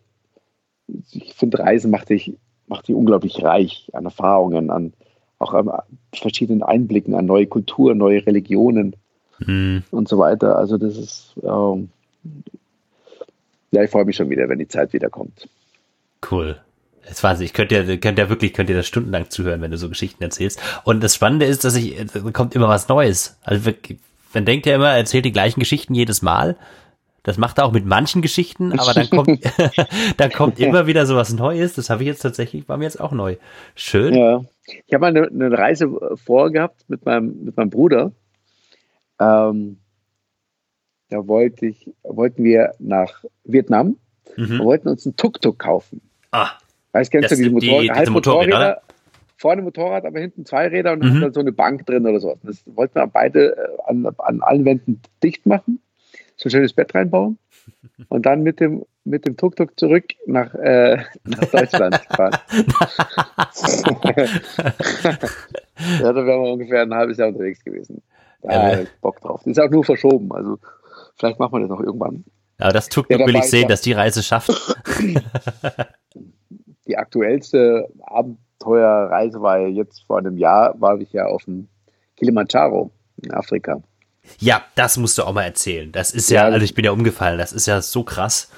ich 1.11 1.33
finde, 1.33 1.59
Reisen 1.59 1.91
macht 1.91 2.09
dich, 2.09 2.33
macht 2.67 2.87
dich 2.87 2.95
unglaublich 2.95 3.41
reich 3.43 3.89
an 3.93 4.05
Erfahrungen, 4.05 4.69
an 4.69 4.93
auch 5.39 5.53
an 5.53 5.69
verschiedenen 6.13 6.63
Einblicken, 6.63 7.15
an 7.15 7.25
neue 7.25 7.47
Kulturen, 7.47 7.97
neue 7.97 8.25
Religionen 8.25 8.95
mhm. 9.39 9.83
und 9.91 10.07
so 10.07 10.17
weiter. 10.17 10.57
Also 10.57 10.77
das 10.77 10.97
ist, 10.97 11.35
ähm, 11.43 11.89
ja, 13.71 13.83
ich 13.83 13.91
freue 13.91 14.05
mich 14.05 14.15
schon 14.15 14.29
wieder, 14.29 14.47
wenn 14.47 14.59
die 14.59 14.67
Zeit 14.67 14.93
wiederkommt. 14.93 15.47
Cool. 16.29 16.61
Das 17.07 17.23
weiß 17.23 17.41
ich, 17.41 17.53
könnt 17.53 17.71
ihr, 17.71 17.97
könnt 17.97 18.17
ihr 18.17 18.29
wirklich, 18.29 18.53
könnt 18.53 18.69
ihr 18.69 18.75
das 18.77 18.87
stundenlang 18.87 19.29
zuhören, 19.29 19.61
wenn 19.61 19.71
du 19.71 19.77
so 19.77 19.89
Geschichten 19.89 20.23
erzählst. 20.23 20.61
Und 20.83 21.03
das 21.03 21.15
Spannende 21.15 21.45
ist, 21.45 21.63
dass 21.63 21.75
ich, 21.75 21.95
da 22.13 22.31
kommt 22.31 22.55
immer 22.55 22.69
was 22.69 22.87
Neues. 22.87 23.37
Also, 23.43 23.71
man 24.33 24.45
denkt 24.45 24.65
ja 24.65 24.75
immer, 24.75 24.89
er 24.89 24.97
erzählt 24.97 25.25
die 25.25 25.31
gleichen 25.31 25.59
Geschichten 25.59 25.93
jedes 25.93 26.21
Mal. 26.21 26.55
Das 27.23 27.37
macht 27.37 27.57
er 27.57 27.65
auch 27.65 27.71
mit 27.71 27.85
manchen 27.85 28.21
Geschichten, 28.21 28.77
aber 28.77 28.93
dann 28.93 29.09
kommt, 29.09 29.39
dann 30.17 30.31
kommt 30.31 30.59
immer 30.59 30.87
wieder 30.87 31.05
sowas 31.05 31.33
Neues. 31.33 31.73
Das 31.73 31.89
habe 31.89 32.03
ich 32.03 32.07
jetzt 32.07 32.21
tatsächlich, 32.21 32.67
war 32.67 32.77
mir 32.77 32.83
jetzt 32.85 32.99
auch 32.99 33.11
neu. 33.11 33.37
Schön. 33.75 34.13
Ja. 34.13 34.43
Ich 34.85 34.93
habe 34.93 35.01
mal 35.01 35.07
eine, 35.07 35.27
eine, 35.27 35.57
Reise 35.57 35.89
vorgehabt 36.23 36.85
mit 36.87 37.05
meinem, 37.05 37.43
mit 37.43 37.57
meinem 37.57 37.69
Bruder. 37.69 38.11
Ähm, 39.19 39.77
da 41.09 41.27
wollte 41.27 41.67
ich, 41.67 41.91
wollten 42.03 42.43
wir 42.43 42.73
nach 42.79 43.23
Vietnam. 43.43 43.97
Mhm. 44.35 44.49
Wir 44.49 44.59
wollten 44.59 44.87
uns 44.87 45.05
einen 45.05 45.15
Tuk-Tuk 45.15 45.59
kaufen. 45.59 46.01
Ah. 46.31 46.51
Weißt 46.93 47.11
kennst 47.11 47.31
das, 47.31 47.37
du 47.37 47.43
diese, 47.43 47.53
Motor 47.53 47.81
die, 47.81 47.91
diese 47.99 48.11
Motorräder? 48.11 48.81
Vorne 49.37 49.61
Motorrad, 49.61 50.05
aber 50.05 50.19
hinten 50.19 50.45
zwei 50.45 50.67
Räder 50.67 50.93
und 50.93 51.03
mhm. 51.03 51.19
dann 51.19 51.33
so 51.33 51.41
eine 51.41 51.51
Bank 51.51 51.85
drin 51.85 52.07
oder 52.07 52.19
so. 52.21 52.37
Das 52.43 52.63
wollten 52.65 52.95
wir 52.95 53.07
beide 53.07 53.57
äh, 53.57 53.67
an, 53.87 54.07
an 54.19 54.41
allen 54.41 54.63
Wänden 54.63 55.01
dicht 55.21 55.45
machen, 55.45 55.81
so 56.37 56.47
ein 56.47 56.51
schönes 56.51 56.71
Bett 56.71 56.95
reinbauen 56.95 57.37
und 58.07 58.25
dann 58.25 58.43
mit 58.43 58.59
dem 58.61 58.85
mit 59.05 59.25
dem 59.25 59.35
Tuk-Tuk 59.35 59.77
zurück 59.77 60.05
nach, 60.25 60.53
äh, 60.55 60.97
nach 61.25 61.45
Deutschland 61.51 61.99
fahren. 62.15 62.39
ja, 65.99 66.13
da 66.13 66.25
wären 66.25 66.41
wir 66.41 66.51
ungefähr 66.53 66.83
ein 66.83 66.93
halbes 66.93 67.17
Jahr 67.17 67.27
unterwegs 67.27 67.61
gewesen. 67.65 68.01
Da 68.41 68.71
ja, 68.71 68.85
Bock 69.01 69.19
drauf. 69.19 69.41
Das 69.43 69.51
ist 69.51 69.59
auch 69.59 69.69
nur 69.69 69.83
verschoben. 69.83 70.31
Also 70.31 70.57
vielleicht 71.17 71.37
machen 71.37 71.53
wir 71.53 71.59
das 71.61 71.69
noch 71.69 71.81
irgendwann. 71.81 72.23
Aber 72.59 72.71
das 72.71 72.87
Tuk-Tuk 72.87 73.19
ja, 73.19 73.27
will 73.27 73.35
ich 73.35 73.43
sehen, 73.43 73.67
dass 73.67 73.81
die 73.81 73.91
Reise 73.91 74.23
schafft. 74.23 74.51
die 76.93 76.97
aktuellste 76.97 77.89
Abenteuerreise 78.03 79.41
war 79.41 79.57
ja 79.57 79.67
jetzt 79.67 80.03
vor 80.05 80.19
einem 80.19 80.37
Jahr, 80.37 80.79
war 80.79 80.99
ich 81.01 81.11
ja 81.11 81.25
auf 81.25 81.43
dem 81.45 81.67
Kilimanjaro 82.17 82.91
in 83.23 83.33
Afrika. 83.33 83.81
Ja, 84.37 84.61
das 84.75 84.97
musst 84.97 85.17
du 85.17 85.23
auch 85.23 85.33
mal 85.33 85.43
erzählen. 85.43 85.91
Das 85.91 86.11
ist 86.11 86.29
ja, 86.29 86.47
ja 86.47 86.53
also 86.53 86.63
ich 86.63 86.75
bin 86.75 86.85
ja 86.85 86.91
umgefallen, 86.91 87.39
das 87.39 87.51
ist 87.51 87.65
ja 87.65 87.81
so 87.81 88.03
krass. 88.03 88.51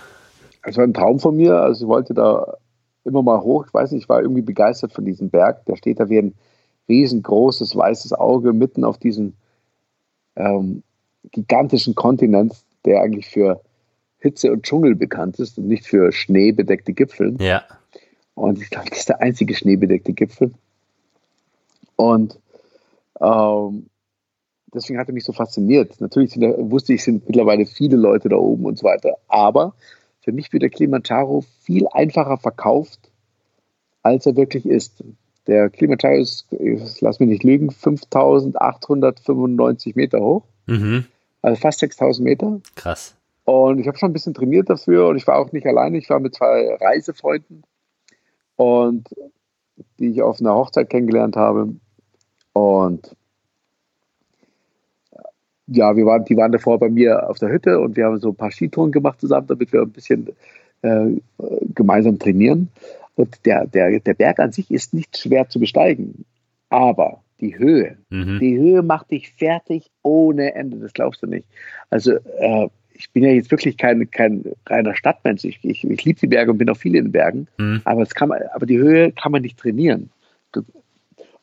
Es 0.63 0.76
war 0.76 0.84
ein 0.84 0.93
Traum 0.93 1.19
von 1.19 1.38
mir, 1.38 1.56
also 1.56 1.86
ich 1.86 1.88
wollte 1.88 2.13
da 2.13 2.58
immer 3.06 3.21
mal 3.21 3.39
hoch, 3.39 3.67
ich 3.67 3.74
weiß 3.74 3.91
nicht, 3.91 4.04
ich 4.04 4.10
war 4.10 4.21
irgendwie 4.21 4.41
begeistert 4.41 4.91
von 4.91 5.06
diesem 5.06 5.30
Berg. 5.30 5.65
Der 5.65 5.78
steht 5.78 6.02
da 6.02 6.10
wie 6.10 6.17
ein 6.17 6.34
riesengroßes 6.89 7.74
weißes 7.76 8.12
Auge 8.13 8.52
mitten 8.52 8.84
auf 8.84 8.98
diesem 8.98 9.34
ähm, 10.36 10.84
gigantischen 11.32 11.95
Kontinent, 11.95 12.54
der 12.84 13.02
eigentlich 13.02 13.28
für 13.30 13.62
Hitze 14.19 14.52
und 14.52 14.63
Dschungel 14.63 14.95
bekannt 14.95 15.39
ist 15.39 15.58
und 15.58 15.67
nicht 15.67 15.88
für 15.88 16.12
schneebedeckte 16.12 16.91
Gipfel. 16.93 17.38
Ja. 17.39 17.63
Und 18.36 18.62
ich 18.62 18.69
glaube, 18.69 18.89
das 18.89 19.00
ist 19.00 19.10
der 19.10 19.21
einzige 19.21 19.56
schneebedeckte 19.56 20.13
Gipfel. 20.13 20.54
Und 21.95 22.38
ähm, 23.21 23.88
deswegen 24.74 25.00
hat 25.00 25.08
er 25.08 25.13
mich 25.13 25.24
so 25.24 25.32
fasziniert. 25.34 26.00
Natürlich 26.02 26.32
sind, 26.32 26.43
wusste 26.69 26.93
ich, 26.93 27.04
sind 27.04 27.26
mittlerweile 27.28 27.65
viele 27.65 27.95
Leute 27.95 28.30
da 28.30 28.36
oben 28.36 28.65
und 28.65 28.78
so 28.78 28.86
weiter. 28.86 29.17
Aber 29.28 29.74
für 30.21 30.34
mich 30.34 30.54
wird 30.54 30.63
der 30.63 30.69
Kilimanjaro 30.69 31.43
viel 31.62 31.88
einfacher 31.91 32.38
verkauft, 32.38 33.12
als 34.04 34.26
er 34.26 34.36
wirklich 34.36 34.65
ist. 34.65 35.04
Der 35.48 35.69
Kilimanjaro 35.69 36.15
ist, 36.15 36.48
lass 37.02 37.19
mich 37.19 37.30
nicht 37.30 37.43
lügen, 37.43 37.69
5895 37.71 39.95
Meter 39.95 40.19
hoch. 40.19 40.43
Mhm. 40.65 41.06
Also 41.41 41.62
fast 41.62 41.80
6000 41.80 42.26
Meter. 42.26 42.60
Krass. 42.76 43.15
Und 43.45 43.80
ich 43.80 43.88
habe 43.88 43.98
schon 43.98 44.10
ein 44.10 44.13
bisschen 44.13 44.34
trainiert 44.34 44.69
dafür 44.69 45.08
und 45.08 45.15
ich 45.17 45.28
war 45.28 45.38
auch 45.38 45.52
nicht 45.52 45.67
alleine, 45.67 46.00
ich 46.00 46.10
war 46.10 46.19
mit 46.19 46.34
zwei 46.34 46.76
Reisefreunden 46.82 47.63
und 48.56 49.08
die 50.00 50.12
ich 50.12 50.22
auf 50.22 50.39
einer 50.39 50.56
Hochzeit 50.56 50.89
kennengelernt 50.89 51.36
habe. 51.36 51.76
Und 52.54 53.15
ja, 55.68 55.96
wir 55.96 56.06
waren, 56.06 56.26
die 56.26 56.38
waren 56.38 56.52
davor 56.52 56.80
bei 56.80 56.89
mir 56.89 57.30
auf 57.30 57.39
der 57.39 57.50
Hütte 57.50 57.80
und 57.80 57.96
wir 57.96 58.06
haben 58.06 58.20
so 58.20 58.30
ein 58.30 58.36
paar 58.36 58.52
Skitouren 58.52 58.91
gemacht 58.91 59.20
zusammen, 59.20 59.48
damit 59.48 59.74
wir 59.74 59.82
ein 59.82 59.91
bisschen 59.91 60.30
äh, 60.82 61.08
gemeinsam 61.74 62.20
trainieren. 62.20 62.70
Und 63.15 63.46
der, 63.46 63.65
der, 63.65 64.00
der 64.00 64.13
Berg 64.13 64.39
an 64.39 64.52
sich 64.52 64.70
ist 64.70 64.94
nicht 64.94 65.18
schwer 65.18 65.48
zu 65.50 65.60
besteigen, 65.60 66.26
aber 66.70 67.22
die 67.39 67.58
Höhe, 67.58 67.98
mhm. 68.10 68.39
die 68.39 68.58
Höhe 68.58 68.82
macht 68.84 69.12
dich 69.12 69.32
fertig 69.32 69.89
ohne 70.04 70.54
Ende, 70.54 70.78
das 70.78 70.94
glaubst 70.94 71.24
du 71.24 71.28
nicht. 71.28 71.48
Also 71.89 72.13
äh, 72.13 72.70
ich 72.97 73.12
bin 73.12 73.23
ja 73.23 73.29
jetzt 73.31 73.51
wirklich 73.51 73.77
kein, 73.77 74.10
kein 74.10 74.43
reiner 74.65 74.95
Stadtmensch. 74.95 75.43
Ich, 75.43 75.60
ich, 75.63 75.84
ich 75.84 76.05
liebe 76.05 76.19
die 76.19 76.27
Berge 76.27 76.51
und 76.51 76.58
bin 76.58 76.69
auch 76.69 76.77
viel 76.77 76.95
in 76.95 77.05
den 77.05 77.12
Bergen, 77.12 77.47
mhm. 77.58 77.81
aber, 77.84 78.01
es 78.01 78.15
kann 78.15 78.29
man, 78.29 78.41
aber 78.53 78.65
die 78.65 78.77
Höhe 78.77 79.12
kann 79.12 79.31
man 79.31 79.41
nicht 79.41 79.58
trainieren. 79.58 80.10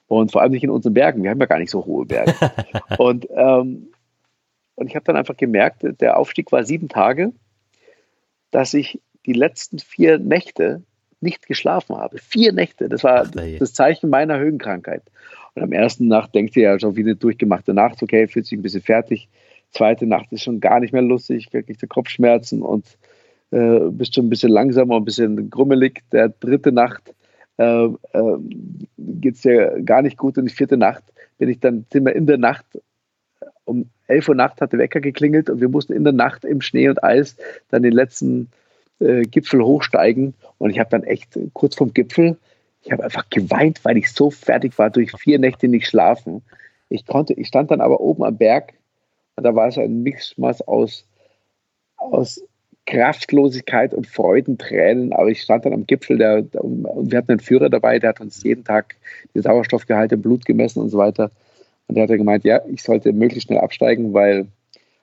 Und 0.08 0.30
vor 0.30 0.42
allem 0.42 0.52
nicht 0.52 0.64
in 0.64 0.70
unseren 0.70 0.92
Bergen. 0.92 1.22
Wir 1.22 1.30
haben 1.30 1.40
ja 1.40 1.46
gar 1.46 1.58
nicht 1.58 1.70
so 1.70 1.86
hohe 1.86 2.04
Berge. 2.04 2.34
und, 2.98 3.28
ähm, 3.34 3.88
und 4.74 4.86
ich 4.86 4.94
habe 4.94 5.04
dann 5.04 5.16
einfach 5.16 5.36
gemerkt, 5.36 5.86
der 6.00 6.18
Aufstieg 6.18 6.52
war 6.52 6.64
sieben 6.64 6.88
Tage, 6.88 7.32
dass 8.50 8.74
ich 8.74 9.00
die 9.24 9.32
letzten 9.32 9.78
vier 9.78 10.18
Nächte 10.18 10.82
nicht 11.20 11.46
geschlafen 11.46 11.96
habe. 11.96 12.18
Vier 12.18 12.52
Nächte. 12.52 12.88
Das 12.88 13.04
war 13.04 13.26
Ach, 13.26 13.44
das 13.58 13.72
Zeichen 13.72 14.10
meiner 14.10 14.38
Höhenkrankheit. 14.38 15.02
Und 15.54 15.62
am 15.62 15.72
ersten 15.72 16.08
Nacht 16.08 16.34
denkt 16.34 16.56
ihr 16.56 16.64
ja 16.64 16.78
schon 16.78 16.96
wie 16.96 17.02
eine 17.02 17.16
durchgemachte 17.16 17.72
Nacht, 17.72 18.02
okay, 18.02 18.26
fühlt 18.26 18.46
sich 18.46 18.58
ein 18.58 18.62
bisschen 18.62 18.82
fertig. 18.82 19.28
Zweite 19.72 20.06
Nacht 20.06 20.32
ist 20.32 20.42
schon 20.42 20.60
gar 20.60 20.80
nicht 20.80 20.92
mehr 20.92 21.02
lustig, 21.02 21.52
wirklich 21.52 21.78
die 21.78 21.86
Kopfschmerzen 21.86 22.62
und 22.62 22.98
äh, 23.50 23.80
bist 23.90 24.14
schon 24.14 24.26
ein 24.26 24.30
bisschen 24.30 24.50
langsamer, 24.50 24.96
ein 24.96 25.04
bisschen 25.04 25.50
grummelig. 25.50 26.02
Der 26.12 26.28
dritte 26.28 26.72
Nacht 26.72 27.14
äh, 27.58 27.84
äh, 27.84 28.38
geht 28.98 29.34
es 29.34 29.42
dir 29.42 29.80
gar 29.84 30.02
nicht 30.02 30.16
gut 30.16 30.38
und 30.38 30.46
die 30.46 30.54
vierte 30.54 30.76
Nacht 30.76 31.04
bin 31.38 31.48
ich 31.48 31.60
dann 31.60 31.86
wir 31.90 32.14
in 32.14 32.26
der 32.26 32.38
Nacht 32.38 32.66
um 33.64 33.90
11 34.08 34.28
Uhr 34.28 34.34
Nacht 34.34 34.60
hat 34.60 34.72
der 34.72 34.78
Wecker 34.78 35.00
geklingelt 35.00 35.48
und 35.48 35.60
wir 35.60 35.68
mussten 35.68 35.92
in 35.92 36.04
der 36.04 36.12
Nacht 36.12 36.44
im 36.44 36.60
Schnee 36.60 36.88
und 36.88 37.02
Eis 37.02 37.36
dann 37.70 37.82
den 37.82 37.92
letzten 37.92 38.50
äh, 39.00 39.22
Gipfel 39.22 39.62
hochsteigen. 39.62 40.34
Und 40.58 40.70
ich 40.70 40.78
habe 40.78 40.90
dann 40.90 41.04
echt 41.04 41.38
kurz 41.52 41.76
vorm 41.76 41.92
Gipfel, 41.94 42.36
ich 42.84 42.90
habe 42.92 43.04
einfach 43.04 43.28
geweint, 43.30 43.84
weil 43.84 43.96
ich 43.96 44.12
so 44.12 44.30
fertig 44.30 44.76
war, 44.78 44.90
durch 44.90 45.12
vier 45.12 45.38
Nächte 45.38 45.68
nicht 45.68 45.86
schlafen. 45.86 46.42
Ich 46.88 47.06
konnte, 47.06 47.32
ich 47.34 47.46
stand 47.46 47.70
dann 47.70 47.80
aber 47.80 48.00
oben 48.00 48.24
am 48.24 48.36
Berg 48.36 48.74
da 49.36 49.54
war 49.54 49.68
es 49.68 49.78
ein 49.78 50.02
Mixmaß 50.02 50.62
aus, 50.62 51.06
aus 51.96 52.42
Kraftlosigkeit 52.86 53.94
und 53.94 54.06
Freudentränen. 54.06 55.12
Aber 55.12 55.28
ich 55.28 55.42
stand 55.42 55.64
dann 55.64 55.72
am 55.72 55.86
Gipfel 55.86 56.18
der, 56.18 56.44
und 56.54 57.10
wir 57.10 57.18
hatten 57.18 57.30
einen 57.30 57.40
Führer 57.40 57.70
dabei, 57.70 57.98
der 57.98 58.10
hat 58.10 58.20
uns 58.20 58.42
jeden 58.42 58.64
Tag 58.64 58.96
die 59.34 59.40
Sauerstoffgehalte 59.40 60.16
im 60.16 60.22
Blut 60.22 60.44
gemessen 60.44 60.80
und 60.80 60.90
so 60.90 60.98
weiter. 60.98 61.30
Und 61.88 61.96
der 61.96 62.04
hat 62.04 62.10
gemeint, 62.10 62.44
ja, 62.44 62.60
ich 62.68 62.82
sollte 62.82 63.12
möglichst 63.12 63.48
schnell 63.48 63.60
absteigen, 63.60 64.12
weil, 64.12 64.46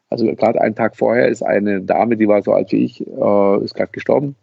also 0.09 0.25
gerade 0.35 0.61
einen 0.61 0.75
Tag 0.75 0.95
vorher 0.95 1.27
ist 1.27 1.43
eine 1.43 1.81
Dame, 1.81 2.17
die 2.17 2.27
war 2.27 2.41
so 2.41 2.53
alt 2.53 2.71
wie 2.71 2.83
ich, 2.83 3.01
äh, 3.01 3.63
ist 3.63 3.75
gerade 3.75 3.91
gestorben. 3.91 4.35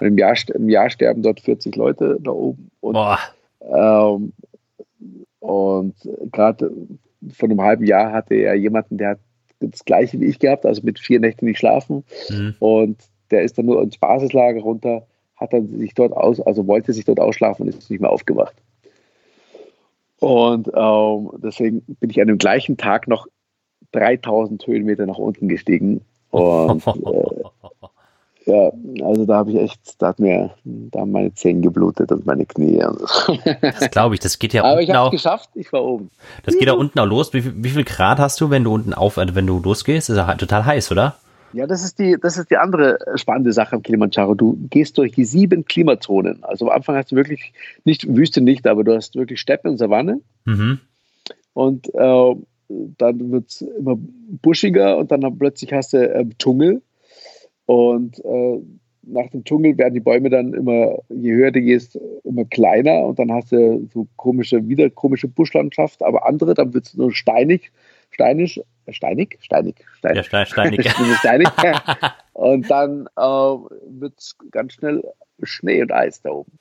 Und 0.00 0.06
im 0.06 0.18
Jahr, 0.18 0.34
Im 0.54 0.68
Jahr 0.68 0.90
sterben 0.90 1.22
dort 1.22 1.40
40 1.40 1.76
Leute 1.76 2.18
da 2.20 2.30
oben. 2.30 2.70
Und, 2.80 2.96
ähm, 3.60 4.32
und 5.40 5.94
gerade 6.30 6.72
vor 7.32 7.48
einem 7.48 7.60
halben 7.60 7.84
Jahr 7.84 8.12
hatte 8.12 8.34
er 8.34 8.54
jemanden, 8.54 8.98
der 8.98 9.10
hat 9.10 9.18
das 9.60 9.84
gleiche 9.84 10.20
wie 10.20 10.26
ich 10.26 10.38
gehabt, 10.38 10.66
also 10.66 10.82
mit 10.82 10.98
vier 10.98 11.20
Nächten 11.20 11.46
nicht 11.46 11.58
schlafen. 11.58 12.04
Mhm. 12.28 12.54
Und 12.58 12.98
der 13.30 13.42
ist 13.42 13.58
dann 13.58 13.66
nur 13.66 13.82
ins 13.82 13.98
Basislager 13.98 14.60
runter, 14.60 15.06
hat 15.36 15.52
dann 15.52 15.78
sich 15.78 15.94
dort 15.94 16.12
aus, 16.12 16.40
also 16.40 16.66
wollte 16.66 16.92
sich 16.92 17.04
dort 17.04 17.20
ausschlafen 17.20 17.62
und 17.62 17.68
ist 17.68 17.90
nicht 17.90 18.00
mehr 18.00 18.10
aufgewacht. 18.10 18.56
Und 20.18 20.70
ähm, 20.74 21.30
deswegen 21.42 21.82
bin 21.98 22.10
ich 22.10 22.20
an 22.20 22.28
dem 22.28 22.38
gleichen 22.38 22.76
Tag 22.76 23.08
noch 23.08 23.26
3000 23.92 24.64
Höhenmeter 24.66 25.06
nach 25.06 25.18
unten 25.18 25.48
gestiegen. 25.48 26.02
Und 26.30 26.86
äh, 26.86 27.42
ja, 28.46 28.72
also 29.04 29.24
da 29.24 29.36
habe 29.36 29.52
ich 29.52 29.58
echt, 29.58 29.80
da 29.98 30.08
hat 30.08 30.18
mir, 30.18 30.50
da 30.64 31.00
haben 31.00 31.12
meine 31.12 31.32
Zehen 31.34 31.62
geblutet 31.62 32.10
und 32.10 32.26
meine 32.26 32.44
Knie. 32.46 32.82
das 33.62 33.90
glaube 33.90 34.14
ich, 34.14 34.20
das 34.20 34.38
geht 34.38 34.52
ja 34.52 34.62
Aber 34.62 34.72
unten 34.72 34.84
ich 34.84 34.90
habe 34.94 35.06
es 35.06 35.22
geschafft, 35.22 35.50
ich 35.54 35.72
war 35.72 35.84
oben. 35.84 36.10
Das 36.44 36.56
geht 36.56 36.66
ja 36.66 36.74
unten 36.74 36.98
auch 36.98 37.06
los. 37.06 37.32
Wie, 37.32 37.62
wie 37.62 37.68
viel 37.68 37.84
Grad 37.84 38.18
hast 38.18 38.40
du, 38.40 38.50
wenn 38.50 38.64
du 38.64 38.72
unten 38.72 38.94
auf, 38.94 39.18
also 39.18 39.34
wenn 39.34 39.46
du 39.46 39.60
losgehst? 39.60 40.08
Das 40.08 40.16
ist 40.16 40.26
ja 40.26 40.34
total 40.34 40.64
heiß, 40.64 40.90
oder? 40.90 41.16
Ja, 41.52 41.66
das 41.66 41.84
ist 41.84 41.98
die, 41.98 42.16
das 42.20 42.38
ist 42.38 42.50
die 42.50 42.56
andere 42.56 42.98
spannende 43.16 43.52
Sache 43.52 43.76
am 43.76 43.82
Kilimanjaro. 43.82 44.34
Du 44.34 44.56
gehst 44.70 44.96
durch 44.98 45.12
die 45.12 45.24
sieben 45.24 45.64
Klimazonen. 45.64 46.42
Also 46.42 46.66
am 46.68 46.76
Anfang 46.76 46.96
hast 46.96 47.12
du 47.12 47.16
wirklich 47.16 47.52
nicht 47.84 48.06
Wüste 48.08 48.40
nicht, 48.40 48.66
aber 48.66 48.84
du 48.84 48.94
hast 48.94 49.14
wirklich 49.14 49.40
Steppe 49.40 49.68
und 49.68 49.76
Savanne. 49.76 50.20
Mhm. 50.46 50.80
Und 51.52 51.94
äh, 51.94 52.34
dann 52.68 53.32
wird 53.32 53.50
es 53.50 53.60
immer 53.60 53.96
buschiger 54.42 54.96
und 54.96 55.12
dann 55.12 55.38
plötzlich 55.38 55.72
hast 55.72 55.92
du 55.92 55.98
äh, 55.98 56.24
Dschungel. 56.38 56.80
Und 57.66 58.24
äh, 58.24 58.58
nach 59.04 59.28
dem 59.30 59.44
Dschungel 59.44 59.76
werden 59.78 59.94
die 59.94 60.00
Bäume 60.00 60.30
dann 60.30 60.54
immer, 60.54 60.98
je 61.08 61.32
höher 61.32 61.50
du 61.50 61.60
gehst, 61.60 61.98
immer 62.24 62.44
kleiner 62.44 63.00
und 63.06 63.18
dann 63.18 63.32
hast 63.32 63.52
du 63.52 63.88
so 63.92 64.06
komische, 64.16 64.68
wieder 64.68 64.90
komische 64.90 65.28
Buschlandschaft, 65.28 66.02
aber 66.02 66.26
andere, 66.26 66.54
dann 66.54 66.72
wird 66.72 66.86
es 66.86 66.94
nur 66.94 67.12
steinig, 67.12 67.72
steinisch 68.10 68.60
steinig, 68.90 69.38
steinig, 69.40 69.84
steinig. 69.98 70.16
Ja, 70.16 70.24
stein, 70.24 70.46
steinig. 70.46 70.90
steinig. 71.18 71.48
und 72.32 72.70
dann 72.70 73.06
äh, 73.16 73.20
wird 73.20 74.18
es 74.18 74.36
ganz 74.50 74.74
schnell 74.74 75.02
Schnee 75.42 75.82
und 75.82 75.92
Eis 75.92 76.20
da 76.22 76.30
oben. 76.30 76.58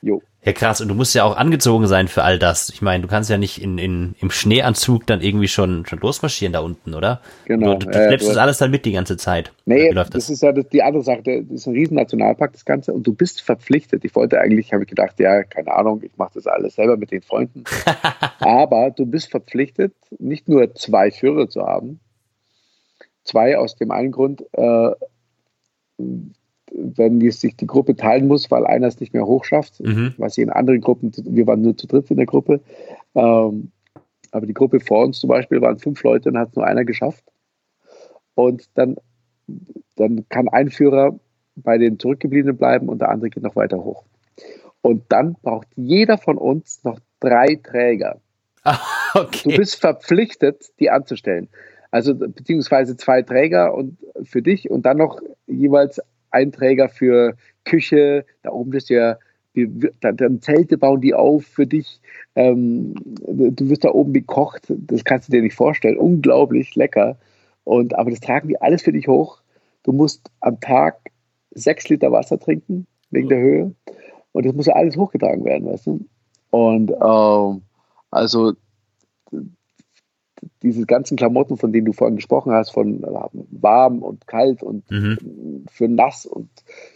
Jo. 0.00 0.22
Ja, 0.44 0.52
krass. 0.52 0.80
Und 0.80 0.88
du 0.88 0.94
musst 0.94 1.14
ja 1.14 1.22
auch 1.22 1.36
angezogen 1.36 1.86
sein 1.86 2.08
für 2.08 2.24
all 2.24 2.36
das. 2.36 2.68
Ich 2.70 2.82
meine, 2.82 3.02
du 3.02 3.08
kannst 3.08 3.30
ja 3.30 3.38
nicht 3.38 3.62
in, 3.62 3.78
in, 3.78 4.16
im 4.18 4.30
Schneeanzug 4.30 5.06
dann 5.06 5.20
irgendwie 5.20 5.46
schon, 5.46 5.86
schon 5.86 6.00
losmarschieren 6.00 6.52
da 6.52 6.58
unten, 6.58 6.94
oder? 6.94 7.20
Genau. 7.44 7.74
Du, 7.74 7.86
du 7.86 7.96
äh, 7.96 8.08
schleppst 8.08 8.28
das 8.28 8.36
alles 8.36 8.58
dann 8.58 8.72
mit 8.72 8.84
die 8.84 8.90
ganze 8.90 9.16
Zeit. 9.16 9.52
Nee, 9.66 9.92
das? 9.92 10.10
das? 10.10 10.30
ist 10.30 10.42
ja 10.42 10.50
die 10.50 10.82
andere 10.82 11.04
Sache. 11.04 11.22
Das 11.22 11.48
ist 11.48 11.66
ein 11.66 11.74
riesen 11.74 11.94
Nationalpark, 11.94 12.54
das 12.54 12.64
Ganze. 12.64 12.92
Und 12.92 13.06
du 13.06 13.14
bist 13.14 13.40
verpflichtet. 13.40 14.04
Ich 14.04 14.16
wollte 14.16 14.40
eigentlich, 14.40 14.72
habe 14.72 14.82
ich 14.82 14.88
gedacht, 14.88 15.20
ja, 15.20 15.44
keine 15.44 15.72
Ahnung, 15.72 16.02
ich 16.02 16.16
mache 16.16 16.32
das 16.34 16.48
alles 16.48 16.74
selber 16.74 16.96
mit 16.96 17.12
den 17.12 17.22
Freunden. 17.22 17.62
Aber 18.40 18.90
du 18.90 19.06
bist 19.06 19.30
verpflichtet, 19.30 19.94
nicht 20.18 20.48
nur 20.48 20.74
zwei 20.74 21.12
Führer 21.12 21.48
zu 21.48 21.62
haben. 21.62 22.00
Zwei 23.22 23.56
aus 23.56 23.76
dem 23.76 23.92
einen 23.92 24.10
Grund, 24.10 24.42
äh, 24.54 24.90
wenn 26.70 27.20
sich 27.30 27.56
die 27.56 27.66
Gruppe 27.66 27.96
teilen 27.96 28.28
muss, 28.28 28.50
weil 28.50 28.66
einer 28.66 28.86
es 28.86 29.00
nicht 29.00 29.12
mehr 29.12 29.26
hochschafft, 29.26 29.80
mhm. 29.80 30.14
was 30.16 30.34
sie 30.34 30.42
in 30.42 30.50
anderen 30.50 30.80
Gruppen, 30.80 31.12
wir 31.16 31.46
waren 31.46 31.62
nur 31.62 31.76
zu 31.76 31.86
dritt 31.86 32.10
in 32.10 32.16
der 32.16 32.26
Gruppe, 32.26 32.60
ähm, 33.14 33.72
aber 34.30 34.46
die 34.46 34.54
Gruppe 34.54 34.80
vor 34.80 35.04
uns 35.04 35.20
zum 35.20 35.28
Beispiel 35.28 35.60
waren 35.60 35.78
fünf 35.78 36.02
Leute 36.02 36.30
und 36.30 36.38
hat 36.38 36.56
nur 36.56 36.66
einer 36.66 36.84
geschafft. 36.84 37.24
Und 38.34 38.64
dann, 38.74 38.96
dann 39.96 40.26
kann 40.30 40.48
ein 40.48 40.70
Führer 40.70 41.18
bei 41.54 41.76
den 41.76 41.98
Zurückgebliebenen 41.98 42.56
bleiben 42.56 42.88
und 42.88 43.00
der 43.00 43.10
andere 43.10 43.28
geht 43.28 43.42
noch 43.42 43.56
weiter 43.56 43.84
hoch. 43.84 44.04
Und 44.80 45.04
dann 45.10 45.36
braucht 45.42 45.68
jeder 45.76 46.16
von 46.16 46.38
uns 46.38 46.82
noch 46.82 46.98
drei 47.20 47.60
Träger. 47.62 48.20
okay. 49.14 49.50
Du 49.50 49.56
bist 49.56 49.80
verpflichtet, 49.80 50.72
die 50.80 50.90
anzustellen. 50.90 51.48
Also 51.90 52.14
beziehungsweise 52.14 52.96
zwei 52.96 53.20
Träger 53.20 53.74
und 53.74 53.98
für 54.22 54.40
dich 54.40 54.70
und 54.70 54.86
dann 54.86 54.96
noch 54.96 55.20
jeweils 55.46 56.00
Einträger 56.32 56.88
für 56.88 57.36
Küche, 57.64 58.24
da 58.42 58.50
oben 58.50 58.72
ist 58.72 58.90
ja 58.90 59.16
dann 60.00 60.40
Zelte 60.40 60.78
bauen 60.78 61.00
die 61.00 61.14
auf 61.14 61.44
für 61.44 61.66
dich. 61.66 62.00
Ähm, 62.34 62.94
du 63.04 63.68
wirst 63.68 63.84
da 63.84 63.90
oben 63.90 64.12
gekocht, 64.12 64.66
das 64.68 65.04
kannst 65.04 65.28
du 65.28 65.32
dir 65.32 65.42
nicht 65.42 65.54
vorstellen. 65.56 65.98
Unglaublich 65.98 66.74
lecker. 66.74 67.18
Und, 67.64 67.96
aber 67.98 68.10
das 68.10 68.20
tragen 68.20 68.48
die 68.48 68.60
alles 68.60 68.82
für 68.82 68.92
dich 68.92 69.08
hoch. 69.08 69.40
Du 69.82 69.92
musst 69.92 70.30
am 70.40 70.58
Tag 70.60 71.10
sechs 71.50 71.88
Liter 71.88 72.10
Wasser 72.12 72.38
trinken, 72.38 72.86
wegen 73.10 73.28
der 73.28 73.40
Höhe. 73.40 73.74
Und 74.32 74.46
das 74.46 74.54
muss 74.54 74.66
ja 74.66 74.74
alles 74.74 74.96
hochgetragen 74.96 75.44
werden, 75.44 75.66
weißt 75.66 75.86
du? 75.86 76.06
Und 76.50 76.90
ähm, 76.90 77.62
also 78.10 78.54
diese 80.62 80.86
ganzen 80.86 81.16
Klamotten, 81.16 81.56
von 81.56 81.72
denen 81.72 81.86
du 81.86 81.92
vorhin 81.92 82.16
gesprochen 82.16 82.52
hast, 82.52 82.70
von 82.70 83.02
warm 83.50 84.02
und 84.02 84.26
kalt 84.26 84.62
und 84.62 84.90
mhm. 84.90 85.64
für 85.70 85.88
nass 85.88 86.26
und 86.26 86.48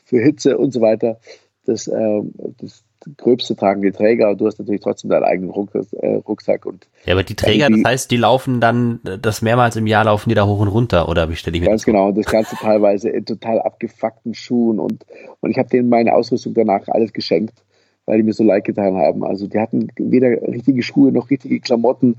für 0.05 0.21
Hitze 0.21 0.59
und 0.59 0.73
so 0.73 0.81
weiter, 0.81 1.19
das, 1.65 1.89
äh, 1.89 2.23
das 2.59 2.85
Gröbste 3.17 3.55
tragen 3.55 3.83
die 3.83 3.93
Träger 3.93 4.31
und 4.31 4.41
du 4.41 4.47
hast 4.47 4.59
natürlich 4.59 4.81
trotzdem 4.81 5.11
deinen 5.11 5.25
eigenen 5.25 5.51
äh, 5.51 6.15
Rucksack. 6.17 6.67
Und 6.67 6.89
ja, 7.05 7.13
aber 7.13 7.23
die 7.23 7.35
Träger, 7.35 7.69
die, 7.69 7.83
das 7.83 7.91
heißt, 7.91 8.11
die 8.11 8.17
laufen 8.17 8.61
dann, 8.61 9.01
das 9.21 9.43
mehrmals 9.43 9.77
im 9.77 9.87
Jahr 9.87 10.05
laufen 10.05 10.29
die 10.29 10.35
da 10.35 10.47
hoch 10.47 10.61
und 10.61 10.69
runter, 10.69 11.09
oder 11.09 11.29
wie 11.31 11.37
stelle 11.37 11.57
ich 11.57 11.63
mir 11.63 11.69
Ganz 11.69 11.85
genau, 11.85 12.09
und 12.09 12.19
das 12.19 12.27
Ganze 12.27 12.57
teilweise 12.57 13.11
in 13.11 13.25
total 13.25 13.61
abgefuckten 13.61 14.35
Schuhen 14.35 14.81
und, 14.81 15.05
und 15.41 15.51
ich 15.51 15.59
habe 15.59 15.69
denen 15.69 15.89
meine 15.89 16.15
Ausrüstung 16.15 16.55
danach 16.55 16.89
alles 16.89 17.13
geschenkt, 17.13 17.63
weil 18.07 18.19
die 18.19 18.23
mir 18.25 18.33
so 18.33 18.45
leid 18.45 18.65
getan 18.65 18.97
haben. 18.97 19.25
Also 19.25 19.47
die 19.47 19.59
hatten 19.59 19.89
weder 19.97 20.43
richtige 20.49 20.83
Schuhe 20.83 21.13
noch 21.13 21.31
richtige 21.31 21.61
Klamotten, 21.61 22.17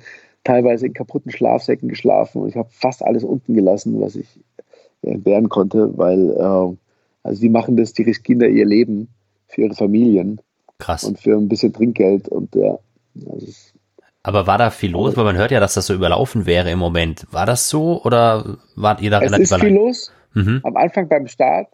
teilweise 0.48 0.88
in 0.88 0.94
kaputten 0.94 1.32
Schlafsäcken 1.32 1.90
geschlafen 1.90 2.42
und 2.42 2.50
ich 2.50 2.56
habe 2.56 2.70
fast 2.72 3.04
alles 3.04 3.24
unten 3.24 3.54
gelassen, 3.54 4.00
was 4.02 4.16
ich 4.16 4.28
entbehren 5.02 5.50
konnte, 5.50 5.98
weil 5.98 6.32
äh, 6.32 6.78
also 7.24 7.42
die 7.42 7.50
machen 7.50 7.78
das, 7.78 7.94
die 7.94 8.04
riskieren 8.04 8.40
da 8.40 8.46
ihr 8.46 8.66
Leben 8.66 9.10
für 9.48 9.62
ihre 9.62 9.76
Familien. 9.76 10.42
Krass. 10.80 11.04
Und 11.04 11.20
für 11.20 11.36
ein 11.36 11.48
bisschen 11.48 11.74
Trinkgeld 11.74 12.30
und 12.30 12.56
ja, 12.56 12.78
aber 14.24 14.46
war 14.46 14.58
da 14.58 14.72
viel 14.72 14.92
los? 14.92 15.16
Weil 15.16 15.24
man 15.24 15.38
hört 15.38 15.52
ja, 15.52 15.62
dass 15.62 15.76
das 15.76 15.88
so 15.88 15.94
überlaufen 15.94 16.46
wäre 16.46 16.70
im 16.70 16.80
Moment. 16.80 17.26
War 17.32 17.46
das 17.46 17.70
so 17.70 18.04
oder 18.04 18.58
wart 18.76 19.02
ihr 19.02 19.10
da 19.10 19.22
es 19.22 19.32
relativ 19.32 19.44
Es 19.46 19.52
ist 19.52 19.62
viel 19.62 19.74
los. 19.74 20.12
Mhm. 20.34 20.60
Am 20.64 20.76
Anfang 20.76 21.08
beim 21.08 21.28
Start 21.28 21.70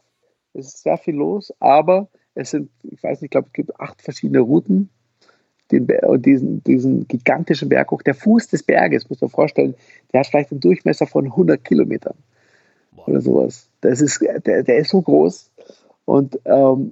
ist 0.54 0.84
sehr 0.84 0.98
viel 0.98 1.16
los, 1.16 1.52
aber 1.60 2.10
es 2.36 2.52
sind, 2.52 2.70
ich 2.84 3.02
weiß 3.02 3.22
nicht, 3.22 3.30
ich 3.30 3.32
glaube, 3.32 3.48
es 3.48 3.54
gibt 3.54 3.80
acht 3.80 4.04
verschiedene 4.04 4.40
Routen. 4.40 4.92
Den, 5.72 5.88
diesen, 6.22 6.64
diesen 6.64 7.08
gigantischen 7.08 7.70
Berg 7.70 7.90
hoch, 7.92 8.02
der 8.02 8.14
Fuß 8.14 8.48
des 8.50 8.64
Berges, 8.64 9.10
muss 9.10 9.22
man 9.22 9.30
vorstellen, 9.30 9.76
der 10.12 10.20
hat 10.20 10.28
vielleicht 10.28 10.52
einen 10.52 10.60
Durchmesser 10.60 11.08
von 11.08 11.26
100 11.26 11.64
Kilometern 11.64 12.16
oder 13.08 13.22
sowas. 13.22 13.70
Das 13.82 14.02
ist, 14.02 14.22
der, 14.22 14.64
der 14.64 14.78
ist 14.78 14.90
so 14.90 15.02
groß 15.02 15.52
und 16.06 16.40
ähm, 16.46 16.92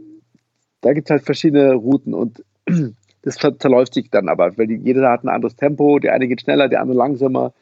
da 0.81 0.93
gibt 0.93 1.07
es 1.07 1.11
halt 1.11 1.23
verschiedene 1.23 1.73
Routen 1.73 2.13
und 2.13 2.43
das 3.21 3.37
verläuft 3.37 3.93
sich 3.93 4.09
dann 4.09 4.29
aber, 4.29 4.57
weil 4.57 4.67
die, 4.67 4.75
jeder 4.75 5.09
hat 5.09 5.23
ein 5.23 5.29
anderes 5.29 5.55
Tempo, 5.55 5.99
der 5.99 6.13
eine 6.13 6.27
geht 6.27 6.41
schneller, 6.41 6.67
der 6.67 6.81
andere 6.81 6.97
langsamer. 6.97 7.53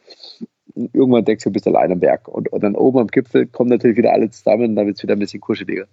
Und 0.76 0.94
irgendwann 0.96 1.26
denkst 1.26 1.44
du, 1.44 1.50
du 1.50 1.54
bist 1.54 1.68
allein 1.68 1.92
am 1.92 2.00
Berg. 2.00 2.28
Und, 2.28 2.50
und, 2.50 2.64
dann 2.64 2.76
oben 2.76 3.00
am 3.00 3.08
Gipfel 3.08 3.48
kommen 3.48 3.70
natürlich 3.70 3.98
wieder 3.98 4.14
alle 4.14 4.30
zusammen, 4.30 4.76
dann 4.76 4.86
wird 4.86 4.98
es 4.98 5.04
wieder 5.04 5.16
ein 5.16 5.20
bisschen 5.20 5.42
kuscheliger. 5.42 5.88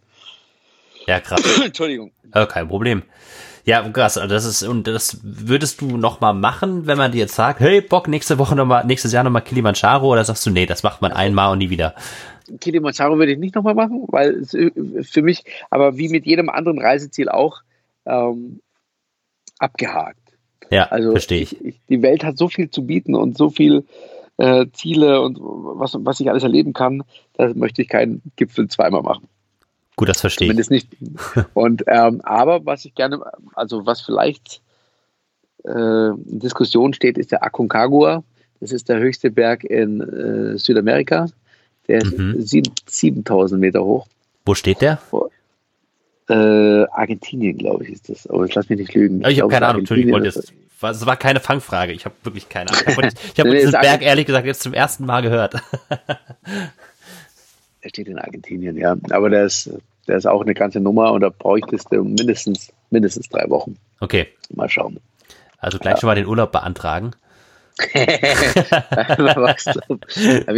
Ja, 1.06 1.20
krass. 1.20 1.42
Entschuldigung. 1.64 2.12
Ja, 2.34 2.46
kein 2.46 2.68
Problem. 2.68 3.02
Ja, 3.66 3.82
krass. 3.88 4.16
Also 4.16 4.32
das 4.32 4.44
ist, 4.44 4.62
und 4.62 4.86
das 4.86 5.18
würdest 5.24 5.80
du 5.80 5.96
nochmal 5.96 6.34
machen, 6.34 6.86
wenn 6.86 6.96
man 6.96 7.10
dir 7.10 7.18
jetzt 7.18 7.34
sagt, 7.34 7.58
hey, 7.58 7.80
Bock, 7.80 8.06
nächste 8.06 8.38
Woche 8.38 8.54
nochmal, 8.54 8.86
nächstes 8.86 9.12
Jahr 9.12 9.24
nochmal 9.24 9.42
Kilimanjaro, 9.42 10.06
oder 10.06 10.24
sagst 10.24 10.46
du, 10.46 10.50
nee, 10.50 10.66
das 10.66 10.84
macht 10.84 11.02
man 11.02 11.10
einmal 11.10 11.50
und 11.50 11.58
nie 11.58 11.68
wieder? 11.68 11.94
Kilimanjaro 12.60 13.18
würde 13.18 13.32
ich 13.32 13.38
nicht 13.38 13.56
nochmal 13.56 13.74
machen, 13.74 14.04
weil 14.06 14.36
es 14.36 14.56
für 15.10 15.22
mich, 15.22 15.42
aber 15.68 15.98
wie 15.98 16.08
mit 16.08 16.26
jedem 16.26 16.48
anderen 16.48 16.80
Reiseziel 16.80 17.28
auch, 17.28 17.62
ähm, 18.06 18.60
abgehakt. 19.58 20.20
Ja, 20.70 20.84
also 20.84 21.10
verstehe 21.10 21.42
ich. 21.42 21.64
ich. 21.64 21.80
Die 21.88 22.02
Welt 22.02 22.22
hat 22.22 22.38
so 22.38 22.48
viel 22.48 22.70
zu 22.70 22.86
bieten 22.86 23.16
und 23.16 23.36
so 23.36 23.50
viel 23.50 23.84
äh, 24.36 24.66
Ziele 24.72 25.20
und 25.22 25.38
was, 25.40 25.96
was 25.98 26.20
ich 26.20 26.30
alles 26.30 26.44
erleben 26.44 26.72
kann, 26.72 27.02
da 27.34 27.52
möchte 27.54 27.82
ich 27.82 27.88
keinen 27.88 28.22
Gipfel 28.36 28.68
zweimal 28.68 29.02
machen. 29.02 29.26
Gut, 29.96 30.10
das 30.10 30.20
verstehe 30.20 30.48
Zumindest 30.48 30.70
ich. 30.70 30.86
nicht. 31.00 31.16
Und 31.54 31.84
ähm, 31.86 32.20
aber 32.22 32.64
was 32.66 32.84
ich 32.84 32.94
gerne, 32.94 33.20
also 33.54 33.86
was 33.86 34.02
vielleicht 34.02 34.60
äh, 35.64 35.70
in 35.70 36.38
Diskussion 36.38 36.92
steht, 36.92 37.18
ist 37.18 37.32
der 37.32 37.42
Aconcagua. 37.42 38.22
Das 38.60 38.72
ist 38.72 38.88
der 38.88 38.98
höchste 38.98 39.30
Berg 39.30 39.64
in 39.64 40.00
äh, 40.00 40.58
Südamerika. 40.58 41.26
Der 41.88 42.02
ist 42.02 42.18
mhm. 42.18 42.40
7000 42.40 43.60
Meter 43.60 43.84
hoch. 43.84 44.06
Wo 44.44 44.54
steht 44.54 44.80
der? 44.80 44.98
Äh, 46.28 46.34
Argentinien, 46.90 47.56
glaube 47.56 47.84
ich, 47.84 47.90
ist 47.90 48.08
das. 48.08 48.26
Aber 48.26 48.44
ich 48.44 48.54
lass 48.54 48.68
mich 48.68 48.78
nicht 48.78 48.94
lügen. 48.94 49.20
Ich, 49.22 49.28
ich 49.28 49.40
habe 49.40 49.50
keine 49.50 49.66
Ahnung, 49.66 49.80
Entschuldigung, 49.80 50.10
ich 50.10 50.14
wollte 50.14 50.26
jetzt, 50.26 50.52
das 50.80 51.06
war 51.06 51.16
keine 51.16 51.40
Fangfrage. 51.40 51.92
Ich 51.92 52.04
habe 52.04 52.14
wirklich 52.22 52.48
keine 52.48 52.70
Ahnung. 52.70 52.82
Ich 52.86 52.96
habe 52.96 53.08
hab 53.08 53.46
diesen 53.50 53.72
Berg 53.72 54.02
ehrlich 54.02 54.26
gesagt 54.26 54.46
jetzt 54.46 54.62
zum 54.62 54.74
ersten 54.74 55.06
Mal 55.06 55.22
gehört. 55.22 55.54
er 57.86 57.90
steht 57.90 58.08
in 58.08 58.18
Argentinien, 58.18 58.76
ja. 58.76 58.96
Aber 59.10 59.30
der 59.30 59.44
ist, 59.44 59.70
der 60.08 60.16
ist 60.16 60.26
auch 60.26 60.42
eine 60.42 60.54
ganze 60.54 60.80
Nummer 60.80 61.12
und 61.12 61.20
da 61.20 61.28
bräuchtest 61.28 61.92
du 61.92 62.02
mindestens, 62.02 62.72
mindestens 62.90 63.28
drei 63.28 63.48
Wochen. 63.48 63.76
Okay. 64.00 64.26
Mal 64.52 64.68
schauen. 64.68 64.98
Also 65.58 65.78
gleich 65.78 65.94
ja. 65.94 66.00
schon 66.00 66.08
mal 66.08 66.16
den 66.16 66.26
Urlaub 66.26 66.50
beantragen. 66.50 67.12
wir, 67.92 68.04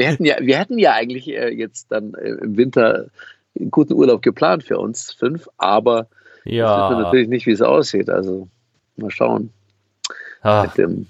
hätten 0.06 0.24
ja, 0.24 0.36
wir 0.40 0.58
hätten 0.58 0.78
ja 0.78 0.92
eigentlich 0.92 1.28
äh, 1.28 1.48
jetzt 1.48 1.90
dann 1.90 2.14
äh, 2.14 2.28
im 2.28 2.56
Winter 2.56 3.06
einen 3.58 3.70
guten 3.70 3.92
Urlaub 3.92 4.22
geplant 4.22 4.64
für 4.64 4.78
uns 4.78 5.12
fünf, 5.12 5.48
aber 5.58 6.06
ja. 6.44 6.88
wissen 6.90 7.02
natürlich 7.02 7.28
nicht, 7.28 7.46
wie 7.46 7.52
es 7.52 7.60
aussieht. 7.60 8.08
Also 8.08 8.48
mal 8.96 9.10
schauen. 9.10 9.50
Ah. 10.42 10.62
Mit 10.62 10.78
dem, 10.78 11.08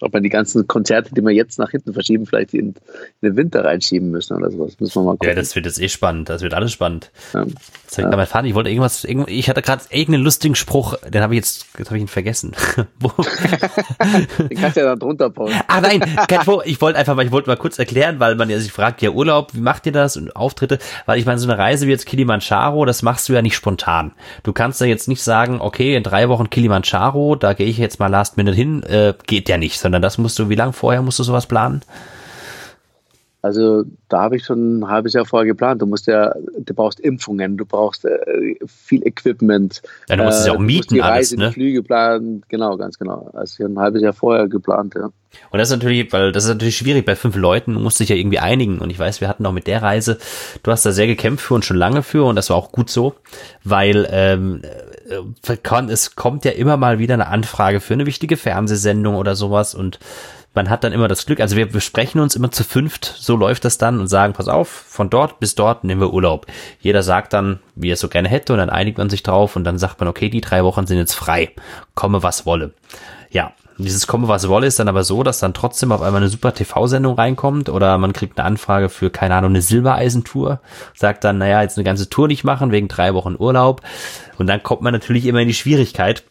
ob 0.00 0.12
man 0.12 0.22
die 0.22 0.28
ganzen 0.28 0.66
Konzerte, 0.66 1.14
die 1.14 1.22
wir 1.22 1.32
jetzt 1.32 1.58
nach 1.58 1.70
hinten 1.70 1.94
verschieben, 1.94 2.26
vielleicht 2.26 2.52
in, 2.52 2.68
in 2.68 2.74
den 3.22 3.36
Winter 3.36 3.64
reinschieben 3.64 4.10
müssen 4.10 4.36
oder 4.36 4.50
sowas. 4.50 4.78
Müssen 4.78 4.94
wir 4.94 5.04
mal 5.04 5.12
gucken. 5.12 5.28
Ja, 5.28 5.34
das 5.34 5.54
wird 5.54 5.64
jetzt 5.64 5.80
eh 5.80 5.88
spannend. 5.88 6.28
Das 6.28 6.42
wird 6.42 6.52
alles 6.52 6.72
spannend. 6.72 7.10
Ja. 7.32 7.46
Ich 7.90 7.98
ja. 7.98 8.10
mal 8.10 8.26
fahren? 8.26 8.44
Ich 8.44 8.54
wollte 8.54 8.68
irgendwas, 8.68 9.04
ich 9.04 9.48
hatte 9.48 9.62
gerade 9.62 9.84
irgendeinen 9.90 10.24
lustigen 10.24 10.54
Spruch, 10.54 10.96
den 11.08 11.22
habe 11.22 11.34
ich 11.34 11.38
jetzt, 11.38 11.66
jetzt 11.78 11.88
habe 11.88 11.96
ich 11.96 12.02
ihn 12.02 12.08
vergessen. 12.08 12.52
den 12.76 14.58
kannst 14.58 14.76
du 14.76 14.80
ja 14.80 14.86
dann 14.86 14.98
drunter 14.98 15.30
posten. 15.30 15.58
Ah 15.66 15.80
nein, 15.80 16.00
kein 16.28 16.42
Spruch. 16.42 16.62
Ich 16.64 16.80
wollte 16.80 16.98
einfach 16.98 17.14
mal, 17.14 17.24
ich 17.24 17.32
wollte 17.32 17.48
mal 17.48 17.56
kurz 17.56 17.78
erklären, 17.78 18.20
weil 18.20 18.34
man 18.34 18.50
ja 18.50 18.58
sich 18.58 18.72
fragt, 18.72 19.00
ja 19.02 19.10
Urlaub, 19.10 19.54
wie 19.54 19.60
macht 19.60 19.86
ihr 19.86 19.92
das 19.92 20.16
und 20.16 20.34
Auftritte? 20.36 20.78
Weil 21.06 21.18
ich 21.18 21.26
meine, 21.26 21.38
so 21.38 21.48
eine 21.48 21.58
Reise 21.58 21.86
wie 21.86 21.90
jetzt 21.90 22.06
Kilimanjaro, 22.06 22.84
das 22.84 23.02
machst 23.02 23.28
du 23.28 23.32
ja 23.32 23.40
nicht 23.40 23.54
spontan. 23.54 24.12
Du 24.42 24.52
kannst 24.52 24.80
ja 24.80 24.86
jetzt 24.86 25.08
nicht 25.08 25.22
sagen, 25.22 25.60
okay, 25.60 25.96
in 25.96 26.02
drei 26.02 26.28
Wochen 26.28 26.50
Kilimanjaro, 26.50 27.36
da 27.36 27.54
gehe 27.54 27.66
ich 27.66 27.78
jetzt 27.78 27.98
mal 27.98 28.08
last 28.08 28.36
minute 28.36 28.56
hin, 28.56 28.82
äh, 28.82 29.14
geht 29.26 29.48
ja 29.48 29.56
nicht 29.56 29.78
sondern 29.86 30.02
das 30.02 30.18
musst 30.18 30.36
du, 30.40 30.48
wie 30.48 30.56
lange 30.56 30.72
vorher 30.72 31.00
musst 31.00 31.20
du 31.20 31.22
sowas 31.22 31.46
planen? 31.46 31.80
Also 33.40 33.84
da 34.08 34.22
habe 34.22 34.34
ich 34.34 34.44
schon 34.44 34.80
ein 34.80 34.88
halbes 34.88 35.12
Jahr 35.12 35.24
vorher 35.24 35.46
geplant. 35.46 35.80
Du 35.80 35.86
musst 35.86 36.08
ja, 36.08 36.34
du 36.58 36.74
brauchst 36.74 36.98
Impfungen, 36.98 37.56
du 37.56 37.64
brauchst 37.64 38.04
äh, 38.04 38.56
viel 38.66 39.06
Equipment. 39.06 39.80
Ja, 40.08 40.16
du 40.16 40.24
musst 40.24 40.40
es 40.40 40.46
ja 40.46 40.54
auch 40.54 40.58
mieten, 40.58 40.94
die 40.94 40.98
Reise, 40.98 41.36
alles, 41.36 41.36
ne? 41.36 41.46
die 41.46 41.52
Flüge 41.52 41.84
planen, 41.84 42.42
genau, 42.48 42.76
ganz 42.76 42.98
genau. 42.98 43.30
Also 43.34 43.54
ich 43.56 43.64
habe 43.64 43.74
ein 43.74 43.78
halbes 43.78 44.02
Jahr 44.02 44.12
vorher 44.12 44.48
geplant, 44.48 44.94
ja. 44.96 45.10
Und 45.50 45.58
das 45.60 45.70
ist 45.70 45.76
natürlich, 45.76 46.12
weil 46.12 46.32
das 46.32 46.44
ist 46.44 46.50
natürlich 46.50 46.76
schwierig 46.76 47.04
bei 47.04 47.14
fünf 47.14 47.36
Leuten, 47.36 47.74
du 47.74 47.80
musst 47.80 48.00
dich 48.00 48.08
ja 48.08 48.16
irgendwie 48.16 48.40
einigen. 48.40 48.80
Und 48.80 48.90
ich 48.90 48.98
weiß, 48.98 49.20
wir 49.20 49.28
hatten 49.28 49.46
auch 49.46 49.52
mit 49.52 49.68
der 49.68 49.80
Reise, 49.80 50.18
du 50.64 50.72
hast 50.72 50.84
da 50.84 50.90
sehr 50.90 51.06
gekämpft 51.06 51.44
für 51.44 51.54
und 51.54 51.64
schon 51.64 51.76
lange 51.76 52.02
für 52.02 52.24
und 52.24 52.34
das 52.34 52.50
war 52.50 52.56
auch 52.56 52.72
gut 52.72 52.90
so, 52.90 53.14
weil 53.62 54.08
ähm, 54.10 54.62
äh, 54.64 54.95
es 55.88 56.16
kommt 56.16 56.44
ja 56.44 56.52
immer 56.52 56.76
mal 56.76 56.98
wieder 56.98 57.14
eine 57.14 57.28
Anfrage 57.28 57.80
für 57.80 57.94
eine 57.94 58.06
wichtige 58.06 58.36
Fernsehsendung 58.36 59.16
oder 59.16 59.36
sowas 59.36 59.74
und 59.74 59.98
man 60.56 60.70
hat 60.70 60.84
dann 60.84 60.92
immer 60.92 61.06
das 61.06 61.26
Glück, 61.26 61.40
also 61.40 61.54
wir 61.54 61.66
besprechen 61.66 62.18
uns 62.20 62.34
immer 62.34 62.50
zu 62.50 62.64
fünft, 62.64 63.04
so 63.04 63.36
läuft 63.36 63.66
das 63.66 63.76
dann 63.76 64.00
und 64.00 64.08
sagen, 64.08 64.32
pass 64.32 64.48
auf, 64.48 64.68
von 64.68 65.10
dort 65.10 65.38
bis 65.38 65.54
dort 65.54 65.84
nehmen 65.84 66.00
wir 66.00 66.14
Urlaub. 66.14 66.46
Jeder 66.80 67.02
sagt 67.02 67.34
dann, 67.34 67.60
wie 67.74 67.90
er 67.90 67.94
es 67.94 68.00
so 68.00 68.08
gerne 68.08 68.28
hätte 68.28 68.54
und 68.54 68.58
dann 68.58 68.70
einigt 68.70 68.96
man 68.96 69.10
sich 69.10 69.22
drauf 69.22 69.54
und 69.54 69.64
dann 69.64 69.78
sagt 69.78 70.00
man, 70.00 70.08
okay, 70.08 70.30
die 70.30 70.40
drei 70.40 70.64
Wochen 70.64 70.86
sind 70.86 70.96
jetzt 70.96 71.12
frei, 71.12 71.50
komme 71.94 72.22
was 72.22 72.46
wolle. 72.46 72.72
Ja, 73.30 73.52
dieses 73.78 74.06
komme 74.06 74.28
was 74.28 74.48
wolle 74.48 74.66
ist 74.66 74.78
dann 74.78 74.88
aber 74.88 75.04
so, 75.04 75.22
dass 75.22 75.38
dann 75.38 75.54
trotzdem 75.54 75.92
auf 75.92 76.02
einmal 76.02 76.22
eine 76.22 76.30
super 76.30 76.54
TV-Sendung 76.54 77.14
reinkommt 77.14 77.68
oder 77.68 77.98
man 77.98 78.12
kriegt 78.12 78.38
eine 78.38 78.46
Anfrage 78.46 78.88
für, 78.88 79.10
keine 79.10 79.34
Ahnung, 79.34 79.50
eine 79.50 79.62
Silbereisentour, 79.62 80.60
sagt 80.94 81.24
dann, 81.24 81.38
naja, 81.38 81.62
jetzt 81.62 81.76
eine 81.76 81.84
ganze 81.84 82.08
Tour 82.08 82.28
nicht 82.28 82.44
machen 82.44 82.72
wegen 82.72 82.88
drei 82.88 83.14
Wochen 83.14 83.36
Urlaub 83.38 83.82
und 84.38 84.46
dann 84.46 84.62
kommt 84.62 84.82
man 84.82 84.92
natürlich 84.92 85.26
immer 85.26 85.40
in 85.40 85.48
die 85.48 85.54
Schwierigkeit, 85.54 86.24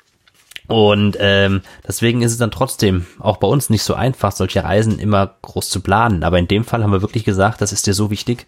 und 0.67 1.17
ähm, 1.19 1.61
deswegen 1.87 2.21
ist 2.21 2.31
es 2.31 2.37
dann 2.37 2.51
trotzdem 2.51 3.05
auch 3.19 3.37
bei 3.37 3.47
uns 3.47 3.69
nicht 3.69 3.83
so 3.83 3.93
einfach, 3.93 4.31
solche 4.31 4.63
Reisen 4.63 4.99
immer 4.99 5.35
groß 5.41 5.69
zu 5.69 5.81
planen. 5.81 6.23
Aber 6.23 6.39
in 6.39 6.47
dem 6.47 6.63
Fall 6.63 6.83
haben 6.83 6.91
wir 6.91 7.01
wirklich 7.01 7.23
gesagt, 7.23 7.61
das 7.61 7.71
ist 7.71 7.85
dir 7.85 7.93
so 7.93 8.09
wichtig, 8.09 8.47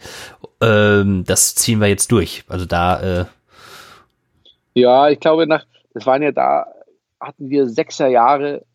ähm, 0.62 1.24
das 1.26 1.54
ziehen 1.56 1.80
wir 1.80 1.88
jetzt 1.88 2.12
durch. 2.12 2.44
Also 2.48 2.66
da. 2.66 3.02
Äh 3.02 3.26
ja, 4.74 5.10
ich 5.10 5.20
glaube, 5.20 5.48
nach, 5.48 5.66
das 5.94 6.06
waren 6.06 6.24
ja 6.24 6.32
da, 6.32 6.66
hatten 7.20 7.50
wir 7.50 7.68
sechser 7.68 8.08
Jahre, 8.08 8.66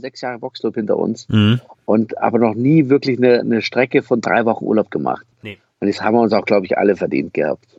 sechs 0.00 0.20
Jahre 0.20 0.38
Boxclub 0.38 0.74
hinter 0.74 0.96
uns 0.96 1.28
mhm. 1.28 1.60
und 1.84 2.18
aber 2.18 2.38
noch 2.38 2.54
nie 2.54 2.88
wirklich 2.88 3.18
eine, 3.18 3.40
eine 3.40 3.62
Strecke 3.62 4.02
von 4.02 4.20
drei 4.20 4.44
Wochen 4.44 4.64
Urlaub 4.64 4.90
gemacht. 4.90 5.26
Nee. 5.42 5.58
Und 5.80 5.88
das 5.88 6.02
haben 6.02 6.14
wir 6.14 6.22
uns 6.22 6.32
auch, 6.32 6.44
glaube 6.44 6.66
ich, 6.66 6.78
alle 6.78 6.96
verdient 6.96 7.34
gehabt. 7.34 7.78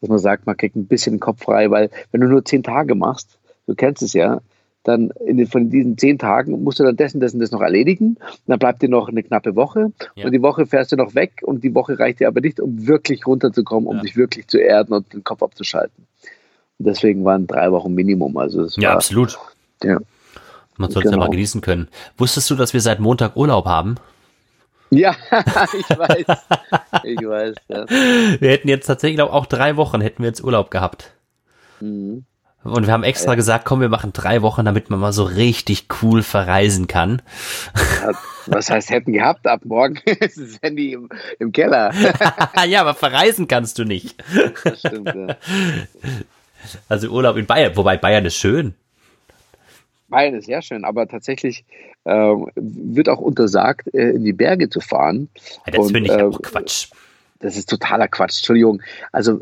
Dass 0.00 0.08
man 0.08 0.18
sagt, 0.18 0.46
man 0.46 0.56
kriegt 0.56 0.76
ein 0.76 0.86
bisschen 0.86 1.20
Kopf 1.20 1.44
frei, 1.44 1.70
weil 1.70 1.90
wenn 2.10 2.20
du 2.20 2.28
nur 2.28 2.44
zehn 2.44 2.62
Tage 2.62 2.94
machst, 2.94 3.38
du 3.66 3.74
kennst 3.74 4.02
es 4.02 4.12
ja, 4.12 4.40
dann 4.82 5.12
den, 5.20 5.46
von 5.46 5.70
diesen 5.70 5.96
zehn 5.96 6.18
Tagen 6.18 6.62
musst 6.62 6.80
du 6.80 6.84
dann 6.84 6.96
dessen, 6.96 7.20
dessen 7.20 7.38
das 7.38 7.52
noch 7.52 7.60
erledigen. 7.60 8.16
Dann 8.46 8.58
bleibt 8.58 8.82
dir 8.82 8.88
noch 8.88 9.08
eine 9.08 9.22
knappe 9.22 9.54
Woche 9.54 9.92
ja. 10.16 10.24
und 10.24 10.32
die 10.32 10.42
Woche 10.42 10.66
fährst 10.66 10.92
du 10.92 10.96
noch 10.96 11.14
weg 11.14 11.40
und 11.42 11.62
die 11.62 11.74
Woche 11.74 11.98
reicht 11.98 12.20
dir 12.20 12.28
aber 12.28 12.40
nicht, 12.40 12.58
um 12.58 12.86
wirklich 12.86 13.26
runterzukommen, 13.26 13.88
um 13.88 13.96
ja. 13.96 14.02
dich 14.02 14.16
wirklich 14.16 14.48
zu 14.48 14.58
erden 14.58 14.92
und 14.92 15.12
den 15.12 15.22
Kopf 15.22 15.42
abzuschalten. 15.42 16.06
Und 16.78 16.86
deswegen 16.86 17.24
waren 17.24 17.46
drei 17.46 17.70
Wochen 17.70 17.94
Minimum. 17.94 18.36
Also 18.36 18.66
ja, 18.80 18.88
war, 18.88 18.96
absolut. 18.96 19.38
Ja. 19.84 20.00
Man 20.76 20.90
sollte 20.90 21.08
es 21.08 21.12
genau. 21.12 21.22
ja 21.22 21.28
mal 21.28 21.32
genießen 21.32 21.60
können. 21.60 21.88
Wusstest 22.16 22.50
du, 22.50 22.54
dass 22.54 22.72
wir 22.72 22.80
seit 22.80 23.00
Montag 23.00 23.36
Urlaub 23.36 23.66
haben? 23.66 23.96
Ja, 24.90 25.16
ich 25.30 25.88
weiß. 25.88 26.26
ich 27.04 27.18
weiß, 27.18 27.54
ja. 27.68 27.88
Wir 27.88 28.50
hätten 28.50 28.68
jetzt 28.68 28.86
tatsächlich 28.86 29.20
auch 29.22 29.46
drei 29.46 29.76
Wochen 29.76 30.00
hätten 30.00 30.22
wir 30.22 30.28
jetzt 30.28 30.44
Urlaub 30.44 30.70
gehabt. 30.70 31.12
Mhm. 31.80 32.24
Und 32.64 32.86
wir 32.86 32.92
haben 32.92 33.02
extra 33.02 33.34
gesagt, 33.34 33.64
komm, 33.64 33.80
wir 33.80 33.88
machen 33.88 34.12
drei 34.12 34.40
Wochen, 34.42 34.64
damit 34.64 34.88
man 34.88 35.00
mal 35.00 35.12
so 35.12 35.24
richtig 35.24 35.86
cool 36.00 36.22
verreisen 36.22 36.86
kann. 36.86 37.20
Was 38.46 38.70
heißt 38.70 38.90
hätten 38.90 39.12
gehabt? 39.12 39.46
Ab 39.46 39.62
morgen 39.64 39.96
ist 40.20 40.38
das 40.38 40.58
Handy 40.62 40.92
im, 40.92 41.08
im 41.40 41.50
Keller. 41.50 41.92
ja, 42.68 42.82
aber 42.82 42.94
verreisen 42.94 43.48
kannst 43.48 43.78
du 43.78 43.84
nicht. 43.84 44.22
Das 44.64 44.78
stimmt, 44.78 45.12
ja. 45.12 45.36
Also 46.88 47.08
Urlaub 47.08 47.36
in 47.36 47.46
Bayern, 47.46 47.76
wobei 47.76 47.96
Bayern 47.96 48.24
ist 48.24 48.36
schön. 48.36 48.74
Ist 50.12 50.46
sehr 50.46 50.62
schön, 50.62 50.84
aber 50.84 51.08
tatsächlich 51.08 51.64
äh, 52.04 52.34
wird 52.54 53.08
auch 53.08 53.20
untersagt, 53.20 53.92
äh, 53.94 54.10
in 54.10 54.24
die 54.24 54.32
Berge 54.32 54.68
zu 54.68 54.80
fahren. 54.80 55.28
Ja, 55.66 55.72
das 55.72 55.90
finde 55.90 56.12
ich 56.12 56.18
äh, 56.18 56.22
auch 56.22 56.40
Quatsch. 56.42 56.88
das 57.40 57.56
ist 57.56 57.68
totaler 57.68 58.08
Quatsch. 58.08 58.38
Entschuldigung. 58.38 58.82
Also, 59.12 59.40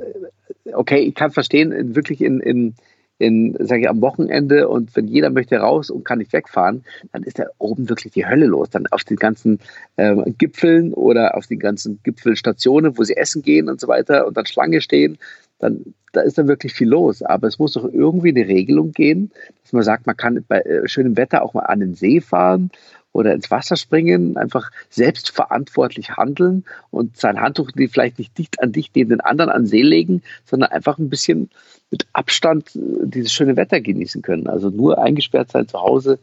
okay, 0.72 1.00
ich 1.00 1.14
kann 1.14 1.30
verstehen, 1.30 1.94
wirklich 1.94 2.20
in, 2.20 2.40
in, 2.40 2.74
in 3.18 3.56
sage 3.60 3.82
ich, 3.82 3.88
am 3.88 4.00
Wochenende 4.00 4.68
und 4.68 4.94
wenn 4.96 5.06
jeder 5.06 5.30
möchte 5.30 5.56
raus 5.58 5.90
und 5.90 6.04
kann 6.04 6.18
nicht 6.18 6.32
wegfahren, 6.32 6.84
dann 7.12 7.22
ist 7.22 7.38
da 7.38 7.44
oben 7.58 7.88
wirklich 7.88 8.12
die 8.12 8.26
Hölle 8.26 8.46
los. 8.46 8.70
Dann 8.70 8.86
auf 8.88 9.04
den 9.04 9.16
ganzen 9.16 9.58
äh, 9.96 10.16
Gipfeln 10.38 10.94
oder 10.94 11.36
auf 11.36 11.46
den 11.46 11.58
ganzen 11.58 12.00
Gipfelstationen, 12.02 12.96
wo 12.96 13.04
sie 13.04 13.16
essen 13.16 13.42
gehen 13.42 13.68
und 13.68 13.80
so 13.80 13.88
weiter 13.88 14.26
und 14.26 14.36
dann 14.36 14.46
Schlange 14.46 14.80
stehen, 14.80 15.18
dann 15.60 15.94
da 16.12 16.22
ist 16.22 16.38
dann 16.38 16.48
wirklich 16.48 16.72
viel 16.72 16.88
los. 16.88 17.22
Aber 17.22 17.46
es 17.46 17.58
muss 17.58 17.74
doch 17.74 17.84
irgendwie 17.84 18.30
eine 18.30 18.48
Regelung 18.48 18.92
gehen, 18.92 19.30
dass 19.62 19.72
man 19.72 19.82
sagt, 19.82 20.06
man 20.06 20.16
kann 20.16 20.44
bei 20.46 20.60
äh, 20.60 20.88
schönem 20.88 21.16
Wetter 21.16 21.42
auch 21.42 21.54
mal 21.54 21.62
an 21.62 21.80
den 21.80 21.94
See 21.94 22.20
fahren 22.20 22.70
oder 23.12 23.34
ins 23.34 23.50
Wasser 23.50 23.76
springen, 23.76 24.36
einfach 24.36 24.70
selbstverantwortlich 24.88 26.16
handeln 26.16 26.64
und 26.90 27.16
sein 27.16 27.40
Handtuch 27.40 27.70
vielleicht 27.74 28.18
nicht 28.18 28.38
dicht 28.38 28.62
an 28.62 28.72
dich 28.72 28.90
neben 28.94 29.10
den 29.10 29.20
anderen 29.20 29.50
an 29.50 29.62
den 29.62 29.68
See 29.68 29.82
legen, 29.82 30.22
sondern 30.44 30.70
einfach 30.70 30.98
ein 30.98 31.10
bisschen 31.10 31.50
mit 31.90 32.06
Abstand 32.12 32.74
äh, 32.76 33.06
dieses 33.06 33.32
schöne 33.32 33.56
Wetter 33.56 33.80
genießen 33.80 34.22
können. 34.22 34.48
Also 34.48 34.70
nur 34.70 35.02
eingesperrt 35.02 35.50
sein 35.52 35.68
zu 35.68 35.80
Hause 35.80 36.18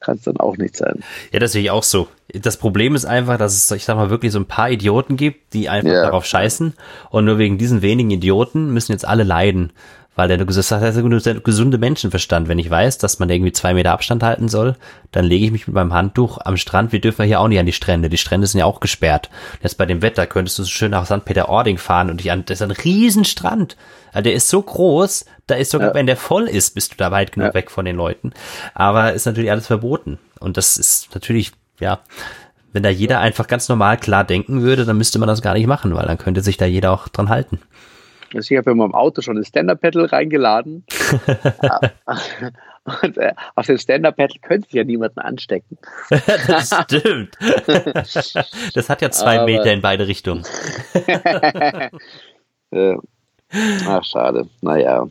kann 0.00 0.16
es 0.16 0.24
dann 0.24 0.38
auch 0.38 0.56
nicht 0.56 0.76
sein. 0.76 1.00
Ja, 1.32 1.38
das 1.38 1.52
sehe 1.52 1.62
ich 1.62 1.70
auch 1.70 1.82
so. 1.82 2.08
Das 2.32 2.56
Problem 2.56 2.94
ist 2.94 3.04
einfach, 3.04 3.36
dass 3.38 3.54
es, 3.54 3.70
ich 3.70 3.84
sag 3.84 3.96
mal, 3.96 4.10
wirklich 4.10 4.32
so 4.32 4.38
ein 4.38 4.46
paar 4.46 4.70
Idioten 4.70 5.16
gibt, 5.16 5.52
die 5.52 5.68
einfach 5.68 5.92
ja. 5.92 6.02
darauf 6.02 6.24
scheißen 6.24 6.74
und 7.10 7.24
nur 7.24 7.38
wegen 7.38 7.58
diesen 7.58 7.82
wenigen 7.82 8.10
Idioten 8.10 8.72
müssen 8.72 8.92
jetzt 8.92 9.06
alle 9.06 9.24
leiden 9.24 9.72
weil 10.16 10.28
der, 10.28 10.38
das 10.44 10.70
heißt 10.70 10.96
der 10.96 11.34
gesunde 11.40 11.78
Menschenverstand. 11.78 12.48
Wenn 12.48 12.58
ich 12.58 12.68
weiß, 12.68 12.98
dass 12.98 13.18
man 13.18 13.30
irgendwie 13.30 13.52
zwei 13.52 13.74
Meter 13.74 13.92
Abstand 13.92 14.22
halten 14.22 14.48
soll, 14.48 14.76
dann 15.12 15.24
lege 15.24 15.44
ich 15.44 15.52
mich 15.52 15.66
mit 15.66 15.74
meinem 15.74 15.94
Handtuch 15.94 16.38
am 16.44 16.56
Strand. 16.56 16.92
Wir 16.92 17.00
dürfen 17.00 17.22
ja 17.22 17.26
hier 17.26 17.40
auch 17.40 17.48
nicht 17.48 17.60
an 17.60 17.66
die 17.66 17.72
Strände. 17.72 18.08
Die 18.08 18.18
Strände 18.18 18.46
sind 18.46 18.58
ja 18.58 18.66
auch 18.66 18.80
gesperrt. 18.80 19.30
Jetzt 19.62 19.78
bei 19.78 19.86
dem 19.86 20.02
Wetter 20.02 20.26
könntest 20.26 20.58
du 20.58 20.64
so 20.64 20.68
schön 20.68 20.90
nach 20.90 21.06
St. 21.06 21.24
Peter-Ording 21.24 21.78
fahren 21.78 22.10
und 22.10 22.20
dich 22.20 22.32
an, 22.32 22.44
das 22.44 22.60
ist 22.60 22.62
ein 22.62 22.70
Riesenstrand. 22.72 23.76
Also 24.12 24.24
der 24.24 24.34
ist 24.34 24.48
so 24.48 24.60
groß, 24.60 25.26
da 25.46 25.54
ist 25.54 25.70
sogar, 25.70 25.88
ja. 25.88 25.94
wenn 25.94 26.06
der 26.06 26.16
voll 26.16 26.48
ist, 26.48 26.74
bist 26.74 26.92
du 26.92 26.96
da 26.96 27.10
weit 27.10 27.32
genug 27.32 27.48
ja. 27.48 27.54
weg 27.54 27.70
von 27.70 27.84
den 27.84 27.96
Leuten. 27.96 28.32
Aber 28.74 29.12
ist 29.12 29.26
natürlich 29.26 29.50
alles 29.50 29.68
verboten. 29.68 30.18
Und 30.40 30.56
das 30.56 30.76
ist 30.76 31.14
natürlich, 31.14 31.52
ja, 31.78 32.00
wenn 32.72 32.82
da 32.82 32.88
jeder 32.88 33.20
einfach 33.20 33.46
ganz 33.46 33.68
normal 33.68 33.96
klar 33.96 34.24
denken 34.24 34.62
würde, 34.62 34.84
dann 34.84 34.98
müsste 34.98 35.18
man 35.18 35.28
das 35.28 35.42
gar 35.42 35.54
nicht 35.54 35.66
machen, 35.66 35.94
weil 35.94 36.06
dann 36.06 36.18
könnte 36.18 36.40
sich 36.40 36.56
da 36.56 36.66
jeder 36.66 36.92
auch 36.92 37.08
dran 37.08 37.28
halten. 37.28 37.60
Also 38.34 38.52
ich 38.52 38.58
habe 38.58 38.70
ja 38.70 38.72
in 38.72 38.78
meinem 38.78 38.94
Auto 38.94 39.22
schon 39.22 39.36
ein 39.36 39.44
Stand-Up-Pedal 39.44 40.06
reingeladen. 40.06 40.84
Und 43.02 43.18
äh, 43.18 43.34
auf 43.56 43.66
dem 43.66 43.78
Stand-Up-Pedal 43.78 44.38
könnte 44.42 44.66
ich 44.68 44.74
ja 44.74 44.84
niemanden 44.84 45.20
anstecken. 45.20 45.78
das 46.46 46.70
stimmt. 46.84 47.36
das 48.74 48.88
hat 48.88 49.02
ja 49.02 49.10
zwei 49.10 49.36
Aber, 49.38 49.46
Meter 49.46 49.72
in 49.72 49.82
beide 49.82 50.06
Richtungen. 50.06 50.44
äh, 52.70 52.94
ach, 53.86 54.04
schade. 54.04 54.48
Naja. 54.60 55.06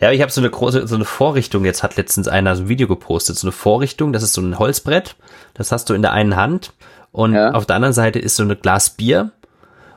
Ja, 0.00 0.12
ich 0.12 0.20
habe 0.20 0.30
so 0.30 0.40
eine 0.40 0.50
große, 0.50 0.86
so 0.86 0.94
eine 0.94 1.04
Vorrichtung, 1.04 1.64
jetzt 1.64 1.82
hat 1.82 1.96
letztens 1.96 2.28
einer 2.28 2.54
so 2.56 2.64
ein 2.64 2.68
Video 2.68 2.86
gepostet, 2.86 3.36
so 3.36 3.46
eine 3.46 3.52
Vorrichtung, 3.52 4.12
das 4.12 4.22
ist 4.22 4.34
so 4.34 4.40
ein 4.40 4.58
Holzbrett, 4.58 5.16
das 5.54 5.72
hast 5.72 5.90
du 5.90 5.94
in 5.94 6.02
der 6.02 6.12
einen 6.12 6.36
Hand 6.36 6.72
und 7.10 7.34
ja. 7.34 7.52
auf 7.52 7.66
der 7.66 7.76
anderen 7.76 7.92
Seite 7.92 8.18
ist 8.18 8.36
so 8.36 8.44
ein 8.44 8.60
Glas 8.60 8.90
Bier 8.90 9.32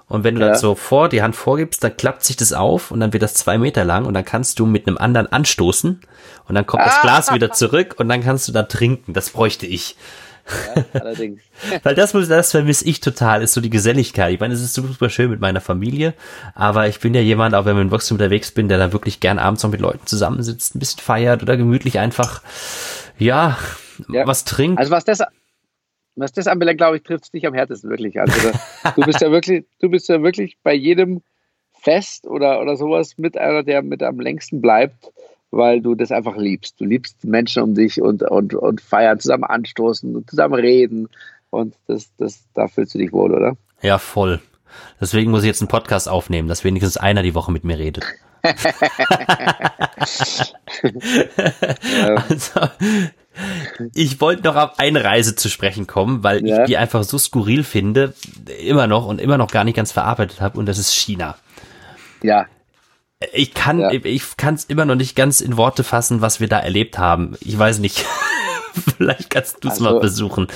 und 0.07 0.23
wenn 0.23 0.35
du 0.35 0.41
ja. 0.41 0.49
das 0.49 0.61
so 0.61 0.75
vor, 0.75 1.09
die 1.09 1.23
Hand 1.23 1.35
vorgibst, 1.35 1.83
dann 1.83 1.97
klappt 1.97 2.23
sich 2.23 2.35
das 2.35 2.53
auf 2.53 2.91
und 2.91 2.99
dann 2.99 3.11
wird 3.11 3.23
das 3.23 3.33
zwei 3.33 3.57
Meter 3.57 3.83
lang 3.83 4.05
und 4.05 4.13
dann 4.13 4.25
kannst 4.25 4.59
du 4.59 4.65
mit 4.65 4.87
einem 4.87 4.97
anderen 4.97 5.27
anstoßen 5.27 5.99
und 6.47 6.55
dann 6.55 6.65
kommt 6.67 6.83
ah. 6.83 6.85
das 6.85 7.01
Glas 7.01 7.33
wieder 7.33 7.51
zurück 7.51 7.95
und 7.97 8.07
dann 8.09 8.23
kannst 8.23 8.47
du 8.47 8.51
da 8.51 8.63
trinken. 8.63 9.13
Das 9.13 9.31
bräuchte 9.31 9.65
ich. 9.65 9.95
Ja, 10.75 10.83
allerdings. 11.01 11.41
Weil 11.83 11.95
das 11.95 12.13
muss, 12.13 12.27
das 12.27 12.51
vermisse 12.51 12.85
ich 12.85 12.99
total, 12.99 13.41
ist 13.41 13.53
so 13.53 13.61
die 13.61 13.71
Geselligkeit. 13.71 14.31
Ich 14.31 14.39
meine, 14.39 14.53
es 14.53 14.61
ist 14.61 14.75
super 14.75 15.09
schön 15.09 15.31
mit 15.31 15.39
meiner 15.39 15.61
Familie, 15.61 16.13
aber 16.53 16.87
ich 16.87 16.99
bin 16.99 17.15
ja 17.15 17.21
jemand, 17.21 17.55
auch 17.55 17.65
wenn 17.65 17.75
ich 17.75 17.81
in 17.81 17.89
Boxen 17.89 18.13
unterwegs 18.13 18.51
bin, 18.51 18.69
der 18.69 18.77
da 18.77 18.93
wirklich 18.93 19.19
gern 19.19 19.39
abends 19.39 19.63
noch 19.63 19.71
mit 19.71 19.81
Leuten 19.81 20.05
zusammensitzt, 20.05 20.75
ein 20.75 20.79
bisschen 20.79 20.99
feiert 20.99 21.41
oder 21.41 21.57
gemütlich 21.57 21.97
einfach, 21.97 22.43
ja, 23.17 23.57
ja. 24.07 24.27
was 24.27 24.45
trinkt. 24.45 24.77
Also 24.77 24.91
was 24.91 25.03
das, 25.03 25.23
was 26.15 26.31
das 26.31 26.47
anbelangt, 26.47 26.77
glaube 26.77 26.97
ich, 26.97 27.03
trifft 27.03 27.25
es 27.25 27.31
dich 27.31 27.45
am 27.45 27.53
härtesten 27.53 27.89
wirklich. 27.89 28.19
Also 28.19 28.51
du 28.95 29.01
bist 29.01 29.21
ja 29.21 29.31
wirklich, 29.31 29.65
du 29.79 29.89
bist 29.89 30.07
ja 30.09 30.21
wirklich 30.21 30.57
bei 30.63 30.73
jedem 30.73 31.21
Fest 31.73 32.25
oder, 32.25 32.61
oder 32.61 32.77
sowas 32.77 33.17
mit 33.17 33.37
einer, 33.37 33.63
der 33.63 33.81
mit 33.81 34.01
am 34.01 34.19
längsten 34.19 34.61
bleibt, 34.61 35.11
weil 35.51 35.81
du 35.81 35.93
das 35.95 36.11
einfach 36.11 36.37
liebst. 36.37 36.79
Du 36.79 36.85
liebst 36.85 37.23
Menschen 37.23 37.63
um 37.63 37.75
dich 37.75 38.01
und, 38.01 38.23
und, 38.23 38.55
und 38.55 38.81
feiern, 38.81 39.19
zusammen 39.19 39.43
anstoßen 39.43 40.15
und 40.15 40.29
zusammen 40.29 40.55
reden. 40.55 41.09
Und 41.49 41.75
das, 41.87 42.11
das, 42.17 42.45
da 42.53 42.67
fühlst 42.67 42.95
du 42.95 42.99
dich 42.99 43.11
wohl, 43.11 43.33
oder? 43.33 43.57
Ja, 43.81 43.97
voll. 43.97 44.41
Deswegen 44.99 45.31
muss 45.31 45.43
ich 45.43 45.47
jetzt 45.47 45.61
einen 45.61 45.69
Podcast 45.69 46.09
aufnehmen, 46.09 46.47
dass 46.47 46.63
wenigstens 46.63 46.97
einer 46.97 47.23
die 47.23 47.35
Woche 47.35 47.51
mit 47.51 47.63
mir 47.63 47.77
redet. 47.77 48.05
also, 52.29 52.59
ich 53.93 54.21
wollte 54.21 54.43
noch 54.43 54.55
auf 54.55 54.79
eine 54.79 55.03
Reise 55.03 55.35
zu 55.35 55.49
sprechen 55.49 55.87
kommen, 55.87 56.23
weil 56.23 56.45
ja. 56.45 56.61
ich 56.61 56.67
die 56.67 56.77
einfach 56.77 57.03
so 57.03 57.17
skurril 57.17 57.63
finde, 57.63 58.13
immer 58.59 58.87
noch 58.87 59.05
und 59.05 59.19
immer 59.19 59.37
noch 59.37 59.51
gar 59.51 59.63
nicht 59.63 59.75
ganz 59.75 59.91
verarbeitet 59.91 60.41
habe, 60.41 60.57
und 60.59 60.65
das 60.65 60.77
ist 60.77 60.93
China. 60.93 61.35
Ja. 62.21 62.45
Ich 63.33 63.53
kann, 63.53 63.79
ja. 63.79 63.91
ich 63.91 64.37
kann 64.37 64.55
es 64.55 64.65
immer 64.65 64.85
noch 64.85 64.95
nicht 64.95 65.15
ganz 65.15 65.41
in 65.41 65.57
Worte 65.57 65.83
fassen, 65.83 66.21
was 66.21 66.39
wir 66.39 66.47
da 66.47 66.59
erlebt 66.59 66.97
haben. 66.97 67.35
Ich 67.39 67.57
weiß 67.57 67.79
nicht. 67.79 68.05
Vielleicht 68.97 69.29
kannst 69.29 69.63
du 69.63 69.69
es 69.69 69.75
also, 69.75 69.83
mal 69.85 69.99
besuchen. 69.99 70.47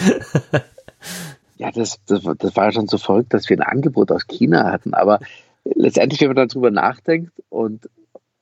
ja, 1.57 1.71
das, 1.71 1.99
das, 2.05 2.21
das 2.38 2.55
war 2.55 2.71
schon 2.71 2.88
so 2.88 2.97
verrückt, 2.97 3.34
dass 3.34 3.49
wir 3.49 3.57
ein 3.57 3.63
Angebot 3.63 4.11
aus 4.11 4.27
China 4.27 4.71
hatten. 4.71 4.93
Aber 4.93 5.19
letztendlich, 5.63 6.19
wenn 6.21 6.34
man 6.34 6.47
darüber 6.47 6.69
nachdenkt 6.69 7.32
und, 7.49 7.89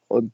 und 0.08 0.32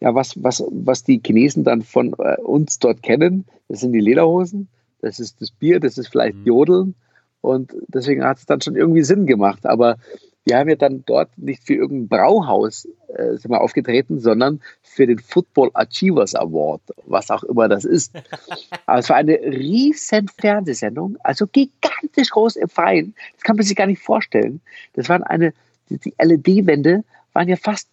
ja, 0.00 0.14
was, 0.14 0.42
was, 0.42 0.62
was 0.70 1.04
die 1.04 1.20
Chinesen 1.24 1.64
dann 1.64 1.82
von 1.82 2.14
äh, 2.18 2.40
uns 2.40 2.78
dort 2.78 3.02
kennen, 3.02 3.46
das 3.68 3.80
sind 3.80 3.92
die 3.92 4.00
Lederhosen, 4.00 4.68
das 5.00 5.20
ist 5.20 5.40
das 5.40 5.50
Bier, 5.50 5.80
das 5.80 5.98
ist 5.98 6.08
vielleicht 6.08 6.36
mhm. 6.38 6.46
Jodeln. 6.46 6.94
Und 7.40 7.74
deswegen 7.88 8.24
hat 8.24 8.38
es 8.38 8.46
dann 8.46 8.60
schon 8.60 8.76
irgendwie 8.76 9.04
Sinn 9.04 9.26
gemacht. 9.26 9.66
Aber 9.66 9.96
wir 10.44 10.58
haben 10.58 10.68
ja 10.68 10.76
dann 10.76 11.04
dort 11.06 11.36
nicht 11.36 11.64
für 11.64 11.74
irgendein 11.74 12.08
Brauhaus 12.08 12.88
äh, 13.08 13.36
sind 13.36 13.50
wir 13.50 13.60
aufgetreten, 13.60 14.20
sondern 14.20 14.60
für 14.82 15.06
den 15.06 15.18
Football 15.18 15.70
Achievers 15.74 16.34
Award, 16.34 16.82
was 17.04 17.30
auch 17.30 17.42
immer 17.44 17.68
das 17.68 17.84
ist. 17.84 18.12
Aber 18.86 18.98
es 18.98 19.08
war 19.08 19.16
eine 19.16 19.38
riesen 19.40 20.28
Fernsehsendung, 20.28 21.16
also 21.22 21.46
gigantisch 21.46 22.30
groß 22.30 22.56
im 22.56 22.68
Freien. 22.68 23.14
Das 23.34 23.42
kann 23.42 23.56
man 23.56 23.64
sich 23.64 23.76
gar 23.76 23.86
nicht 23.86 24.02
vorstellen. 24.02 24.60
Das 24.94 25.08
waren 25.08 25.22
eine, 25.22 25.52
die 25.88 26.14
LED-Wände 26.18 27.04
waren 27.32 27.48
ja 27.48 27.56
fast 27.56 27.88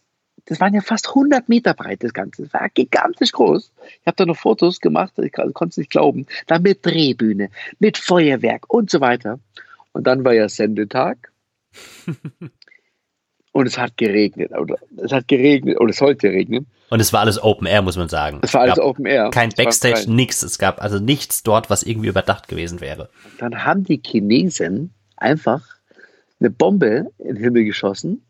das 0.45 0.59
waren 0.59 0.73
ja 0.73 0.81
fast 0.81 1.09
100 1.09 1.47
Meter 1.47 1.73
breit, 1.73 2.03
das 2.03 2.13
Ganze. 2.13 2.43
Das 2.43 2.53
war 2.53 2.69
gigantisch 2.69 3.31
groß. 3.31 3.71
Ich 4.01 4.07
habe 4.07 4.15
da 4.17 4.25
noch 4.25 4.37
Fotos 4.37 4.79
gemacht, 4.81 5.13
ich 5.17 5.31
konnte 5.31 5.69
es 5.69 5.77
nicht 5.77 5.91
glauben. 5.91 6.25
Da 6.47 6.59
mit 6.59 6.85
Drehbühne, 6.85 7.49
mit 7.79 7.97
Feuerwerk 7.97 8.69
und 8.69 8.89
so 8.89 8.99
weiter. 8.99 9.39
Und 9.93 10.05
dann 10.05 10.25
war 10.25 10.33
ja 10.33 10.49
Sendetag. 10.49 11.31
und 13.53 13.67
es 13.67 13.77
hat 13.77 13.95
geregnet. 13.95 14.51
Oder 14.51 14.75
es 14.97 15.13
hat 15.13 15.27
geregnet 15.27 15.79
oder 15.79 15.91
es 15.91 15.97
sollte 15.97 16.29
regnen. 16.29 16.67
Und 16.89 16.99
es 16.99 17.13
war 17.13 17.21
alles 17.21 17.41
Open 17.41 17.65
Air, 17.65 17.81
muss 17.81 17.95
man 17.95 18.09
sagen. 18.09 18.39
Es 18.43 18.53
war 18.53 18.61
alles 18.61 18.79
Open 18.79 19.05
Air. 19.05 19.29
Kein 19.29 19.49
Backstage, 19.49 20.11
nichts. 20.11 20.43
Es 20.43 20.59
gab 20.59 20.81
also 20.81 20.99
nichts 20.99 21.43
dort, 21.43 21.69
was 21.69 21.83
irgendwie 21.83 22.09
überdacht 22.09 22.49
gewesen 22.49 22.81
wäre. 22.81 23.09
Und 23.23 23.41
dann 23.41 23.63
haben 23.63 23.83
die 23.83 24.01
Chinesen 24.05 24.93
einfach 25.15 25.61
eine 26.39 26.49
Bombe 26.49 27.11
in 27.19 27.35
den 27.35 27.37
Himmel 27.37 27.63
geschossen 27.63 28.23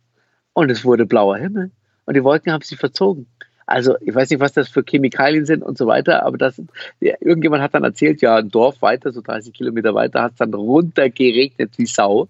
und 0.54 0.70
es 0.70 0.86
wurde 0.86 1.08
blauer 1.08 1.38
Himmel 1.38 1.72
und 2.06 2.16
die 2.16 2.24
Wolken 2.24 2.52
haben 2.52 2.62
sich 2.62 2.78
verzogen. 2.78 3.28
Also 3.66 3.96
ich 4.02 4.14
weiß 4.14 4.30
nicht, 4.30 4.40
was 4.40 4.54
das 4.54 4.68
für 4.68 4.84
Chemikalien 4.84 5.46
sind 5.46 5.64
und 5.64 5.78
so 5.78 5.88
weiter, 5.88 6.26
aber 6.26 6.38
das, 6.38 6.62
irgendjemand 7.00 7.64
hat 7.64 7.74
dann 7.74 7.84
erzählt, 7.84 8.22
ja, 8.22 8.36
ein 8.36 8.50
Dorf 8.50 8.82
weiter, 8.82 9.14
so 9.14 9.22
30 9.22 9.54
Kilometer 9.54 9.96
weiter, 9.96 10.22
hat 10.22 10.34
es 10.34 10.38
dann 10.40 10.54
runtergeregnet 10.54 11.78
wie 11.78 11.86
Sau. 11.86 12.28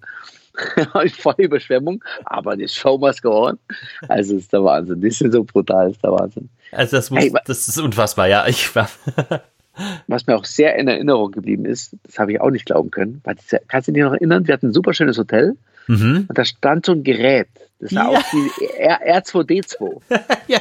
Voll 1.17 1.35
Überschwemmung, 1.37 2.03
aber 2.25 2.55
die 2.55 2.67
Show 2.67 2.99
must 2.99 3.23
go 3.23 3.47
on. 3.47 3.57
Also 4.07 4.37
ist 4.37 4.53
der 4.53 4.63
Wahnsinn. 4.63 5.01
Die 5.01 5.09
sind 5.09 5.31
so 5.31 5.43
brutal, 5.43 5.89
ist 5.89 6.03
der 6.03 6.11
Wahnsinn. 6.11 6.49
Also 6.71 6.97
das, 6.97 7.09
muss, 7.09 7.21
hey, 7.21 7.33
das 7.45 7.67
ist 7.67 7.79
unfassbar, 7.79 8.27
ja. 8.27 8.45
Ich 8.47 8.75
war 8.75 8.87
Was 10.07 10.27
mir 10.27 10.35
auch 10.35 10.45
sehr 10.45 10.75
in 10.75 10.87
Erinnerung 10.87 11.31
geblieben 11.31 11.65
ist, 11.65 11.95
das 12.03 12.19
habe 12.19 12.33
ich 12.33 12.41
auch 12.41 12.51
nicht 12.51 12.67
glauben 12.67 12.91
können. 12.91 13.23
Kannst 13.67 13.87
du 13.87 13.91
dich 13.91 14.03
noch 14.03 14.13
erinnern? 14.13 14.45
Wir 14.45 14.53
hatten 14.53 14.67
ein 14.67 14.73
super 14.73 14.93
schönes 14.93 15.17
Hotel 15.17 15.57
mhm. 15.87 16.25
und 16.27 16.37
da 16.37 16.45
stand 16.45 16.85
so 16.85 16.93
ein 16.93 17.03
Gerät. 17.03 17.49
Das 17.79 17.91
sah 17.91 18.11
ja. 18.11 18.17
aus 18.17 18.25
wie 18.31 18.65
R 18.77 19.23
2 19.23 19.43
d 19.43 19.61
2 19.61 19.85
ja. 20.47 20.59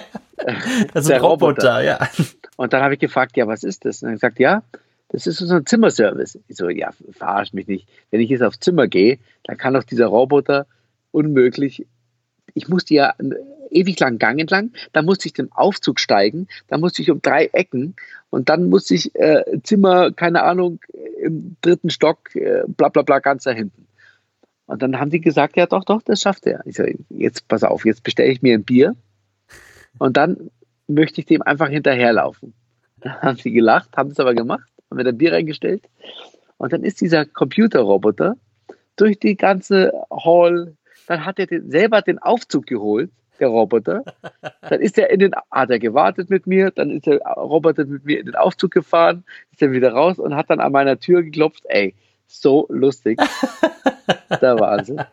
Das 0.92 1.04
ist 1.04 1.10
ein 1.10 1.20
Roboter, 1.20 1.76
Roboter, 1.76 1.82
ja. 1.82 2.08
Und 2.56 2.72
dann 2.72 2.82
habe 2.82 2.94
ich 2.94 3.00
gefragt, 3.00 3.36
ja, 3.36 3.46
was 3.46 3.62
ist 3.62 3.84
das? 3.84 4.02
Und 4.02 4.08
er 4.08 4.12
hat 4.12 4.16
gesagt, 4.16 4.38
ja, 4.40 4.62
das 5.08 5.26
ist 5.26 5.38
so 5.38 5.54
ein 5.54 5.66
Zimmerservice. 5.66 6.38
Ich 6.48 6.56
so, 6.56 6.68
ja, 6.68 6.90
verarsch 7.12 7.52
mich 7.52 7.68
nicht. 7.68 7.88
Wenn 8.10 8.20
ich 8.20 8.30
jetzt 8.30 8.42
aufs 8.42 8.60
Zimmer 8.60 8.88
gehe, 8.88 9.18
dann 9.44 9.56
kann 9.56 9.74
doch 9.74 9.84
dieser 9.84 10.06
Roboter 10.06 10.66
unmöglich 11.12 11.86
ich 12.54 12.68
musste 12.68 12.94
ja 12.94 13.14
ewig 13.70 13.98
lang 14.00 14.18
Gang 14.18 14.40
entlang, 14.40 14.72
dann 14.92 15.04
musste 15.04 15.26
ich 15.26 15.32
den 15.32 15.50
Aufzug 15.52 15.98
steigen, 15.98 16.48
dann 16.68 16.80
musste 16.80 17.02
ich 17.02 17.10
um 17.10 17.22
drei 17.22 17.46
Ecken 17.52 17.94
und 18.30 18.48
dann 18.48 18.68
musste 18.68 18.94
ich 18.94 19.14
äh, 19.14 19.42
Zimmer, 19.62 20.12
keine 20.12 20.42
Ahnung, 20.42 20.80
im 21.20 21.56
dritten 21.62 21.90
Stock, 21.90 22.34
äh, 22.34 22.64
bla 22.66 22.88
bla 22.88 23.02
bla, 23.02 23.20
ganz 23.20 23.44
da 23.44 23.52
hinten. 23.52 23.86
Und 24.72 24.80
dann 24.80 24.98
haben 24.98 25.10
die 25.10 25.20
gesagt, 25.20 25.58
ja 25.58 25.66
doch, 25.66 25.84
doch, 25.84 26.00
das 26.00 26.22
schafft 26.22 26.46
er. 26.46 26.62
Ich 26.64 26.76
so, 26.76 26.84
jetzt 27.10 27.46
pass 27.46 27.62
auf, 27.62 27.84
jetzt 27.84 28.02
bestelle 28.02 28.32
ich 28.32 28.40
mir 28.40 28.54
ein 28.54 28.64
Bier 28.64 28.96
und 29.98 30.16
dann 30.16 30.50
möchte 30.88 31.20
ich 31.20 31.26
dem 31.26 31.42
einfach 31.42 31.68
hinterherlaufen. 31.68 32.54
Dann 33.00 33.20
haben 33.20 33.36
sie 33.36 33.52
gelacht, 33.52 33.94
haben 33.98 34.12
es 34.12 34.18
aber 34.18 34.32
gemacht, 34.32 34.66
haben 34.90 34.96
mir 34.96 35.06
ein 35.06 35.18
Bier 35.18 35.34
reingestellt 35.34 35.82
und 36.56 36.72
dann 36.72 36.84
ist 36.84 37.02
dieser 37.02 37.26
Computerroboter 37.26 38.36
durch 38.96 39.18
die 39.18 39.36
ganze 39.36 39.92
Hall, 40.10 40.74
dann 41.06 41.26
hat 41.26 41.38
er 41.38 41.48
den, 41.48 41.70
selber 41.70 42.00
den 42.00 42.18
Aufzug 42.18 42.66
geholt, 42.66 43.10
der 43.40 43.48
Roboter. 43.48 44.04
Dann 44.62 44.80
ist 44.80 44.96
er 44.96 45.10
in 45.10 45.18
den, 45.18 45.32
hat 45.50 45.68
er 45.68 45.80
gewartet 45.80 46.30
mit 46.30 46.46
mir, 46.46 46.70
dann 46.70 46.90
ist 46.90 47.06
der 47.06 47.18
Roboter 47.18 47.84
mit 47.84 48.06
mir 48.06 48.20
in 48.20 48.26
den 48.26 48.36
Aufzug 48.36 48.70
gefahren, 48.70 49.24
ist 49.50 49.60
er 49.60 49.70
wieder 49.70 49.92
raus 49.92 50.18
und 50.18 50.34
hat 50.34 50.48
dann 50.48 50.60
an 50.60 50.72
meiner 50.72 50.98
Tür 50.98 51.22
geklopft, 51.22 51.64
ey, 51.66 51.94
so 52.40 52.66
lustig. 52.70 53.20
Der 54.40 54.58
Wahnsinn. 54.58 55.00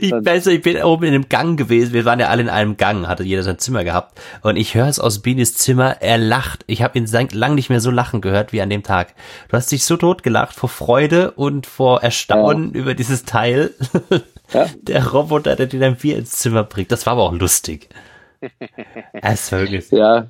Ich 0.00 0.12
weiß, 0.12 0.46
ich 0.48 0.62
bin 0.62 0.80
oben 0.82 1.04
in 1.04 1.14
einem 1.14 1.28
Gang 1.28 1.58
gewesen. 1.58 1.92
Wir 1.92 2.04
waren 2.04 2.20
ja 2.20 2.28
alle 2.28 2.42
in 2.42 2.48
einem 2.48 2.76
Gang, 2.76 3.08
hatte 3.08 3.24
jeder 3.24 3.42
sein 3.42 3.58
Zimmer 3.58 3.82
gehabt. 3.82 4.20
Und 4.42 4.56
ich 4.56 4.74
höre 4.74 4.86
es 4.86 5.00
aus 5.00 5.20
Binis 5.20 5.54
Zimmer. 5.54 6.00
Er 6.00 6.16
lacht. 6.16 6.64
Ich 6.68 6.82
habe 6.82 6.96
ihn 6.96 7.06
lang 7.32 7.56
nicht 7.56 7.68
mehr 7.68 7.80
so 7.80 7.90
lachen 7.90 8.20
gehört 8.20 8.52
wie 8.52 8.62
an 8.62 8.70
dem 8.70 8.84
Tag. 8.84 9.14
Du 9.48 9.56
hast 9.56 9.72
dich 9.72 9.84
so 9.84 9.96
tot 9.96 10.22
gelacht 10.22 10.54
vor 10.54 10.68
Freude 10.68 11.32
und 11.32 11.66
vor 11.66 12.02
Erstaunen 12.02 12.72
ja. 12.72 12.80
über 12.80 12.94
dieses 12.94 13.24
Teil. 13.24 13.74
Ja. 14.50 14.66
Der 14.80 15.06
Roboter, 15.06 15.56
der 15.56 15.66
dir 15.66 15.78
dann 15.78 15.96
Bier 15.96 16.16
ins 16.16 16.30
Zimmer 16.30 16.64
bringt. 16.64 16.90
Das 16.90 17.04
war 17.04 17.12
aber 17.12 17.24
auch 17.24 17.34
lustig. 17.34 17.90
Es 19.12 19.52
war 19.52 19.60
wirklich. 19.60 19.90
Ja, 19.90 20.28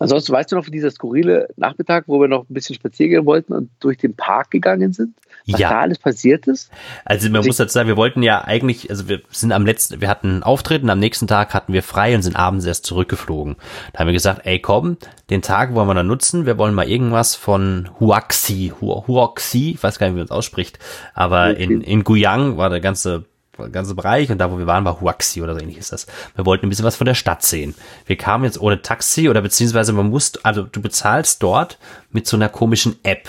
Ansonsten 0.00 0.32
weißt 0.32 0.50
du 0.50 0.56
noch 0.56 0.64
von 0.64 0.72
dieser 0.72 0.90
skurrile 0.90 1.48
Nachmittag, 1.56 2.04
wo 2.06 2.18
wir 2.22 2.26
noch 2.26 2.48
ein 2.48 2.54
bisschen 2.54 2.74
spazieren 2.74 3.10
gehen 3.10 3.26
wollten 3.26 3.52
und 3.52 3.70
durch 3.80 3.98
den 3.98 4.16
Park 4.16 4.50
gegangen 4.50 4.94
sind? 4.94 5.14
Was 5.52 5.60
ja. 5.60 5.70
da 5.70 5.80
alles 5.80 5.98
passiert 5.98 6.46
ist? 6.46 6.70
Also 7.04 7.30
man 7.30 7.44
muss 7.44 7.56
dazu 7.56 7.72
sagen, 7.72 7.88
wir 7.88 7.96
wollten 7.96 8.22
ja 8.22 8.44
eigentlich, 8.44 8.90
also 8.90 9.08
wir 9.08 9.20
sind 9.30 9.52
am 9.52 9.66
letzten, 9.66 10.00
wir 10.00 10.08
hatten 10.08 10.42
Auftritten, 10.42 10.90
am 10.90 10.98
nächsten 10.98 11.26
Tag 11.26 11.54
hatten 11.54 11.72
wir 11.72 11.82
frei 11.82 12.14
und 12.14 12.22
sind 12.22 12.36
abends 12.36 12.64
erst 12.64 12.86
zurückgeflogen. 12.86 13.56
Da 13.92 14.00
haben 14.00 14.06
wir 14.06 14.14
gesagt, 14.14 14.42
ey 14.44 14.58
komm, 14.58 14.96
den 15.30 15.42
Tag 15.42 15.74
wollen 15.74 15.88
wir 15.88 15.94
dann 15.94 16.06
nutzen, 16.06 16.46
wir 16.46 16.58
wollen 16.58 16.74
mal 16.74 16.88
irgendwas 16.88 17.34
von 17.34 17.88
Huaxi, 18.00 18.72
Huaxi, 18.80 19.72
ich 19.72 19.82
weiß 19.82 19.98
gar 19.98 20.06
nicht, 20.06 20.14
wie 20.14 20.20
man 20.20 20.26
es 20.26 20.30
ausspricht, 20.30 20.78
aber 21.14 21.56
in, 21.56 21.80
in 21.80 22.04
Guyang 22.04 22.56
war 22.56 22.70
der 22.70 22.80
ganze 22.80 23.24
ganze 23.68 23.94
Bereich 23.94 24.30
und 24.30 24.38
da, 24.38 24.50
wo 24.50 24.58
wir 24.58 24.66
waren, 24.66 24.84
war 24.84 25.00
Huaxi 25.00 25.42
oder 25.42 25.54
so 25.54 25.60
ähnlich 25.60 25.78
ist 25.78 25.92
das. 25.92 26.06
Wir 26.34 26.46
wollten 26.46 26.66
ein 26.66 26.68
bisschen 26.70 26.84
was 26.84 26.96
von 26.96 27.04
der 27.04 27.14
Stadt 27.14 27.42
sehen. 27.42 27.74
Wir 28.06 28.16
kamen 28.16 28.44
jetzt 28.44 28.60
ohne 28.60 28.82
Taxi 28.82 29.28
oder 29.28 29.42
beziehungsweise 29.42 29.92
man 29.92 30.08
muss, 30.08 30.36
also 30.44 30.62
du 30.62 30.80
bezahlst 30.80 31.42
dort 31.42 31.78
mit 32.10 32.26
so 32.26 32.36
einer 32.36 32.48
komischen 32.48 32.96
App. 33.02 33.28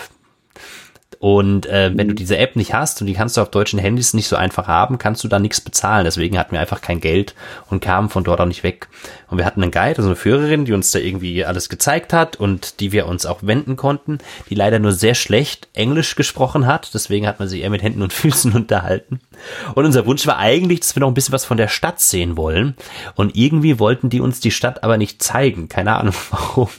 Und 1.21 1.67
äh, 1.67 1.91
wenn 1.93 2.07
du 2.07 2.13
mhm. 2.13 2.17
diese 2.17 2.39
App 2.39 2.55
nicht 2.55 2.73
hast 2.73 2.99
und 2.99 3.05
die 3.05 3.13
kannst 3.13 3.37
du 3.37 3.41
auf 3.41 3.51
deutschen 3.51 3.77
Handys 3.77 4.15
nicht 4.15 4.27
so 4.27 4.35
einfach 4.35 4.67
haben, 4.67 4.97
kannst 4.97 5.23
du 5.23 5.27
da 5.27 5.37
nichts 5.37 5.61
bezahlen. 5.61 6.03
Deswegen 6.03 6.35
hatten 6.35 6.53
wir 6.53 6.59
einfach 6.59 6.81
kein 6.81 6.99
Geld 6.99 7.35
und 7.69 7.79
kamen 7.79 8.09
von 8.09 8.23
dort 8.23 8.41
auch 8.41 8.47
nicht 8.47 8.63
weg. 8.63 8.87
Und 9.29 9.37
wir 9.37 9.45
hatten 9.45 9.61
einen 9.61 9.71
Guide, 9.71 9.97
also 9.97 10.09
eine 10.09 10.15
Führerin, 10.15 10.65
die 10.65 10.73
uns 10.73 10.89
da 10.89 10.97
irgendwie 10.97 11.45
alles 11.45 11.69
gezeigt 11.69 12.11
hat 12.11 12.37
und 12.37 12.79
die 12.79 12.91
wir 12.91 13.05
uns 13.05 13.27
auch 13.27 13.43
wenden 13.43 13.75
konnten, 13.75 14.17
die 14.49 14.55
leider 14.55 14.79
nur 14.79 14.93
sehr 14.93 15.13
schlecht 15.13 15.67
Englisch 15.73 16.15
gesprochen 16.15 16.65
hat. 16.65 16.91
Deswegen 16.95 17.27
hat 17.27 17.37
man 17.37 17.47
sie 17.47 17.61
eher 17.61 17.69
mit 17.69 17.83
Händen 17.83 18.01
und 18.01 18.13
Füßen 18.13 18.53
unterhalten. 18.53 19.19
Und 19.75 19.85
unser 19.85 20.07
Wunsch 20.07 20.25
war 20.25 20.39
eigentlich, 20.39 20.79
dass 20.79 20.95
wir 20.95 21.01
noch 21.01 21.07
ein 21.07 21.13
bisschen 21.13 21.33
was 21.33 21.45
von 21.45 21.57
der 21.57 21.67
Stadt 21.67 21.99
sehen 21.99 22.35
wollen. 22.35 22.75
Und 23.13 23.35
irgendwie 23.35 23.77
wollten 23.77 24.09
die 24.09 24.21
uns 24.21 24.39
die 24.39 24.49
Stadt 24.49 24.83
aber 24.83 24.97
nicht 24.97 25.21
zeigen. 25.21 25.69
Keine 25.69 25.97
Ahnung 25.97 26.15
warum. 26.31 26.69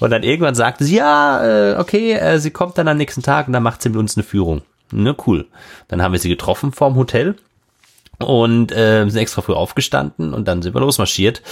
Und 0.00 0.10
dann 0.10 0.22
irgendwann 0.22 0.54
sagte 0.54 0.84
sie, 0.84 0.96
ja, 0.96 1.44
äh, 1.44 1.76
okay, 1.78 2.12
äh, 2.12 2.38
sie 2.38 2.50
kommt 2.50 2.78
dann 2.78 2.88
am 2.88 2.96
nächsten 2.96 3.22
Tag 3.22 3.46
und 3.46 3.52
dann 3.52 3.62
macht 3.62 3.82
sie 3.82 3.88
mit 3.88 3.98
uns 3.98 4.16
eine 4.16 4.24
Führung. 4.24 4.62
Ne, 4.92 5.14
cool. 5.26 5.46
Dann 5.88 6.02
haben 6.02 6.12
wir 6.12 6.18
sie 6.18 6.28
getroffen 6.28 6.72
vorm 6.72 6.96
Hotel 6.96 7.36
und 8.18 8.72
äh, 8.72 9.06
sind 9.08 9.20
extra 9.20 9.42
früh 9.42 9.52
aufgestanden 9.52 10.32
und 10.32 10.48
dann 10.48 10.62
sind 10.62 10.74
wir 10.74 10.80
losmarschiert. 10.80 11.42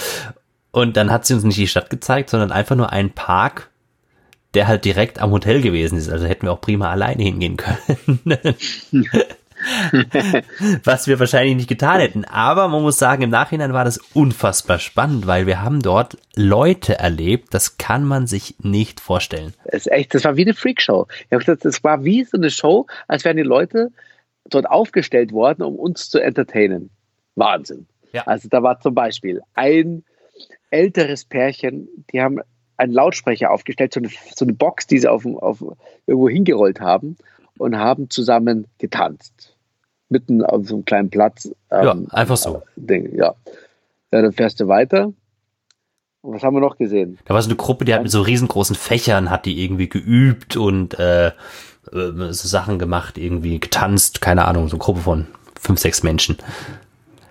Und 0.71 0.97
dann 0.97 1.11
hat 1.11 1.25
sie 1.25 1.33
uns 1.33 1.43
nicht 1.43 1.57
die 1.57 1.67
Stadt 1.67 1.89
gezeigt, 1.89 2.29
sondern 2.29 2.51
einfach 2.51 2.75
nur 2.75 2.91
einen 2.91 3.11
Park, 3.11 3.69
der 4.53 4.67
halt 4.67 4.85
direkt 4.85 5.19
am 5.19 5.31
Hotel 5.31 5.61
gewesen 5.61 5.97
ist. 5.97 6.09
Also 6.09 6.25
hätten 6.25 6.47
wir 6.47 6.51
auch 6.51 6.61
prima 6.61 6.89
alleine 6.89 7.23
hingehen 7.23 7.57
können. 7.57 8.19
was 10.83 11.07
wir 11.07 11.19
wahrscheinlich 11.19 11.55
nicht 11.55 11.69
getan 11.69 11.99
hätten. 11.99 12.25
Aber 12.25 12.67
man 12.67 12.81
muss 12.81 12.97
sagen, 12.97 13.23
im 13.23 13.29
Nachhinein 13.29 13.73
war 13.73 13.85
das 13.85 13.97
unfassbar 14.13 14.79
spannend, 14.79 15.27
weil 15.27 15.45
wir 15.45 15.61
haben 15.61 15.81
dort 15.81 16.17
Leute 16.35 16.97
erlebt, 16.99 17.53
das 17.53 17.77
kann 17.77 18.03
man 18.03 18.27
sich 18.27 18.55
nicht 18.59 18.99
vorstellen. 18.99 19.53
Das 19.65 19.85
ist 19.85 19.91
echt, 19.91 20.13
das 20.13 20.23
war 20.23 20.37
wie 20.37 20.43
eine 20.43 20.53
Freakshow. 20.53 21.07
Das 21.29 21.83
war 21.83 22.03
wie 22.03 22.23
so 22.23 22.37
eine 22.37 22.49
Show, 22.49 22.87
als 23.07 23.25
wären 23.25 23.37
die 23.37 23.43
Leute 23.43 23.91
dort 24.45 24.69
aufgestellt 24.69 25.31
worden, 25.31 25.63
um 25.63 25.75
uns 25.75 26.09
zu 26.09 26.19
entertainen. 26.19 26.89
Wahnsinn. 27.35 27.87
Ja. 28.13 28.23
Also 28.25 28.47
da 28.49 28.63
war 28.63 28.79
zum 28.79 28.95
Beispiel 28.95 29.41
ein 29.53 30.03
älteres 30.69 31.25
Pärchen, 31.25 31.87
die 32.11 32.21
haben 32.21 32.39
einen 32.77 32.93
Lautsprecher 32.93 33.51
aufgestellt, 33.51 33.93
so 33.93 33.99
eine, 33.99 34.09
so 34.35 34.45
eine 34.45 34.53
Box, 34.53 34.87
die 34.87 34.99
sie 34.99 35.09
auf, 35.09 35.25
auf 35.25 35.63
irgendwo 36.05 36.29
hingerollt 36.29 36.79
haben 36.79 37.17
und 37.57 37.77
haben 37.77 38.09
zusammen 38.09 38.67
getanzt. 38.77 39.56
Mitten 40.09 40.43
auf 40.43 40.67
so 40.67 40.75
einem 40.75 40.85
kleinen 40.85 41.09
Platz. 41.09 41.45
Ähm, 41.71 42.07
ja, 42.09 42.13
einfach 42.13 42.37
so. 42.37 42.63
Ding, 42.75 43.15
ja. 43.15 43.35
ja. 44.11 44.21
Dann 44.21 44.31
fährst 44.31 44.59
du 44.59 44.67
weiter. 44.67 45.13
Und 46.21 46.33
was 46.33 46.43
haben 46.43 46.55
wir 46.55 46.61
noch 46.61 46.77
gesehen? 46.77 47.17
Da 47.25 47.33
war 47.33 47.41
so 47.41 47.49
eine 47.49 47.57
Gruppe, 47.57 47.85
die 47.85 47.93
hat 47.93 48.03
mit 48.03 48.11
so 48.11 48.21
riesengroßen 48.21 48.75
Fächern, 48.75 49.29
hat 49.29 49.45
die 49.45 49.63
irgendwie 49.63 49.87
geübt 49.87 50.57
und 50.57 50.97
äh, 50.99 51.27
äh, 51.27 51.31
so 51.91 52.47
Sachen 52.47 52.79
gemacht, 52.79 53.17
irgendwie 53.17 53.59
getanzt, 53.59 54.21
keine 54.21 54.45
Ahnung, 54.45 54.67
so 54.67 54.75
eine 54.75 54.83
Gruppe 54.83 55.01
von 55.01 55.27
fünf, 55.59 55.79
sechs 55.79 56.03
Menschen. 56.03 56.37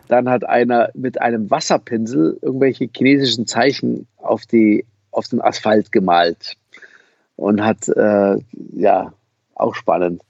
Dann 0.08 0.28
hat 0.28 0.48
einer 0.48 0.90
mit 0.94 1.20
einem 1.20 1.50
Wasserpinsel 1.50 2.38
irgendwelche 2.40 2.88
chinesischen 2.94 3.46
Zeichen 3.46 4.06
auf, 4.18 4.46
die, 4.46 4.84
auf 5.10 5.28
den 5.28 5.40
Asphalt 5.40 5.90
gemalt 5.90 6.56
und 7.36 7.62
hat, 7.62 7.88
äh, 7.88 8.36
ja, 8.72 9.12
auch 9.54 9.74
spannend. 9.74 10.22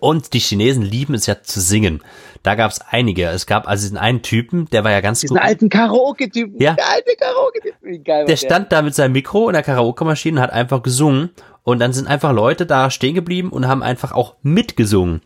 Und 0.00 0.32
die 0.34 0.40
Chinesen 0.40 0.82
lieben 0.82 1.14
es 1.14 1.26
ja 1.26 1.42
zu 1.42 1.60
singen. 1.60 2.02
Da 2.42 2.54
gab 2.54 2.70
es 2.70 2.80
einige. 2.80 3.26
Es 3.28 3.46
gab 3.46 3.66
also 3.66 3.82
diesen 3.82 3.98
einen 3.98 4.22
Typen, 4.22 4.66
der 4.70 4.84
war 4.84 4.90
ja 4.90 5.00
ganz 5.00 5.20
Diesen 5.20 5.36
gut. 5.36 5.44
alten 5.44 5.68
Karaoke-Typen. 5.68 6.60
Ja. 6.60 6.74
Der 6.74 6.88
alte 6.88 7.16
Karaoke-Typen. 7.18 8.04
Der, 8.04 8.24
der 8.24 8.36
stand 8.36 8.72
da 8.72 8.82
mit 8.82 8.94
seinem 8.94 9.12
Mikro 9.12 9.48
in 9.48 9.54
der 9.54 9.62
Karaoke-Maschine 9.62 10.38
und 10.38 10.42
hat 10.42 10.52
einfach 10.52 10.82
gesungen. 10.82 11.30
Und 11.62 11.78
dann 11.78 11.92
sind 11.92 12.08
einfach 12.08 12.32
Leute 12.32 12.66
da 12.66 12.90
stehen 12.90 13.14
geblieben 13.14 13.50
und 13.50 13.68
haben 13.68 13.82
einfach 13.82 14.12
auch 14.12 14.36
mitgesungen. 14.42 15.22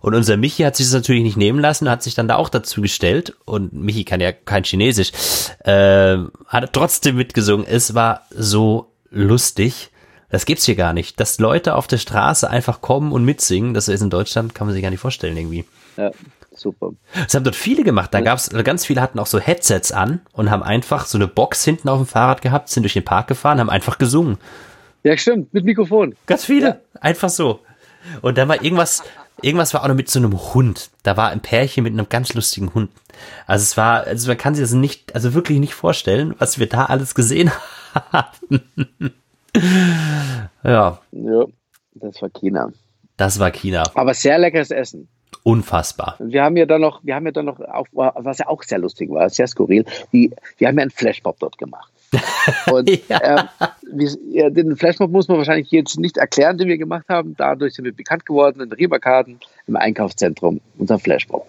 Und 0.00 0.14
unser 0.14 0.36
Michi 0.36 0.62
hat 0.62 0.76
sich 0.76 0.86
das 0.86 0.94
natürlich 0.94 1.22
nicht 1.22 1.36
nehmen 1.36 1.58
lassen, 1.58 1.90
hat 1.90 2.02
sich 2.02 2.14
dann 2.14 2.28
da 2.28 2.36
auch 2.36 2.48
dazu 2.48 2.80
gestellt. 2.80 3.34
Und 3.44 3.72
Michi 3.72 4.04
kann 4.04 4.20
ja 4.20 4.32
kein 4.32 4.64
Chinesisch. 4.64 5.10
Äh, 5.64 6.18
hat 6.46 6.72
trotzdem 6.72 7.16
mitgesungen. 7.16 7.66
Es 7.66 7.94
war 7.94 8.22
so 8.30 8.92
lustig. 9.10 9.90
Das 10.28 10.44
gibt's 10.44 10.64
hier 10.64 10.74
gar 10.74 10.92
nicht. 10.92 11.20
Dass 11.20 11.38
Leute 11.38 11.74
auf 11.74 11.86
der 11.86 11.98
Straße 11.98 12.48
einfach 12.48 12.80
kommen 12.80 13.12
und 13.12 13.24
mitsingen, 13.24 13.74
das 13.74 13.88
ist 13.88 14.00
in 14.00 14.10
Deutschland, 14.10 14.54
kann 14.54 14.66
man 14.66 14.74
sich 14.74 14.82
gar 14.82 14.90
nicht 14.90 15.00
vorstellen 15.00 15.36
irgendwie. 15.36 15.64
Ja, 15.96 16.10
super. 16.52 16.92
Das 17.14 17.34
haben 17.34 17.44
dort 17.44 17.56
viele 17.56 17.84
gemacht. 17.84 18.12
Da 18.12 18.20
gab's, 18.20 18.50
ganz 18.50 18.84
viele 18.84 19.00
hatten 19.00 19.18
auch 19.18 19.26
so 19.26 19.38
Headsets 19.38 19.92
an 19.92 20.20
und 20.32 20.50
haben 20.50 20.62
einfach 20.62 21.06
so 21.06 21.18
eine 21.18 21.28
Box 21.28 21.64
hinten 21.64 21.88
auf 21.88 21.98
dem 21.98 22.06
Fahrrad 22.06 22.42
gehabt, 22.42 22.68
sind 22.68 22.82
durch 22.82 22.94
den 22.94 23.04
Park 23.04 23.28
gefahren, 23.28 23.60
haben 23.60 23.70
einfach 23.70 23.98
gesungen. 23.98 24.38
Ja, 25.04 25.16
stimmt, 25.16 25.54
mit 25.54 25.64
Mikrofon. 25.64 26.16
Ganz 26.26 26.44
viele. 26.44 26.68
Ja. 26.68 27.00
Einfach 27.00 27.28
so. 27.28 27.60
Und 28.22 28.38
dann 28.38 28.48
war 28.48 28.62
irgendwas, 28.62 29.04
irgendwas 29.42 29.74
war 29.74 29.84
auch 29.84 29.88
noch 29.88 29.94
mit 29.94 30.10
so 30.10 30.18
einem 30.18 30.54
Hund. 30.54 30.90
Da 31.02 31.16
war 31.16 31.30
ein 31.30 31.40
Pärchen 31.40 31.84
mit 31.84 31.92
einem 31.92 32.08
ganz 32.08 32.34
lustigen 32.34 32.74
Hund. 32.74 32.90
Also 33.46 33.62
es 33.62 33.76
war, 33.76 34.04
also 34.04 34.28
man 34.28 34.36
kann 34.36 34.54
sich 34.54 34.64
das 34.64 34.72
nicht, 34.72 35.14
also 35.14 35.34
wirklich 35.34 35.58
nicht 35.58 35.74
vorstellen, 35.74 36.34
was 36.38 36.58
wir 36.58 36.68
da 36.68 36.86
alles 36.86 37.14
gesehen 37.14 37.50
haben. 38.12 38.62
ja. 40.64 41.00
Ja, 41.12 41.44
das 41.94 42.22
war 42.22 42.30
China. 42.30 42.72
Das 43.16 43.38
war 43.38 43.50
China. 43.50 43.84
Aber 43.94 44.14
sehr 44.14 44.38
leckeres 44.38 44.70
Essen. 44.70 45.08
Unfassbar. 45.42 46.16
Wir 46.18 46.42
haben 46.42 46.56
ja 46.56 46.66
dann 46.66 46.80
noch, 46.80 47.04
wir 47.04 47.14
haben 47.14 47.26
ja 47.26 47.32
dann 47.32 47.46
noch, 47.46 47.60
auch, 47.60 47.86
was 47.92 48.38
ja 48.38 48.48
auch 48.48 48.62
sehr 48.62 48.78
lustig 48.78 49.10
war, 49.10 49.28
sehr 49.30 49.46
skurril, 49.46 49.84
die, 50.12 50.32
wir 50.58 50.68
haben 50.68 50.76
ja 50.76 50.82
einen 50.82 50.90
Flashmob 50.90 51.38
dort 51.38 51.56
gemacht. 51.58 51.92
Und 52.70 52.90
ja. 53.08 53.18
äh, 53.18 53.44
wir, 53.92 54.50
den 54.50 54.76
Flashmob 54.76 55.10
muss 55.10 55.28
man 55.28 55.38
wahrscheinlich 55.38 55.70
jetzt 55.70 55.98
nicht 55.98 56.16
erklären, 56.16 56.58
den 56.58 56.68
wir 56.68 56.78
gemacht 56.78 57.06
haben. 57.08 57.34
Dadurch 57.36 57.74
sind 57.74 57.84
wir 57.84 57.94
bekannt 57.94 58.26
geworden 58.26 58.60
in 58.60 58.72
Rieberkarten 58.72 59.40
im 59.66 59.76
Einkaufszentrum, 59.76 60.60
unser 60.78 60.98
Flashmob. 60.98 61.46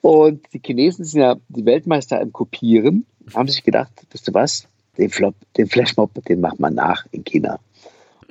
Und 0.00 0.44
die 0.52 0.60
Chinesen 0.64 1.04
sind 1.04 1.20
ja 1.20 1.36
die 1.48 1.64
Weltmeister 1.64 2.20
im 2.20 2.32
Kopieren, 2.32 3.04
haben 3.34 3.48
sich 3.48 3.64
gedacht, 3.64 3.90
wisst 4.10 4.28
du 4.28 4.34
was, 4.34 4.68
den, 4.98 5.10
Flop, 5.10 5.34
den 5.56 5.68
Flashmob, 5.68 6.10
den 6.26 6.40
macht 6.40 6.60
man 6.60 6.74
nach 6.74 7.06
in 7.12 7.24
China. 7.24 7.58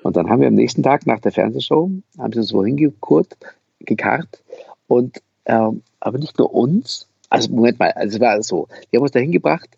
Und 0.03 0.15
dann 0.15 0.29
haben 0.29 0.41
wir 0.41 0.47
am 0.47 0.53
nächsten 0.53 0.83
Tag 0.83 1.05
nach 1.07 1.19
der 1.19 1.31
Fernsehshow, 1.31 1.89
haben 2.17 2.33
sie 2.33 2.39
uns 2.39 2.53
wohin 2.53 2.77
gekurt, 2.77 3.37
gekarrt. 3.79 4.43
Und, 4.87 5.21
ähm, 5.45 5.81
aber 5.99 6.17
nicht 6.17 6.37
nur 6.37 6.53
uns, 6.53 7.07
also 7.29 7.51
Moment 7.51 7.79
mal, 7.79 7.91
also 7.91 8.15
es 8.15 8.21
war 8.21 8.41
so, 8.43 8.67
die 8.91 8.97
haben 8.97 9.03
uns 9.03 9.11
dahin 9.11 9.31
gebracht 9.31 9.69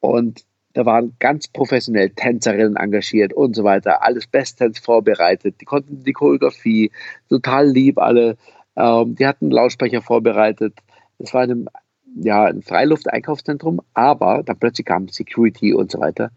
und 0.00 0.44
da 0.74 0.84
waren 0.84 1.16
ganz 1.18 1.48
professionell 1.48 2.10
Tänzerinnen 2.10 2.76
engagiert 2.76 3.32
und 3.32 3.56
so 3.56 3.64
weiter, 3.64 4.02
alles 4.02 4.26
bestens 4.26 4.78
vorbereitet. 4.78 5.54
Die 5.60 5.64
konnten 5.64 6.04
die 6.04 6.12
Choreografie, 6.12 6.90
total 7.30 7.66
lieb 7.66 7.98
alle. 7.98 8.36
Ähm, 8.76 9.14
die 9.14 9.26
hatten 9.26 9.50
Lautsprecher 9.50 10.02
vorbereitet. 10.02 10.74
Es 11.18 11.32
war 11.32 11.44
ein, 11.44 11.70
ja, 12.16 12.44
ein 12.44 12.62
Freiluft-Einkaufszentrum, 12.62 13.80
aber 13.94 14.42
dann 14.42 14.58
plötzlich 14.58 14.86
kam 14.86 15.08
Security 15.08 15.74
und 15.74 15.90
so 15.90 16.00
weiter. 16.00 16.30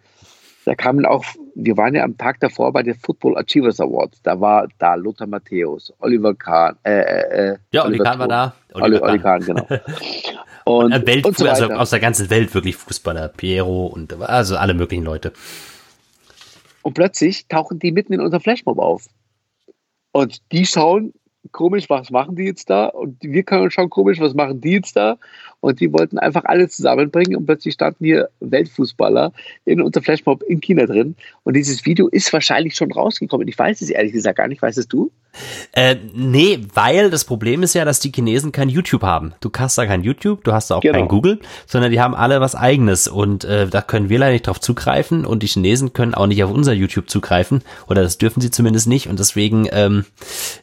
Da 0.66 0.76
kamen 0.76 1.06
auch, 1.06 1.24
wir 1.56 1.78
waren 1.78 1.96
ja 1.96 2.04
am 2.04 2.18
Tag 2.18 2.40
davor 2.42 2.72
bei 2.74 2.84
den 2.84 2.96
Football 2.96 3.38
Achievers 3.38 3.80
Awards. 3.80 4.22
Da 4.22 4.40
war 4.40 4.68
da 4.78 4.96
Lothar 4.96 5.28
Matthäus, 5.28 5.94
Oliver 6.00 6.36
Kahn, 6.36 6.76
äh, 6.84 6.92
äh, 6.92 7.52
äh 7.54 7.58
ja, 7.72 7.86
Oliver 7.86 8.04
Kahn 8.04 8.20
war 8.20 8.28
da. 8.28 8.54
Oliver, 8.74 9.04
Oliver 9.04 9.20
Kahn, 9.20 9.42
genau. 9.42 9.66
Und, 10.66 10.94
und, 10.94 11.08
Welt, 11.08 11.26
und 11.26 11.36
so 11.36 11.48
also 11.48 11.66
aus 11.72 11.90
der 11.90 12.00
ganzen 12.00 12.30
Welt 12.30 12.54
wirklich 12.54 12.76
Fußballer, 12.76 13.30
Piero 13.30 13.88
und 13.88 14.14
also 14.22 14.56
alle 14.56 14.76
möglichen 14.76 15.04
Leute. 15.04 15.34
Und 16.84 16.94
plötzlich 16.94 17.48
tauchen 17.48 17.80
die 17.80 17.92
mitten 17.92 18.14
in 18.14 18.22
unserem 18.22 18.42
Flashmob 18.42 18.78
auf. 18.78 19.08
Und 20.12 20.40
die 20.52 20.68
schauen 20.68 21.14
komisch, 21.52 21.90
was 21.90 22.12
machen 22.12 22.36
die 22.36 22.44
jetzt 22.44 22.70
da? 22.70 22.86
Und 22.86 23.18
wir 23.22 23.44
können 23.44 23.72
schauen 23.72 23.90
komisch, 23.90 24.20
was 24.20 24.34
machen 24.34 24.62
die 24.62 24.74
jetzt 24.74 24.96
da? 24.96 25.18
Und 25.62 25.82
die 25.82 25.92
wollten 25.92 26.18
einfach 26.18 26.46
alles 26.46 26.76
zusammenbringen 26.76 27.36
und 27.36 27.46
plötzlich 27.46 27.74
standen 27.74 28.06
hier 28.06 28.30
Weltfußballer 28.40 29.34
in 29.66 29.82
unser 29.82 30.02
Flashmob 30.02 30.42
in 30.44 30.62
China 30.62 30.86
drin. 30.86 31.16
Und 31.44 31.56
dieses 31.56 31.86
Video 31.86 32.08
ist 32.08 32.32
wahrscheinlich 32.32 32.76
schon 32.76 32.92
rausgekommen. 32.92 33.48
Ich 33.48 33.60
weiß 33.60 33.82
es 33.82 33.90
ehrlich 33.90 34.14
gesagt 34.14 34.38
gar 34.38 34.48
nicht. 34.48 34.62
Weißt 34.62 34.78
es 34.78 34.88
du? 34.88 35.12
Äh, 35.74 35.98
nee, 36.14 36.60
weil 36.74 37.10
das 37.10 37.24
Problem 37.24 37.62
ist 37.62 37.76
ja, 37.76 37.86
dass 37.86 38.00
die 38.00 38.12
Chinesen 38.12 38.52
kein 38.52 38.70
YouTube 38.70 39.04
haben. 39.04 39.34
Du 39.42 39.52
hast 39.58 39.78
da 39.78 39.86
kein 39.86 40.04
YouTube, 40.04 40.44
du 40.44 40.54
hast 40.54 40.72
da 40.72 40.76
auch 40.76 40.82
genau. 40.82 40.98
kein 40.98 41.08
Google, 41.08 41.40
sondern 41.68 41.92
die 41.92 42.02
haben 42.02 42.16
alle 42.16 42.42
was 42.42 42.56
eigenes 42.56 43.08
und 43.08 43.44
äh, 43.44 43.68
da 43.68 43.82
können 43.82 44.10
wir 44.10 44.18
leider 44.20 44.34
nicht 44.34 44.48
drauf 44.48 44.60
zugreifen 44.60 45.26
und 45.26 45.44
die 45.44 45.48
Chinesen 45.48 45.94
können 45.94 46.16
auch 46.16 46.28
nicht 46.28 46.44
auf 46.44 46.52
unser 46.52 46.74
YouTube 46.74 47.10
zugreifen 47.10 47.62
oder 47.88 48.02
das 48.02 48.18
dürfen 48.18 48.42
sie 48.42 48.50
zumindest 48.50 48.88
nicht 48.88 49.08
und 49.08 49.20
deswegen 49.20 49.68
ähm, 49.72 50.06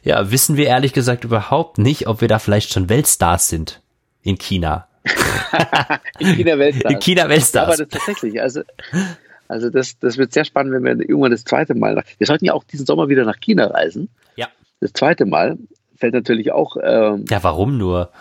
ja 0.03 0.29
wissen 0.31 0.57
wir 0.57 0.67
ehrlich 0.67 0.93
gesagt 0.93 1.23
überhaupt 1.23 1.77
nicht, 1.77 2.07
ob 2.07 2.21
wir 2.21 2.27
da 2.27 2.37
vielleicht 2.37 2.73
schon 2.73 2.89
Weltstars 2.89 3.47
sind 3.47 3.81
in 4.21 4.37
China. 4.37 4.86
in 6.19 6.35
China 6.35 6.57
Weltstars. 6.59 6.93
In 6.93 6.99
China 6.99 7.29
Weltstars. 7.29 7.67
Aber 7.67 7.77
das 7.77 7.87
tatsächlich, 7.89 8.41
also, 8.41 8.61
also 9.47 9.69
das, 9.69 9.97
das 9.99 10.17
wird 10.17 10.33
sehr 10.33 10.45
spannend, 10.45 10.73
wenn 10.73 10.83
wir 10.83 11.09
irgendwann 11.09 11.31
das 11.31 11.43
zweite 11.43 11.75
Mal 11.75 11.95
nach, 11.95 12.03
wir 12.17 12.27
sollten 12.27 12.45
ja 12.45 12.53
auch 12.53 12.63
diesen 12.63 12.85
Sommer 12.85 13.09
wieder 13.09 13.25
nach 13.25 13.39
China 13.39 13.67
reisen. 13.67 14.09
Ja. 14.35 14.47
Das 14.79 14.93
zweite 14.93 15.25
Mal 15.25 15.57
fällt 15.97 16.13
natürlich 16.13 16.51
auch. 16.51 16.77
Ähm, 16.81 17.25
ja, 17.29 17.43
warum 17.43 17.77
nur? 17.77 18.11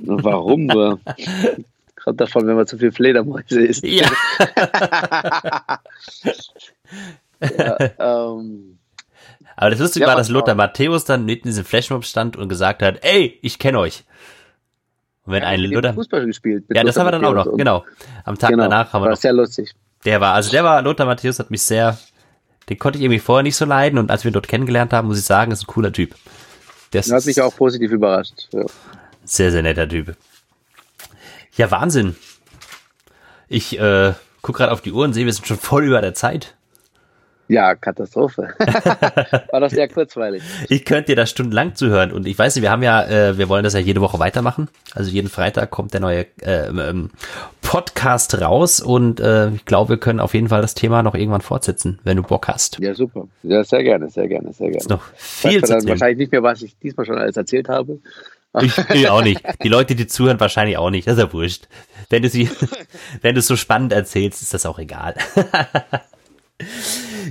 Warum 0.00 0.66
nur? 0.66 1.00
Gerade 1.96 2.16
davon, 2.16 2.46
wenn 2.46 2.56
man 2.56 2.66
zu 2.66 2.78
viel 2.78 2.92
Fledermäuse 2.92 3.66
isst. 3.66 3.84
Ja. 3.84 4.10
ja 7.40 7.78
ähm, 7.98 8.78
aber 9.56 9.70
das 9.70 9.80
Lustige 9.80 10.04
ja, 10.04 10.10
war, 10.10 10.16
dass 10.16 10.28
Lothar 10.28 10.54
Matthäus 10.54 11.04
dann 11.04 11.24
mitten 11.24 11.48
in 11.48 11.50
diesem 11.50 11.64
Flashmob 11.64 12.04
stand 12.04 12.36
und 12.36 12.48
gesagt 12.48 12.80
hat, 12.80 13.02
ey, 13.02 13.40
ich 13.42 13.58
kenne 13.58 13.80
euch. 13.80 14.04
Wenn 15.28 15.42
ja, 15.42 15.48
ein 15.48 15.60
Lothar... 15.60 15.94
Fußball 15.94 16.26
gespielt. 16.26 16.64
Ja, 16.70 16.82
das 16.82 16.96
haben 16.96 17.06
wir 17.06 17.12
dann 17.12 17.24
auch 17.24 17.34
noch, 17.34 17.56
genau. 17.56 17.84
Am 18.24 18.38
Tag 18.38 18.50
genau, 18.50 18.64
danach 18.64 18.92
haben 18.92 19.02
wir 19.02 19.06
war 19.06 19.10
noch... 19.10 19.18
sehr 19.18 19.32
lustig. 19.32 19.74
Der 20.04 20.20
war, 20.20 20.34
also 20.34 20.50
der 20.50 20.64
war, 20.64 20.80
Lothar 20.82 21.06
Matthäus 21.06 21.38
hat 21.38 21.50
mich 21.50 21.62
sehr, 21.62 21.98
den 22.68 22.78
konnte 22.78 22.98
ich 22.98 23.04
irgendwie 23.04 23.18
vorher 23.18 23.42
nicht 23.42 23.56
so 23.56 23.64
leiden 23.64 23.98
und 23.98 24.10
als 24.10 24.24
wir 24.24 24.30
ihn 24.30 24.34
dort 24.34 24.48
kennengelernt 24.48 24.92
haben, 24.92 25.08
muss 25.08 25.18
ich 25.18 25.24
sagen, 25.24 25.52
ist 25.52 25.62
ein 25.62 25.66
cooler 25.66 25.92
Typ. 25.92 26.14
Der 26.92 27.02
hat 27.02 27.26
mich 27.26 27.40
auch 27.42 27.54
positiv 27.54 27.90
überrascht. 27.92 28.48
Ja. 28.52 28.64
Sehr, 29.24 29.52
sehr 29.52 29.62
netter 29.62 29.88
Typ. 29.88 30.16
Ja, 31.56 31.70
Wahnsinn. 31.70 32.16
Ich 33.48 33.78
äh, 33.78 34.14
guck 34.42 34.56
gerade 34.56 34.72
auf 34.72 34.80
die 34.80 34.92
Uhr 34.92 35.04
und 35.04 35.12
sehe, 35.12 35.26
wir 35.26 35.32
sind 35.32 35.46
schon 35.46 35.58
voll 35.58 35.84
über 35.84 36.00
der 36.00 36.14
Zeit. 36.14 36.54
Ja, 37.48 37.74
Katastrophe. 37.74 38.50
War 39.50 39.60
das 39.60 39.72
sehr 39.72 39.88
kurzweilig. 39.88 40.42
Ich 40.68 40.84
könnte 40.84 41.06
dir 41.06 41.16
da 41.16 41.26
stundenlang 41.26 41.74
zuhören 41.74 42.12
und 42.12 42.26
ich 42.26 42.38
weiß 42.38 42.54
nicht, 42.54 42.62
wir 42.62 42.70
haben 42.70 42.82
ja, 42.82 43.04
äh, 43.04 43.38
wir 43.38 43.48
wollen 43.48 43.64
das 43.64 43.72
ja 43.72 43.80
jede 43.80 44.02
Woche 44.02 44.18
weitermachen. 44.18 44.68
Also 44.94 45.10
jeden 45.10 45.28
Freitag 45.28 45.70
kommt 45.70 45.94
der 45.94 46.00
neue 46.00 46.26
äh, 46.42 46.68
ähm, 46.68 47.10
Podcast 47.62 48.38
raus 48.40 48.80
und 48.80 49.20
äh, 49.20 49.48
ich 49.50 49.64
glaube, 49.64 49.90
wir 49.90 49.96
können 49.98 50.20
auf 50.20 50.34
jeden 50.34 50.48
Fall 50.48 50.60
das 50.60 50.74
Thema 50.74 51.02
noch 51.02 51.14
irgendwann 51.14 51.40
fortsetzen, 51.40 51.98
wenn 52.04 52.18
du 52.18 52.22
Bock 52.22 52.48
hast. 52.48 52.78
Ja, 52.80 52.94
super. 52.94 53.28
Ja, 53.42 53.64
sehr 53.64 53.82
gerne, 53.82 54.10
sehr 54.10 54.28
gerne, 54.28 54.52
sehr 54.52 54.68
gerne. 54.68 54.78
Ist 54.78 54.90
noch 54.90 55.02
viel 55.14 55.62
zu 55.62 55.72
dann 55.72 55.88
wahrscheinlich 55.88 56.18
nicht 56.18 56.32
mehr, 56.32 56.42
was 56.42 56.60
ich 56.60 56.78
diesmal 56.78 57.06
schon 57.06 57.16
alles 57.16 57.36
erzählt 57.36 57.70
habe. 57.70 57.98
Ich, 58.60 58.76
ich 58.94 59.08
auch 59.08 59.22
nicht. 59.22 59.42
Die 59.62 59.68
Leute, 59.68 59.94
die 59.94 60.06
zuhören, 60.06 60.40
wahrscheinlich 60.40 60.76
auch 60.78 60.90
nicht. 60.90 61.06
Das 61.06 61.14
ist 61.14 61.20
ja 61.22 61.32
wurscht. 61.32 61.68
Wenn 62.10 62.22
du 62.22 62.28
sie, 62.28 62.50
wenn 63.22 63.34
du 63.34 63.40
es 63.40 63.46
so 63.46 63.56
spannend 63.56 63.92
erzählst, 63.92 64.42
ist 64.42 64.52
das 64.52 64.66
auch 64.66 64.78
egal. 64.78 65.14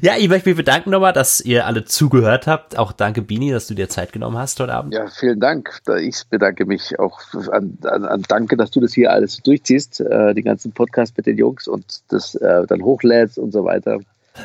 Ja, 0.02 0.14
ich 0.18 0.30
möchte 0.30 0.50
mich 0.50 0.58
bedanken 0.58 0.90
nochmal, 0.90 1.14
dass 1.14 1.42
ihr 1.42 1.66
alle 1.66 1.86
zugehört 1.86 2.48
habt. 2.48 2.78
Auch 2.78 2.92
danke, 2.92 3.22
Bini, 3.22 3.52
dass 3.52 3.68
du 3.68 3.74
dir 3.74 3.90
Zeit 3.90 4.14
genommen 4.14 4.38
hast 4.38 4.60
heute 4.60 4.74
Abend. 4.74 4.94
Ja, 4.94 5.08
vielen 5.08 5.40
Dank. 5.40 5.82
Ich 6.02 6.24
bedanke 6.30 6.66
mich 6.66 7.00
auch 7.00 7.20
an, 7.52 7.78
an, 7.84 8.06
an 8.06 8.24
Danke, 8.28 8.58
dass 8.58 8.72
du 8.72 8.80
das 8.80 8.94
hier 8.94 9.12
alles 9.12 9.38
durchziehst, 9.38 10.02
äh, 10.02 10.34
die 10.34 10.44
ganzen 10.44 10.72
Podcasts 10.72 11.16
mit 11.16 11.26
den 11.26 11.38
Jungs 11.38 11.68
und 11.68 12.02
das 12.10 12.36
äh, 12.36 12.66
dann 12.68 12.84
hochlädst 12.84 13.38
und 13.38 13.52
so 13.52 13.64
weiter. 13.64 14.00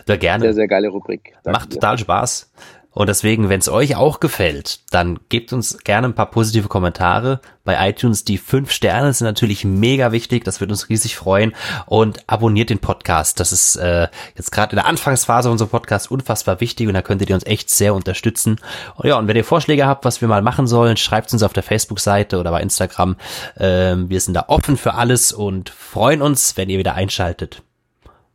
Ja, 0.08 0.16
gerne. 0.16 0.44
Sehr, 0.44 0.54
sehr 0.54 0.68
geile 0.68 0.88
Rubrik. 0.88 1.34
Danke 1.42 1.58
Macht 1.58 1.72
total 1.72 1.96
dir. 1.96 2.02
Spaß. 2.02 2.50
Und 2.94 3.08
deswegen, 3.08 3.48
wenn 3.48 3.60
es 3.60 3.70
euch 3.70 3.96
auch 3.96 4.20
gefällt, 4.20 4.80
dann 4.92 5.18
gebt 5.30 5.52
uns 5.54 5.78
gerne 5.78 6.08
ein 6.08 6.14
paar 6.14 6.30
positive 6.30 6.68
Kommentare 6.68 7.40
bei 7.64 7.88
iTunes. 7.88 8.24
Die 8.24 8.36
fünf 8.36 8.70
Sterne 8.70 9.12
sind 9.14 9.26
natürlich 9.26 9.64
mega 9.64 10.12
wichtig, 10.12 10.44
das 10.44 10.60
würde 10.60 10.74
uns 10.74 10.90
riesig 10.90 11.16
freuen. 11.16 11.54
Und 11.86 12.22
abonniert 12.26 12.68
den 12.68 12.80
Podcast. 12.80 13.40
Das 13.40 13.50
ist 13.50 13.76
äh, 13.76 14.08
jetzt 14.36 14.52
gerade 14.52 14.72
in 14.72 14.76
der 14.76 14.86
Anfangsphase 14.86 15.50
unserer 15.50 15.68
Podcast 15.68 16.10
unfassbar 16.10 16.60
wichtig 16.60 16.86
und 16.86 16.94
da 16.94 17.00
könntet 17.00 17.30
ihr 17.30 17.34
uns 17.34 17.46
echt 17.46 17.70
sehr 17.70 17.94
unterstützen. 17.94 18.60
Und 18.96 19.08
ja, 19.08 19.18
und 19.18 19.26
wenn 19.26 19.36
ihr 19.36 19.44
Vorschläge 19.44 19.86
habt, 19.86 20.04
was 20.04 20.20
wir 20.20 20.28
mal 20.28 20.42
machen 20.42 20.66
sollen, 20.66 20.98
schreibt 20.98 21.32
uns 21.32 21.42
auf 21.42 21.54
der 21.54 21.62
Facebook-Seite 21.62 22.38
oder 22.38 22.50
bei 22.50 22.60
Instagram. 22.60 23.16
Ähm, 23.56 24.10
wir 24.10 24.20
sind 24.20 24.34
da 24.34 24.44
offen 24.48 24.76
für 24.76 24.94
alles 24.94 25.32
und 25.32 25.70
freuen 25.70 26.20
uns, 26.20 26.58
wenn 26.58 26.68
ihr 26.68 26.78
wieder 26.78 26.94
einschaltet. 26.94 27.62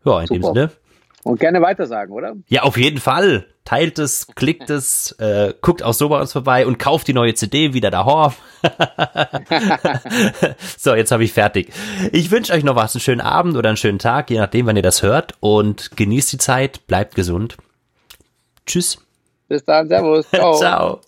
Ja, 0.04 0.22
in 0.22 0.28
Super. 0.28 0.40
dem 0.40 0.44
Sinne. 0.44 0.72
Und 1.28 1.40
gerne 1.40 1.62
weitersagen, 1.62 2.14
oder? 2.14 2.36
Ja, 2.48 2.64
auf 2.64 2.78
jeden 2.78 3.00
Fall 3.00 3.46
teilt 3.66 4.00
es, 4.00 4.28
klickt 4.36 4.70
es, 4.70 5.12
äh, 5.20 5.54
guckt 5.62 5.84
auch 5.84 5.94
so 5.94 6.08
bei 6.08 6.22
uns 6.22 6.32
vorbei 6.32 6.66
und 6.66 6.80
kauft 6.80 7.08
die 7.08 7.14
neue 7.14 7.34
CD 7.34 7.74
wieder 7.74 7.92
da 7.92 8.06
Horf. 8.06 8.38
so, 10.78 10.96
jetzt 10.96 11.12
habe 11.12 11.26
ich 11.26 11.34
fertig. 11.34 11.74
Ich 12.14 12.32
wünsche 12.32 12.54
euch 12.54 12.64
noch 12.64 12.78
was, 12.78 12.96
einen 12.96 13.02
schönen 13.02 13.22
Abend 13.22 13.58
oder 13.58 13.68
einen 13.68 13.78
schönen 13.78 14.00
Tag, 14.00 14.30
je 14.30 14.38
nachdem, 14.38 14.68
wann 14.68 14.78
ihr 14.78 14.84
das 14.84 15.04
hört 15.04 15.34
und 15.42 15.98
genießt 15.98 16.32
die 16.32 16.38
Zeit, 16.38 16.88
bleibt 16.88 17.16
gesund. 17.16 17.58
Tschüss. 18.66 18.98
Bis 19.50 19.66
dann, 19.66 19.90
servus. 19.90 20.28
Ciao. 20.30 20.58
Ciao. 20.58 21.02